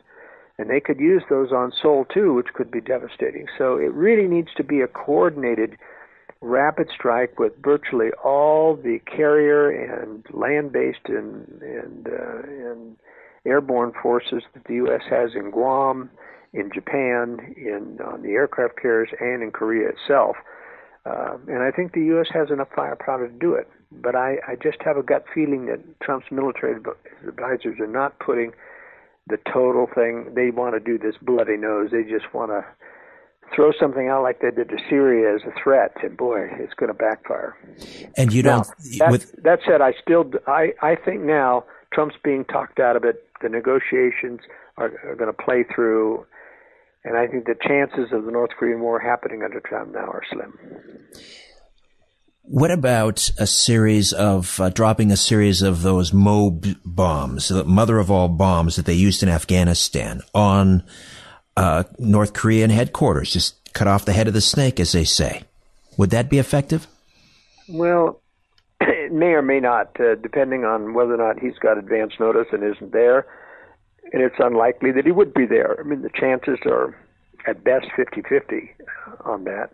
and 0.57 0.69
they 0.69 0.79
could 0.79 0.99
use 0.99 1.23
those 1.29 1.51
on 1.51 1.71
Seoul 1.81 2.05
too, 2.05 2.33
which 2.33 2.53
could 2.53 2.71
be 2.71 2.81
devastating. 2.81 3.45
So 3.57 3.77
it 3.77 3.93
really 3.93 4.27
needs 4.27 4.49
to 4.57 4.63
be 4.63 4.81
a 4.81 4.87
coordinated 4.87 5.77
rapid 6.41 6.87
strike 6.93 7.39
with 7.39 7.53
virtually 7.63 8.09
all 8.23 8.75
the 8.75 8.99
carrier 9.05 9.69
and 9.69 10.25
land-based 10.31 11.07
and 11.07 11.61
and, 11.61 12.07
uh, 12.07 12.71
and 12.71 12.97
airborne 13.45 13.93
forces 14.01 14.43
that 14.53 14.63
the 14.65 14.75
U.S. 14.75 15.01
has 15.09 15.31
in 15.35 15.51
Guam, 15.51 16.09
in 16.53 16.69
Japan, 16.73 17.55
in 17.55 17.99
on 18.05 18.23
the 18.23 18.31
aircraft 18.31 18.79
carriers, 18.81 19.09
and 19.19 19.43
in 19.43 19.51
Korea 19.51 19.89
itself. 19.89 20.35
Uh, 21.05 21.37
and 21.47 21.63
I 21.63 21.71
think 21.71 21.93
the 21.93 22.03
U.S. 22.05 22.27
has 22.33 22.49
enough 22.51 22.67
firepower 22.75 23.27
to 23.27 23.33
do 23.33 23.53
it. 23.53 23.69
But 23.89 24.15
I, 24.15 24.35
I 24.45 24.55
just 24.61 24.79
have 24.83 24.97
a 24.97 25.03
gut 25.03 25.23
feeling 25.33 25.67
that 25.67 25.79
Trump's 26.01 26.27
military 26.29 26.75
advisors 27.25 27.79
are 27.79 27.87
not 27.87 28.19
putting 28.19 28.51
the 29.27 29.37
total 29.51 29.87
thing. 29.93 30.33
They 30.33 30.51
want 30.51 30.75
to 30.75 30.79
do 30.79 30.97
this 30.97 31.15
bloody 31.21 31.57
nose. 31.57 31.89
They 31.91 32.03
just 32.03 32.33
want 32.33 32.51
to 32.51 32.65
throw 33.55 33.71
something 33.79 34.07
out 34.07 34.23
like 34.23 34.41
they 34.41 34.51
did 34.51 34.69
to 34.69 34.77
Syria 34.89 35.35
as 35.35 35.41
a 35.43 35.53
threat, 35.61 35.95
and 36.03 36.17
boy, 36.17 36.47
it's 36.59 36.73
going 36.73 36.89
to 36.89 36.93
backfire. 36.93 37.55
And 38.15 38.33
you 38.33 38.43
don't. 38.43 38.67
That, 38.99 39.11
with, 39.11 39.43
that 39.43 39.59
said, 39.65 39.81
I 39.81 39.93
still 40.01 40.29
I 40.47 40.73
I 40.81 40.95
think 40.95 41.21
now 41.21 41.65
Trump's 41.93 42.15
being 42.23 42.45
talked 42.45 42.79
out 42.79 42.95
of 42.95 43.03
it. 43.03 43.23
The 43.41 43.49
negotiations 43.49 44.41
are, 44.77 44.91
are 45.05 45.15
going 45.15 45.33
to 45.33 45.43
play 45.43 45.63
through, 45.73 46.25
and 47.03 47.17
I 47.17 47.27
think 47.27 47.45
the 47.45 47.55
chances 47.55 48.11
of 48.11 48.25
the 48.25 48.31
North 48.31 48.51
Korean 48.57 48.81
war 48.81 48.99
happening 48.99 49.43
under 49.43 49.59
Trump 49.59 49.93
now 49.93 50.07
are 50.07 50.23
slim. 50.31 50.57
What 52.49 52.71
about 52.71 53.29
a 53.37 53.45
series 53.45 54.13
of 54.13 54.61
uh, 54.61 54.69
dropping 54.69 55.11
a 55.11 55.17
series 55.17 55.61
of 55.61 55.81
those 55.81 56.13
MOB 56.13 56.65
bombs, 56.85 57.49
the 57.49 57.65
mother 57.65 57.99
of 57.99 58.09
all 58.09 58.29
bombs 58.29 58.77
that 58.77 58.85
they 58.85 58.93
used 58.93 59.21
in 59.21 59.27
Afghanistan 59.27 60.21
on 60.33 60.83
uh, 61.57 61.83
North 61.99 62.31
Korean 62.31 62.69
headquarters? 62.69 63.33
Just 63.33 63.73
cut 63.73 63.89
off 63.89 64.05
the 64.05 64.13
head 64.13 64.29
of 64.29 64.33
the 64.33 64.39
snake, 64.39 64.79
as 64.79 64.93
they 64.93 65.03
say. 65.03 65.43
Would 65.97 66.11
that 66.11 66.29
be 66.29 66.39
effective? 66.39 66.87
Well, 67.67 68.21
it 68.79 69.11
may 69.11 69.33
or 69.33 69.41
may 69.41 69.59
not, 69.59 69.99
uh, 69.99 70.15
depending 70.15 70.63
on 70.63 70.93
whether 70.93 71.15
or 71.15 71.17
not 71.17 71.41
he's 71.41 71.57
got 71.59 71.77
advance 71.77 72.13
notice 72.17 72.47
and 72.53 72.63
isn't 72.63 72.93
there. 72.93 73.27
And 74.13 74.21
it's 74.21 74.39
unlikely 74.39 74.93
that 74.93 75.05
he 75.05 75.11
would 75.11 75.33
be 75.33 75.45
there. 75.45 75.77
I 75.81 75.83
mean, 75.83 76.01
the 76.01 76.09
chances 76.17 76.59
are 76.65 76.95
at 77.45 77.65
best 77.65 77.87
50 77.93 78.21
50 78.21 78.71
on 79.25 79.43
that. 79.43 79.71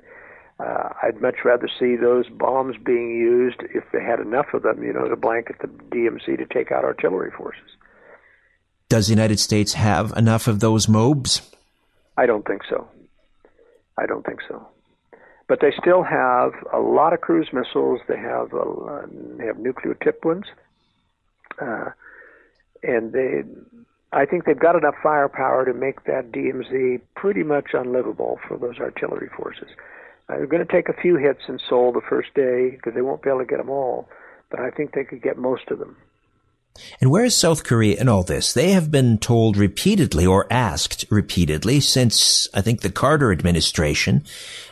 Uh, 0.63 0.89
I'd 1.01 1.19
much 1.21 1.37
rather 1.43 1.67
see 1.79 1.95
those 1.95 2.29
bombs 2.29 2.77
being 2.77 3.11
used 3.11 3.61
if 3.73 3.83
they 3.91 4.01
had 4.01 4.19
enough 4.19 4.53
of 4.53 4.63
them, 4.63 4.81
you 4.81 4.93
know, 4.93 5.09
to 5.09 5.15
blanket 5.15 5.57
the 5.59 5.67
DMZ 5.67 6.37
to 6.37 6.45
take 6.45 6.71
out 6.71 6.85
artillery 6.85 7.31
forces. 7.31 7.69
Does 8.87 9.07
the 9.07 9.13
United 9.13 9.39
States 9.39 9.73
have 9.73 10.13
enough 10.15 10.47
of 10.47 10.59
those 10.61 10.87
MOBs? 10.87 11.41
I 12.15 12.25
don't 12.25 12.45
think 12.45 12.61
so. 12.69 12.87
I 13.97 14.05
don't 14.05 14.25
think 14.25 14.39
so. 14.47 14.67
But 15.47 15.59
they 15.59 15.73
still 15.81 16.03
have 16.03 16.53
a 16.71 16.79
lot 16.79 17.11
of 17.11 17.19
cruise 17.19 17.49
missiles. 17.51 17.99
They 18.07 18.17
have 18.17 18.53
a, 18.53 19.05
they 19.37 19.45
have 19.45 19.57
nuclear 19.57 19.95
tipped 19.95 20.23
ones, 20.23 20.45
Uh, 21.59 21.89
and 22.83 23.11
they, 23.11 23.43
I 24.11 24.25
think 24.25 24.45
they've 24.45 24.57
got 24.57 24.75
enough 24.75 24.95
firepower 25.03 25.65
to 25.65 25.73
make 25.73 26.05
that 26.05 26.31
DMZ 26.31 27.01
pretty 27.15 27.43
much 27.43 27.71
unlivable 27.73 28.39
for 28.47 28.57
those 28.57 28.79
artillery 28.79 29.29
forces. 29.35 29.69
They're 30.27 30.47
going 30.47 30.65
to 30.65 30.71
take 30.71 30.89
a 30.89 30.93
few 30.93 31.17
hits 31.17 31.41
in 31.47 31.59
Seoul 31.69 31.91
the 31.91 32.01
first 32.01 32.33
day 32.33 32.71
because 32.71 32.93
they 32.93 33.01
won't 33.01 33.21
be 33.21 33.29
able 33.29 33.39
to 33.39 33.45
get 33.45 33.57
them 33.57 33.69
all, 33.69 34.09
but 34.49 34.59
I 34.59 34.71
think 34.71 34.93
they 34.93 35.03
could 35.03 35.21
get 35.21 35.37
most 35.37 35.69
of 35.69 35.79
them. 35.79 35.97
And 36.99 37.11
where 37.11 37.23
is 37.23 37.35
South 37.35 37.63
Korea 37.63 37.99
in 37.99 38.09
all 38.09 38.23
this? 38.23 38.53
They 38.53 38.71
have 38.71 38.89
been 38.89 39.19
told 39.19 39.57
repeatedly 39.57 40.25
or 40.25 40.47
asked 40.51 41.05
repeatedly 41.11 41.79
since 41.81 42.47
I 42.53 42.61
think 42.61 42.81
the 42.81 42.91
Carter 42.91 43.31
administration 43.31 44.23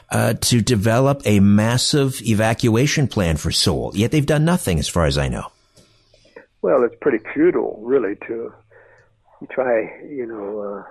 uh, 0.09 0.33
to 0.33 0.61
develop 0.61 1.21
a 1.25 1.39
massive 1.39 2.21
evacuation 2.23 3.07
plan 3.07 3.37
for 3.37 3.51
Seoul. 3.51 3.91
Yet 3.93 4.11
they've 4.11 4.25
done 4.25 4.45
nothing, 4.45 4.79
as 4.79 4.87
far 4.87 5.05
as 5.05 5.17
I 5.17 5.27
know. 5.27 5.51
Well, 6.61 6.83
it's 6.83 6.95
pretty 7.01 7.23
futile, 7.33 7.79
really, 7.83 8.15
to 8.27 8.53
try, 9.51 10.01
you 10.07 10.25
know, 10.25 10.59
uh, 10.59 10.83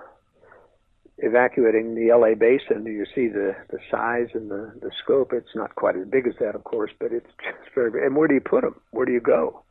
evacuating 1.21 1.95
the 1.95 2.13
LA 2.13 2.35
basin. 2.35 2.85
You 2.85 3.05
see 3.13 3.27
the 3.27 3.55
the 3.69 3.79
size 3.89 4.29
and 4.33 4.51
the 4.51 4.73
the 4.81 4.91
scope. 5.03 5.31
It's 5.33 5.55
not 5.55 5.75
quite 5.75 5.95
as 5.95 6.07
big 6.07 6.27
as 6.27 6.33
that, 6.39 6.55
of 6.55 6.63
course, 6.63 6.91
but 6.99 7.11
it's 7.11 7.29
just 7.43 7.73
very. 7.73 8.05
And 8.05 8.15
where 8.15 8.27
do 8.27 8.33
you 8.33 8.41
put 8.41 8.61
them? 8.61 8.79
Where 8.91 9.05
do 9.05 9.11
you 9.11 9.21
go? 9.21 9.63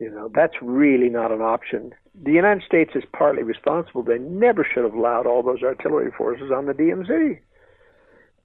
You 0.00 0.10
know, 0.10 0.30
that's 0.34 0.54
really 0.60 1.08
not 1.08 1.30
an 1.30 1.40
option. 1.40 1.94
The 2.20 2.32
United 2.32 2.64
States 2.66 2.92
is 2.94 3.04
partly 3.16 3.42
responsible. 3.42 4.02
They 4.02 4.18
never 4.18 4.64
should 4.64 4.84
have 4.84 4.94
allowed 4.94 5.26
all 5.26 5.42
those 5.42 5.62
artillery 5.62 6.10
forces 6.16 6.50
on 6.50 6.66
the 6.66 6.72
DMZ 6.72 7.38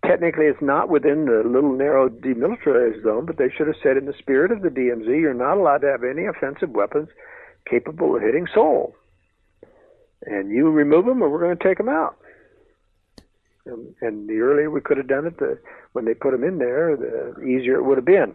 technically 0.06 0.46
it's 0.46 0.62
not 0.62 0.90
within 0.90 1.26
the 1.26 1.44
little 1.46 1.76
narrow 1.76 2.10
demilitarized 2.10 3.04
zone, 3.04 3.26
but 3.26 3.38
they 3.38 3.50
should 3.50 3.68
have 3.68 3.76
said 3.82 3.98
in 3.98 4.06
the 4.06 4.14
spirit 4.18 4.52
of 4.52 4.62
the 4.62 4.70
DMZ, 4.70 5.08
you're 5.08 5.34
not 5.34 5.58
allowed 5.58 5.80
to 5.80 5.88
have 5.88 6.04
any 6.04 6.26
offensive 6.26 6.72
weapons 6.72 7.10
capable 7.70 8.16
of 8.16 8.22
hitting 8.22 8.48
Seoul. 8.54 8.96
And 10.26 10.52
you 10.52 10.70
remove 10.70 11.06
them 11.06 11.22
or 11.22 11.30
we're 11.30 11.40
going 11.40 11.58
to 11.58 11.64
take 11.64 11.78
them 11.78 11.90
out. 11.90 12.18
And, 13.66 13.96
and 14.02 14.30
the 14.30 14.40
earlier 14.40 14.70
we 14.70 14.82
could 14.82 14.98
have 14.98 15.08
done 15.08 15.26
it, 15.26 15.38
the, 15.38 15.60
when 15.94 16.06
they 16.06 16.14
put 16.14 16.32
them 16.32 16.44
in 16.44 16.58
there, 16.58 16.98
the 16.98 17.42
easier 17.42 17.76
it 17.76 17.86
would 17.86 17.98
have 17.98 18.06
been. 18.06 18.34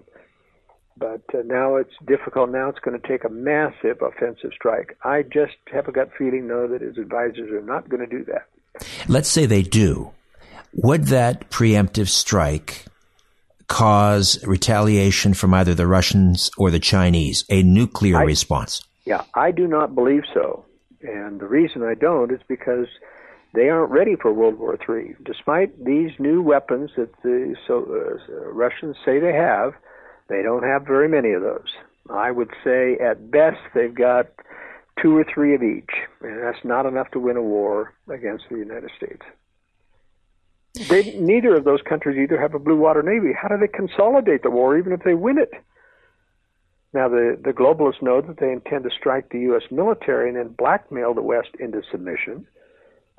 But 0.97 1.22
uh, 1.35 1.43
now 1.45 1.76
it's 1.76 1.95
difficult. 2.07 2.51
Now 2.51 2.68
it's 2.68 2.78
going 2.78 2.99
to 2.99 3.09
take 3.09 3.24
a 3.24 3.28
massive 3.28 4.01
offensive 4.01 4.53
strike. 4.55 4.97
I 5.03 5.22
just 5.22 5.55
have 5.72 5.89
a 5.89 5.93
gut 5.93 6.11
feeling, 6.16 6.47
though, 6.47 6.68
that 6.68 6.82
his 6.82 6.99
advisors 6.99 7.51
are 7.51 7.62
not 7.62 7.89
going 7.89 8.01
to 8.01 8.07
do 8.07 8.24
that. 8.26 8.47
Let's 9.09 9.28
say 9.28 9.47
they 9.47 9.62
do. 9.62 10.12
Would 10.72 11.05
that 11.07 11.51
preemptive 11.51 12.09
strike 12.09 12.87
cause 13.66 14.45
retaliation 14.47 15.35
from 15.35 15.55
either 15.55 15.74
the 15.74 15.87
Russians 15.87 16.51
or 16.57 16.70
the 16.70 16.80
Chinese, 16.80 17.45
a 17.49 17.62
nuclear 17.62 18.18
I, 18.18 18.22
response? 18.22 18.82
Yeah, 19.05 19.22
I 19.35 19.51
do 19.51 19.66
not 19.66 19.95
believe 19.95 20.22
so. 20.32 20.63
And 21.05 21.40
the 21.40 21.46
reason 21.46 21.82
I 21.82 21.94
don't 21.94 22.32
is 22.32 22.40
because 22.48 22.86
they 23.52 23.68
aren't 23.68 23.92
ready 23.92 24.16
for 24.16 24.32
World 24.32 24.59
War 24.59 24.76
III. 24.88 25.14
Despite 25.24 25.84
these 25.84 26.11
new 26.18 26.42
weapons 26.42 26.90
that 26.96 27.11
the 27.22 27.55
so, 27.66 27.84
uh, 27.84 28.50
Russians 28.50 28.96
say 29.05 29.20
they 29.20 29.34
have, 29.34 29.74
they 30.28 30.42
don't 30.42 30.64
have 30.64 30.86
very 30.86 31.09
many 31.09 31.32
of 31.32 31.42
those. 31.42 31.68
I 32.11 32.30
would 32.30 32.50
say 32.64 32.96
at 32.98 33.30
best 33.30 33.59
they've 33.74 33.94
got 33.94 34.26
two 35.00 35.16
or 35.16 35.24
three 35.24 35.55
of 35.55 35.62
each, 35.62 35.90
and 36.20 36.42
that's 36.42 36.64
not 36.64 36.86
enough 36.86 37.11
to 37.12 37.20
win 37.20 37.36
a 37.36 37.42
war 37.42 37.92
against 38.09 38.44
the 38.50 38.57
United 38.57 38.90
States. 38.96 39.22
They, 40.88 41.18
neither 41.20 41.55
of 41.55 41.64
those 41.64 41.82
countries 41.82 42.18
either 42.18 42.40
have 42.40 42.55
a 42.55 42.59
blue 42.59 42.76
water 42.76 43.02
navy. 43.02 43.32
How 43.40 43.48
do 43.48 43.57
they 43.59 43.68
consolidate 43.68 44.42
the 44.42 44.50
war, 44.50 44.76
even 44.76 44.92
if 44.92 45.02
they 45.05 45.14
win 45.14 45.38
it? 45.38 45.52
Now, 46.95 47.09
the, 47.09 47.36
the 47.42 47.51
globalists 47.53 48.01
know 48.01 48.20
that 48.20 48.38
they 48.38 48.53
intend 48.53 48.84
to 48.84 48.90
strike 48.90 49.30
the 49.30 49.40
U.S. 49.40 49.62
military 49.72 50.28
and 50.28 50.38
then 50.38 50.49
blackmail 50.49 51.12
the 51.12 51.22
West 51.22 51.49
into 51.59 51.82
submission. 51.90 52.47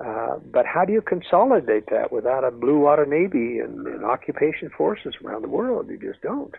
Uh, 0.00 0.38
but 0.50 0.64
how 0.64 0.86
do 0.86 0.94
you 0.94 1.02
consolidate 1.02 1.90
that 1.90 2.10
without 2.10 2.42
a 2.42 2.50
blue 2.50 2.80
water 2.80 3.04
navy 3.04 3.58
and, 3.58 3.86
and 3.86 4.02
occupation 4.04 4.70
forces 4.70 5.14
around 5.22 5.42
the 5.42 5.48
world? 5.48 5.90
You 5.90 5.98
just 5.98 6.22
don't. 6.22 6.54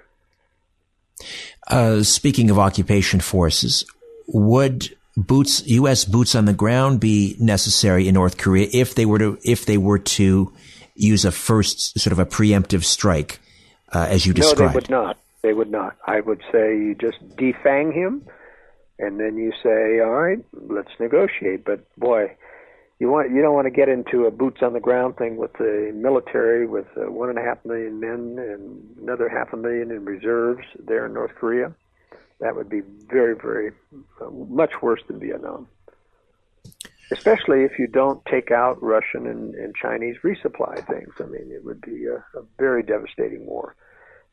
Uh, 1.67 2.03
speaking 2.03 2.51
of 2.51 2.59
occupation 2.59 3.19
forces, 3.19 3.83
would 4.27 4.95
boots, 5.15 5.65
U.S. 5.65 6.05
boots 6.05 6.35
on 6.35 6.45
the 6.45 6.53
ground 6.53 6.99
be 6.99 7.35
necessary 7.39 8.07
in 8.07 8.13
North 8.13 8.37
Korea 8.37 8.67
if 8.71 8.93
they 8.93 9.05
were 9.05 9.19
to 9.19 9.39
if 9.43 9.65
they 9.65 9.77
were 9.77 9.99
to 9.99 10.53
use 10.95 11.25
a 11.25 11.31
first 11.31 11.99
sort 11.99 12.11
of 12.11 12.19
a 12.19 12.25
preemptive 12.25 12.83
strike, 12.83 13.39
uh, 13.91 14.05
as 14.07 14.25
you 14.25 14.33
described? 14.33 14.59
No, 14.59 14.67
they 14.67 14.73
would 14.75 14.89
not. 14.89 15.17
They 15.41 15.53
would 15.53 15.71
not. 15.71 15.97
I 16.05 16.19
would 16.19 16.41
say 16.51 16.77
you 16.77 16.95
just 16.95 17.19
defang 17.35 17.93
him, 17.93 18.27
and 18.99 19.19
then 19.19 19.37
you 19.37 19.51
say, 19.63 19.99
"All 19.99 20.11
right, 20.11 20.43
let's 20.53 20.91
negotiate." 20.99 21.63
But 21.63 21.81
boy, 21.95 22.35
you 22.99 23.09
want 23.09 23.31
you 23.31 23.41
don't 23.41 23.53
want 23.53 23.65
to 23.65 23.71
get 23.71 23.89
into 23.89 24.25
a 24.25 24.31
boots 24.31 24.61
on 24.61 24.73
the 24.73 24.79
ground 24.79 25.17
thing 25.17 25.37
with 25.37 25.53
the 25.53 25.91
military 25.93 26.65
with 26.65 26.87
uh, 26.97 27.11
one 27.11 27.29
and 27.29 27.37
a 27.37 27.43
half 27.43 27.63
million 27.65 27.99
men 27.99 28.37
and 28.39 28.97
another 29.01 29.29
half 29.29 29.53
a 29.53 29.57
million 29.57 29.91
in 29.91 30.05
reserves 30.05 30.65
there 30.79 31.05
in 31.05 31.13
North 31.13 31.35
Korea. 31.35 31.73
That 32.39 32.55
would 32.55 32.69
be 32.69 32.81
very, 33.09 33.35
very 33.35 33.71
uh, 34.21 34.29
much 34.29 34.81
worse 34.81 35.01
than 35.07 35.19
Vietnam 35.19 35.67
especially 37.11 37.63
if 37.63 37.79
you 37.79 37.87
don't 37.87 38.23
take 38.25 38.51
out 38.51 38.81
Russian 38.81 39.27
and, 39.27 39.55
and 39.55 39.75
Chinese 39.75 40.17
resupply 40.23 40.85
things. 40.87 41.13
I 41.19 41.23
mean, 41.23 41.51
it 41.51 41.63
would 41.63 41.81
be 41.81 42.05
a, 42.05 42.17
a, 42.37 42.43
very 42.57 42.83
devastating 42.83 43.45
war. 43.45 43.75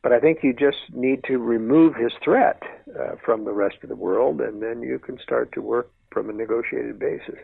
But 0.05 0.13
I 0.13 0.19
think 0.19 0.43
you 0.43 0.53
just 0.53 0.93
need 0.93 1.23
to 1.23 1.39
remove 1.39 1.95
his 1.95 2.11
threat 2.23 2.61
uh, 2.87 3.15
from 3.25 3.43
the 3.43 3.53
rest 3.53 3.77
of 3.81 3.89
the 3.89 3.95
world, 3.95 4.39
and 4.39 4.61
then 4.61 4.83
you 4.83 4.99
can 4.99 5.17
start 5.17 5.51
to 5.53 5.61
work 5.61 5.91
from 6.11 6.29
a 6.29 6.33
negotiated 6.33 6.99
basis. 6.99 7.39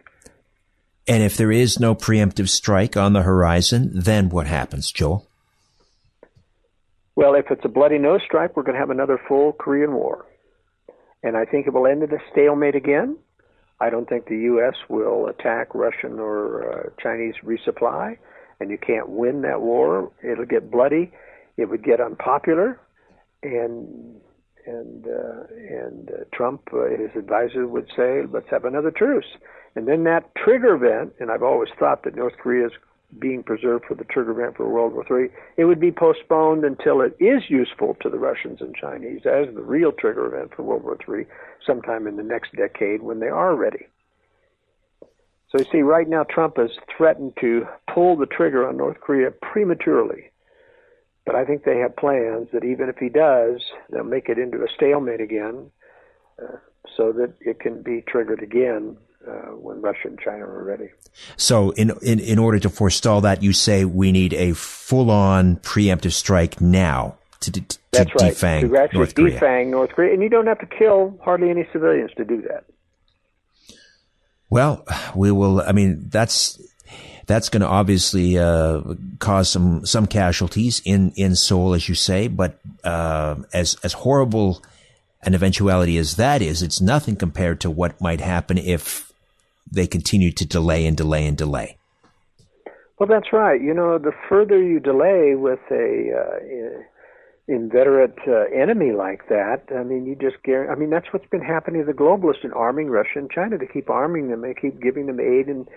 And 1.08 1.24
if 1.24 1.38
there 1.38 1.52
is 1.52 1.80
no 1.80 1.96
preemptive 1.96 2.50
strike 2.50 2.96
on 2.96 3.14
the 3.14 3.24
horizon, 3.24 3.90
then 3.96 4.30
what 4.30 4.46
happens, 4.46 4.92
Joel? 4.92 5.26
Well, 7.16 7.34
if 7.34 7.50
it's 7.50 7.66
a 7.66 7.68
bloody 7.68 7.98
nose 7.98 8.22
strike, 8.24 8.56
we're 8.56 8.62
going 8.62 8.76
to 8.76 8.80
have 8.80 8.92
another 8.92 9.20
full 9.28 9.54
Korean 9.54 9.94
War. 9.94 10.28
And 11.24 11.36
I 11.36 11.46
think 11.46 11.66
it 11.66 11.74
will 11.74 11.88
end 11.88 12.04
in 12.04 12.14
a 12.14 12.20
stalemate 12.32 12.76
again 12.76 13.18
I 13.82 13.90
don't 13.90 14.08
think 14.08 14.28
the 14.28 14.38
U.S. 14.38 14.76
will 14.90 15.26
attack 15.26 15.74
Russian 15.74 16.20
or 16.20 16.70
uh, 16.72 16.90
Chinese 17.02 17.34
resupply, 17.44 18.16
and 18.60 18.70
you 18.70 18.78
can't 18.78 19.10
win 19.10 19.42
that 19.42 19.62
war. 19.62 20.12
It'll 20.24 20.46
get 20.46 20.70
bloody. 20.70 21.12
It 21.58 21.70
would 21.70 21.84
get 21.84 22.00
unpopular, 22.00 22.80
and 23.44 24.20
and 24.66 25.08
uh, 25.08 25.44
and 25.70 26.10
uh, 26.10 26.24
Trump, 26.34 26.70
uh, 26.74 26.90
his 26.90 27.12
advisor, 27.18 27.68
would 27.68 27.88
say, 27.96 28.24
"Let's 28.32 28.50
have 28.50 28.66
another 28.66 28.92
truce." 28.92 29.38
And 29.76 29.88
then 29.88 30.04
that 30.04 30.34
trigger 30.36 30.76
event, 30.76 31.14
and 31.20 31.32
I've 31.32 31.44
always 31.44 31.70
thought 31.80 32.04
that 32.04 32.16
North 32.16 32.38
Korea 32.38 32.68
is 32.68 32.74
being 33.20 33.44
preserved 33.44 33.86
for 33.86 33.96
the 33.96 34.04
trigger 34.06 34.32
event 34.32 34.58
for 34.58 34.70
World 34.70 34.94
War 34.94 35.06
III, 35.10 35.30
it 35.58 35.66
would 35.66 35.80
be 35.80 35.92
postponed 35.92 36.64
until 36.64 37.02
it 37.02 37.16
is 37.20 37.44
useful 37.50 37.96
to 38.02 38.10
the 38.10 38.18
Russians 38.18 38.62
and 38.62 38.76
Chinese 38.76 39.22
as 39.26 39.54
the 39.54 39.62
real 39.62 39.92
trigger 39.92 40.34
event 40.34 40.52
for 40.56 40.64
World 40.64 40.84
War 40.84 40.98
III 41.08 41.26
sometime 41.66 42.08
in 42.08 42.16
the 42.16 42.24
next 42.24 42.54
decade 42.56 43.02
when 43.02 43.20
they 43.20 43.28
are 43.28 43.56
ready. 43.56 43.88
So 45.50 45.60
you 45.60 45.66
see, 45.72 45.82
right 45.82 46.08
now 46.08 46.24
Trump 46.24 46.58
has 46.58 46.72
threatened 46.96 47.34
to 47.42 47.68
pull 47.94 48.16
the 48.16 48.26
trigger 48.26 48.68
on 48.68 48.78
North 48.78 49.02
Korea 49.02 49.32
prematurely. 49.32 50.31
But 51.26 51.36
I 51.36 51.46
think 51.46 51.64
they 51.64 51.78
have 51.78 51.96
plans 51.96 52.48
that 52.52 52.64
even 52.64 52.90
if 52.90 52.98
he 52.98 53.10
does, 53.10 53.62
they'll 53.92 54.04
make 54.04 54.28
it 54.28 54.40
into 54.40 54.58
a 54.64 54.68
stalemate 54.76 55.22
again 55.22 55.70
uh, 56.42 56.58
so 56.98 57.12
that 57.14 57.34
it 57.40 57.60
can 57.60 57.84
be 57.84 58.02
triggered 58.02 58.42
again 58.42 58.98
uh, 59.28 59.54
when 59.56 59.82
Russia 59.82 60.08
and 60.08 60.20
China 60.20 60.46
are 60.46 60.64
ready. 60.64 60.90
So, 61.38 61.72
in, 61.72 61.92
in 62.02 62.20
in 62.20 62.40
order 62.40 62.58
to 62.60 62.70
forestall 62.70 63.22
that, 63.22 63.44
you 63.44 63.54
say 63.54 63.86
we 63.86 64.12
need 64.12 64.34
a 64.34 64.54
full-on 64.54 65.58
preemptive 65.58 66.14
strike 66.14 66.60
now 66.60 67.18
to, 67.42 67.52
to, 67.52 67.62
to 67.62 67.78
That's 67.92 68.16
right. 68.16 68.34
defang 68.34 68.62
to 68.70 68.78
actually 68.78 68.98
North 69.00 69.16
Korea. 69.16 69.40
defang 69.40 69.68
North 69.70 69.92
Korea, 69.92 70.14
and 70.14 70.24
you 70.24 70.30
don't 70.30 70.48
have 70.48 70.60
to 70.60 70.66
kill 70.66 71.20
hardly 71.24 71.50
any 71.50 71.68
civilians 71.72 72.12
to 72.18 72.26
do 72.26 72.42
that. 72.44 72.66
Well, 74.50 74.86
we 75.16 75.32
will. 75.32 75.62
I 75.62 75.72
mean, 75.72 76.10
that's 76.10 76.60
that's 77.28 77.50
going 77.50 77.62
to 77.62 77.68
obviously 77.68 78.38
uh, 78.38 78.82
cause 79.20 79.50
some 79.50 79.86
some 79.86 80.08
casualties 80.08 80.82
in 80.86 81.12
in 81.16 81.36
Seoul, 81.36 81.74
as 81.74 81.88
you 81.88 81.96
say. 81.96 82.28
But 82.28 82.60
uh, 82.84 83.36
as 83.54 83.76
as 83.84 83.94
horrible 83.94 84.62
an 85.24 85.34
eventuality 85.36 85.98
as 85.98 86.16
that 86.16 86.42
is, 86.42 86.62
it's 86.62 86.82
nothing 86.82 87.16
compared 87.16 87.62
to 87.62 87.70
what 87.70 88.02
might 88.02 88.22
happen 88.22 88.58
if 88.58 89.12
they 89.72 89.88
continue 89.88 90.32
to 90.32 90.46
delay 90.46 90.86
and 90.86 90.98
delay 90.98 91.26
and 91.26 91.38
delay. 91.38 91.78
Well, 93.00 93.08
that's 93.08 93.34
right. 93.34 93.60
You 93.60 93.74
know, 93.74 93.98
the 93.98 94.12
further 94.30 94.62
you 94.62 94.80
delay 94.80 95.34
with 95.36 95.60
a 95.72 96.12
uh, 96.16 96.82
inveterate 97.48 98.18
uh, 98.28 98.44
enemy 98.54 98.92
like 98.92 99.28
that, 99.30 99.64
I 99.76 99.84
mean, 99.84 100.06
you 100.06 100.16
just 100.16 100.44
guarantee. 100.44 100.72
I 100.72 100.76
mean, 100.76 100.90
that's 100.90 101.08
what's 101.12 101.26
been 101.28 101.42
happening 101.42 101.82
to 101.82 101.86
the 101.86 101.98
globalists 101.98 102.44
in 102.44 102.54
arming 102.54 102.90
Russia 102.90 103.18
and 103.18 103.32
China. 103.32 103.58
They 103.58 103.68
keep 103.68 103.90
arming 103.90 104.30
them. 104.30 104.42
They 104.42 104.54
keep 104.54 104.80
giving 104.82 105.08
them 105.08 105.20
aid 105.20 105.48
and 105.48 105.68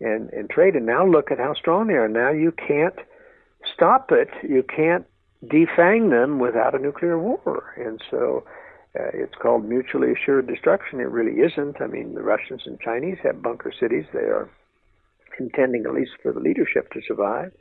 and 0.00 0.30
and 0.30 0.48
trade. 0.50 0.76
And 0.76 0.86
now 0.86 1.06
look 1.06 1.30
at 1.30 1.38
how 1.38 1.54
strong 1.54 1.86
they 1.86 1.94
are. 1.94 2.08
Now 2.08 2.30
you 2.30 2.52
can't 2.52 2.98
stop 3.74 4.10
it. 4.12 4.28
You 4.42 4.62
can't 4.62 5.06
defang 5.44 6.10
them 6.10 6.38
without 6.38 6.74
a 6.74 6.78
nuclear 6.78 7.18
war. 7.18 7.74
And 7.76 8.00
so 8.10 8.44
Uh, 8.94 9.08
it's 9.14 9.34
called 9.40 9.64
mutually 9.64 10.12
assured 10.12 10.46
destruction. 10.46 11.00
It 11.00 11.08
really 11.08 11.40
isn't. 11.40 11.80
I 11.80 11.86
mean, 11.86 12.12
the 12.12 12.22
Russians 12.22 12.62
and 12.66 12.78
Chinese 12.78 13.16
have 13.22 13.40
bunker 13.40 13.72
cities. 13.72 14.04
They 14.12 14.28
are 14.28 14.50
intending, 15.38 15.86
at 15.86 15.94
least 15.94 16.10
for 16.22 16.30
the 16.30 16.40
leadership, 16.40 16.92
to 16.92 17.00
survive. 17.08 17.52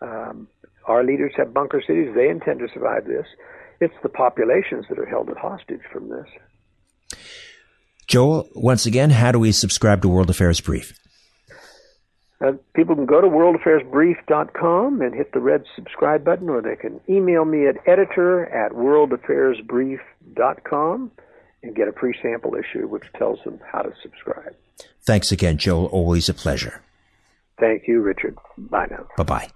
Um, 0.00 0.46
our 0.86 1.02
leaders 1.02 1.32
have 1.36 1.52
bunker 1.52 1.82
cities. 1.84 2.14
They 2.14 2.28
intend 2.28 2.60
to 2.60 2.68
survive 2.72 3.04
this. 3.06 3.26
It's 3.80 4.00
the 4.04 4.08
populations 4.08 4.86
that 4.88 4.98
are 5.00 5.06
held 5.06 5.28
hostage 5.36 5.82
from 5.92 6.08
this. 6.08 6.28
Joel, 8.06 8.48
once 8.54 8.86
again, 8.86 9.10
how 9.10 9.32
do 9.32 9.40
we 9.40 9.50
subscribe 9.50 10.02
to 10.02 10.08
World 10.08 10.30
Affairs 10.30 10.60
Brief? 10.60 10.92
Uh, 12.42 12.52
people 12.74 12.94
can 12.94 13.04
go 13.06 13.20
to 13.20 13.26
worldaffairsbrief.com 13.26 15.02
and 15.02 15.14
hit 15.14 15.32
the 15.32 15.40
red 15.40 15.64
subscribe 15.76 16.24
button, 16.24 16.48
or 16.48 16.62
they 16.62 16.76
can 16.76 16.98
email 17.08 17.44
me 17.44 17.66
at 17.66 17.76
editor 17.86 18.46
at 18.46 18.72
worldaffairsbrief.com 18.72 21.10
and 21.62 21.76
get 21.76 21.88
a 21.88 21.92
free 21.92 22.14
sample 22.22 22.54
issue 22.54 22.88
which 22.88 23.04
tells 23.18 23.38
them 23.44 23.60
how 23.70 23.82
to 23.82 23.92
subscribe. 24.02 24.54
Thanks 25.02 25.30
again, 25.30 25.58
Joel. 25.58 25.84
Always 25.86 26.30
a 26.30 26.34
pleasure. 26.34 26.80
Thank 27.58 27.86
you, 27.86 28.00
Richard. 28.00 28.38
Bye 28.56 28.86
now. 28.90 29.06
Bye 29.18 29.24
bye. 29.24 29.50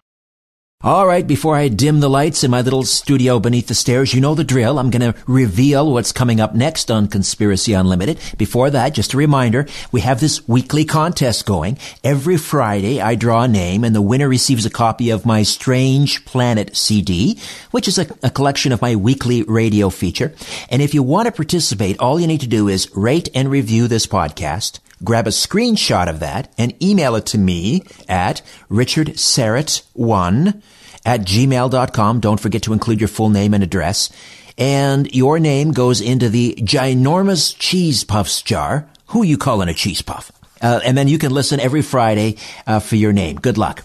All 0.84 1.06
right, 1.06 1.26
before 1.26 1.56
I 1.56 1.68
dim 1.68 2.00
the 2.00 2.10
lights 2.10 2.44
in 2.44 2.50
my 2.50 2.60
little 2.60 2.82
studio 2.82 3.38
beneath 3.38 3.68
the 3.68 3.74
stairs, 3.74 4.12
you 4.12 4.20
know 4.20 4.34
the 4.34 4.44
drill. 4.44 4.78
I'm 4.78 4.90
going 4.90 5.14
to 5.14 5.18
reveal 5.26 5.90
what's 5.90 6.12
coming 6.12 6.40
up 6.42 6.54
next 6.54 6.90
on 6.90 7.08
Conspiracy 7.08 7.72
Unlimited. 7.72 8.20
Before 8.36 8.68
that, 8.68 8.92
just 8.92 9.14
a 9.14 9.16
reminder, 9.16 9.66
we 9.92 10.02
have 10.02 10.20
this 10.20 10.46
weekly 10.46 10.84
contest 10.84 11.46
going. 11.46 11.78
Every 12.04 12.36
Friday, 12.36 13.00
I 13.00 13.14
draw 13.14 13.44
a 13.44 13.48
name 13.48 13.82
and 13.82 13.96
the 13.96 14.02
winner 14.02 14.28
receives 14.28 14.66
a 14.66 14.70
copy 14.70 15.08
of 15.08 15.24
my 15.24 15.42
Strange 15.42 16.26
Planet 16.26 16.76
CD, 16.76 17.40
which 17.70 17.88
is 17.88 17.96
a, 17.96 18.06
a 18.22 18.28
collection 18.28 18.70
of 18.70 18.82
my 18.82 18.94
weekly 18.94 19.42
radio 19.44 19.88
feature. 19.88 20.34
And 20.68 20.82
if 20.82 20.92
you 20.92 21.02
want 21.02 21.24
to 21.28 21.32
participate, 21.32 21.98
all 21.98 22.20
you 22.20 22.26
need 22.26 22.42
to 22.42 22.46
do 22.46 22.68
is 22.68 22.94
rate 22.94 23.30
and 23.34 23.50
review 23.50 23.88
this 23.88 24.06
podcast 24.06 24.80
grab 25.02 25.26
a 25.26 25.30
screenshot 25.30 26.08
of 26.08 26.20
that 26.20 26.52
and 26.56 26.80
email 26.82 27.16
it 27.16 27.26
to 27.26 27.38
me 27.38 27.82
at 28.08 28.42
richardsyrett1 28.70 30.62
at 31.04 31.20
gmail.com. 31.20 32.20
Don't 32.20 32.40
forget 32.40 32.62
to 32.62 32.72
include 32.72 33.00
your 33.00 33.08
full 33.08 33.30
name 33.30 33.54
and 33.54 33.64
address. 33.64 34.10
And 34.56 35.12
your 35.12 35.40
name 35.40 35.72
goes 35.72 36.00
into 36.00 36.28
the 36.28 36.54
ginormous 36.60 37.56
cheese 37.58 38.04
puffs 38.04 38.42
jar. 38.42 38.88
Who 39.08 39.24
you 39.24 39.36
calling 39.36 39.68
a 39.68 39.74
cheese 39.74 40.02
puff? 40.02 40.30
Uh, 40.62 40.80
and 40.84 40.96
then 40.96 41.08
you 41.08 41.18
can 41.18 41.32
listen 41.32 41.60
every 41.60 41.82
Friday 41.82 42.36
uh, 42.66 42.80
for 42.80 42.96
your 42.96 43.12
name. 43.12 43.36
Good 43.36 43.58
luck. 43.58 43.84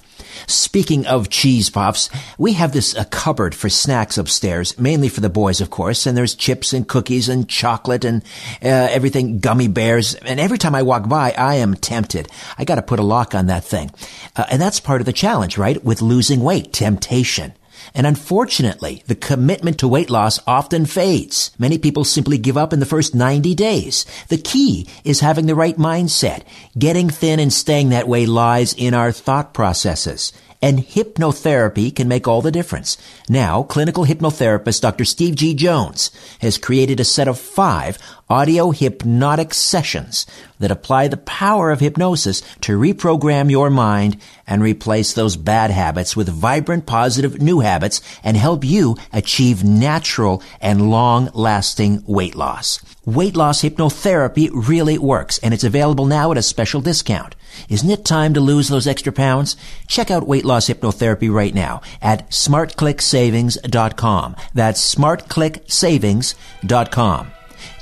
Speaking 0.49 1.05
of 1.05 1.29
cheese 1.29 1.69
puffs, 1.69 2.09
we 2.37 2.53
have 2.53 2.71
this 2.73 2.95
a 2.95 3.05
cupboard 3.05 3.53
for 3.53 3.69
snacks 3.69 4.17
upstairs, 4.17 4.77
mainly 4.79 5.07
for 5.07 5.21
the 5.21 5.29
boys, 5.29 5.61
of 5.61 5.69
course, 5.69 6.05
and 6.05 6.17
there's 6.17 6.35
chips 6.35 6.73
and 6.73 6.87
cookies 6.87 7.29
and 7.29 7.47
chocolate 7.47 8.03
and 8.03 8.23
uh, 8.63 8.67
everything, 8.67 9.39
gummy 9.39 9.67
bears. 9.67 10.15
And 10.15 10.39
every 10.39 10.57
time 10.57 10.75
I 10.75 10.81
walk 10.81 11.07
by, 11.07 11.31
I 11.31 11.55
am 11.55 11.75
tempted. 11.75 12.29
I 12.57 12.65
got 12.65 12.75
to 12.75 12.81
put 12.81 12.99
a 12.99 13.03
lock 13.03 13.35
on 13.35 13.45
that 13.47 13.63
thing. 13.63 13.91
Uh, 14.35 14.45
and 14.49 14.61
that's 14.61 14.79
part 14.79 15.01
of 15.01 15.05
the 15.05 15.13
challenge, 15.13 15.57
right? 15.57 15.83
With 15.83 16.01
losing 16.01 16.41
weight, 16.41 16.73
temptation. 16.73 17.53
And 17.93 18.07
unfortunately, 18.07 19.03
the 19.07 19.15
commitment 19.15 19.79
to 19.79 19.87
weight 19.87 20.09
loss 20.09 20.39
often 20.45 20.85
fades. 20.85 21.51
Many 21.57 21.77
people 21.77 22.03
simply 22.03 22.37
give 22.37 22.57
up 22.57 22.73
in 22.73 22.79
the 22.79 22.85
first 22.85 23.15
90 23.15 23.55
days. 23.55 24.05
The 24.27 24.37
key 24.37 24.87
is 25.03 25.19
having 25.19 25.45
the 25.45 25.55
right 25.55 25.77
mindset. 25.77 26.43
Getting 26.77 27.09
thin 27.09 27.39
and 27.39 27.51
staying 27.51 27.89
that 27.89 28.07
way 28.07 28.25
lies 28.25 28.73
in 28.73 28.93
our 28.93 29.11
thought 29.11 29.53
processes 29.53 30.33
and 30.61 30.79
hypnotherapy 30.79 31.95
can 31.95 32.07
make 32.07 32.27
all 32.27 32.41
the 32.41 32.51
difference. 32.51 32.97
Now, 33.29 33.63
clinical 33.63 34.05
hypnotherapist 34.05 34.81
Dr. 34.81 35.05
Steve 35.05 35.35
G. 35.35 35.53
Jones 35.53 36.11
has 36.41 36.57
created 36.57 36.99
a 36.99 37.05
set 37.05 37.27
of 37.27 37.39
five 37.39 37.97
audio 38.29 38.69
hypnotic 38.69 39.55
sessions 39.55 40.27
that 40.59 40.69
apply 40.69 41.07
the 41.07 41.17
power 41.17 41.71
of 41.71 41.79
hypnosis 41.79 42.41
to 42.61 42.79
reprogram 42.79 43.49
your 43.49 43.71
mind 43.71 44.15
and 44.45 44.61
replace 44.61 45.13
those 45.13 45.35
bad 45.35 45.71
habits 45.71 46.15
with 46.15 46.29
vibrant, 46.29 46.85
positive 46.85 47.41
new 47.41 47.61
habits 47.61 48.01
and 48.23 48.37
help 48.37 48.63
you 48.63 48.95
achieve 49.11 49.63
natural 49.63 50.43
and 50.61 50.91
long 50.91 51.31
lasting 51.33 52.03
weight 52.05 52.35
loss. 52.35 52.79
Weight 53.03 53.35
loss 53.35 53.63
hypnotherapy 53.63 54.51
really 54.53 54.99
works 54.99 55.39
and 55.39 55.51
it's 55.53 55.63
available 55.63 56.05
now 56.05 56.31
at 56.31 56.37
a 56.37 56.43
special 56.43 56.81
discount. 56.81 57.35
Isn't 57.67 57.89
it 57.89 58.05
time 58.05 58.35
to 58.35 58.41
lose 58.41 58.67
those 58.67 58.85
extra 58.85 59.11
pounds? 59.11 59.57
Check 59.87 60.11
out 60.11 60.27
weight 60.27 60.45
loss 60.45 60.69
hypnotherapy 60.69 61.33
right 61.33 61.55
now 61.55 61.81
at 62.01 62.29
smartclicksavings.com. 62.29 64.35
That's 64.53 64.95
smartclicksavings.com. 64.95 67.31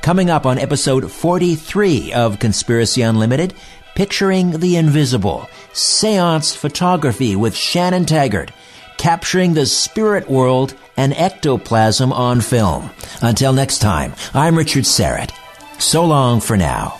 Coming 0.01 0.29
up 0.29 0.45
on 0.45 0.57
episode 0.57 1.11
43 1.11 2.13
of 2.13 2.39
Conspiracy 2.39 3.01
Unlimited, 3.01 3.53
Picturing 3.95 4.59
the 4.59 4.75
Invisible, 4.77 5.49
Seance 5.73 6.55
Photography 6.55 7.35
with 7.35 7.55
Shannon 7.55 8.05
Taggart, 8.05 8.51
capturing 8.97 9.53
the 9.53 9.65
spirit 9.65 10.29
world 10.29 10.73
and 10.95 11.13
ectoplasm 11.13 12.13
on 12.13 12.39
film. 12.41 12.89
Until 13.21 13.51
next 13.53 13.79
time, 13.79 14.13
I'm 14.33 14.57
Richard 14.57 14.85
Syrett. 14.85 15.31
So 15.79 16.05
long 16.05 16.39
for 16.41 16.55
now. 16.57 16.99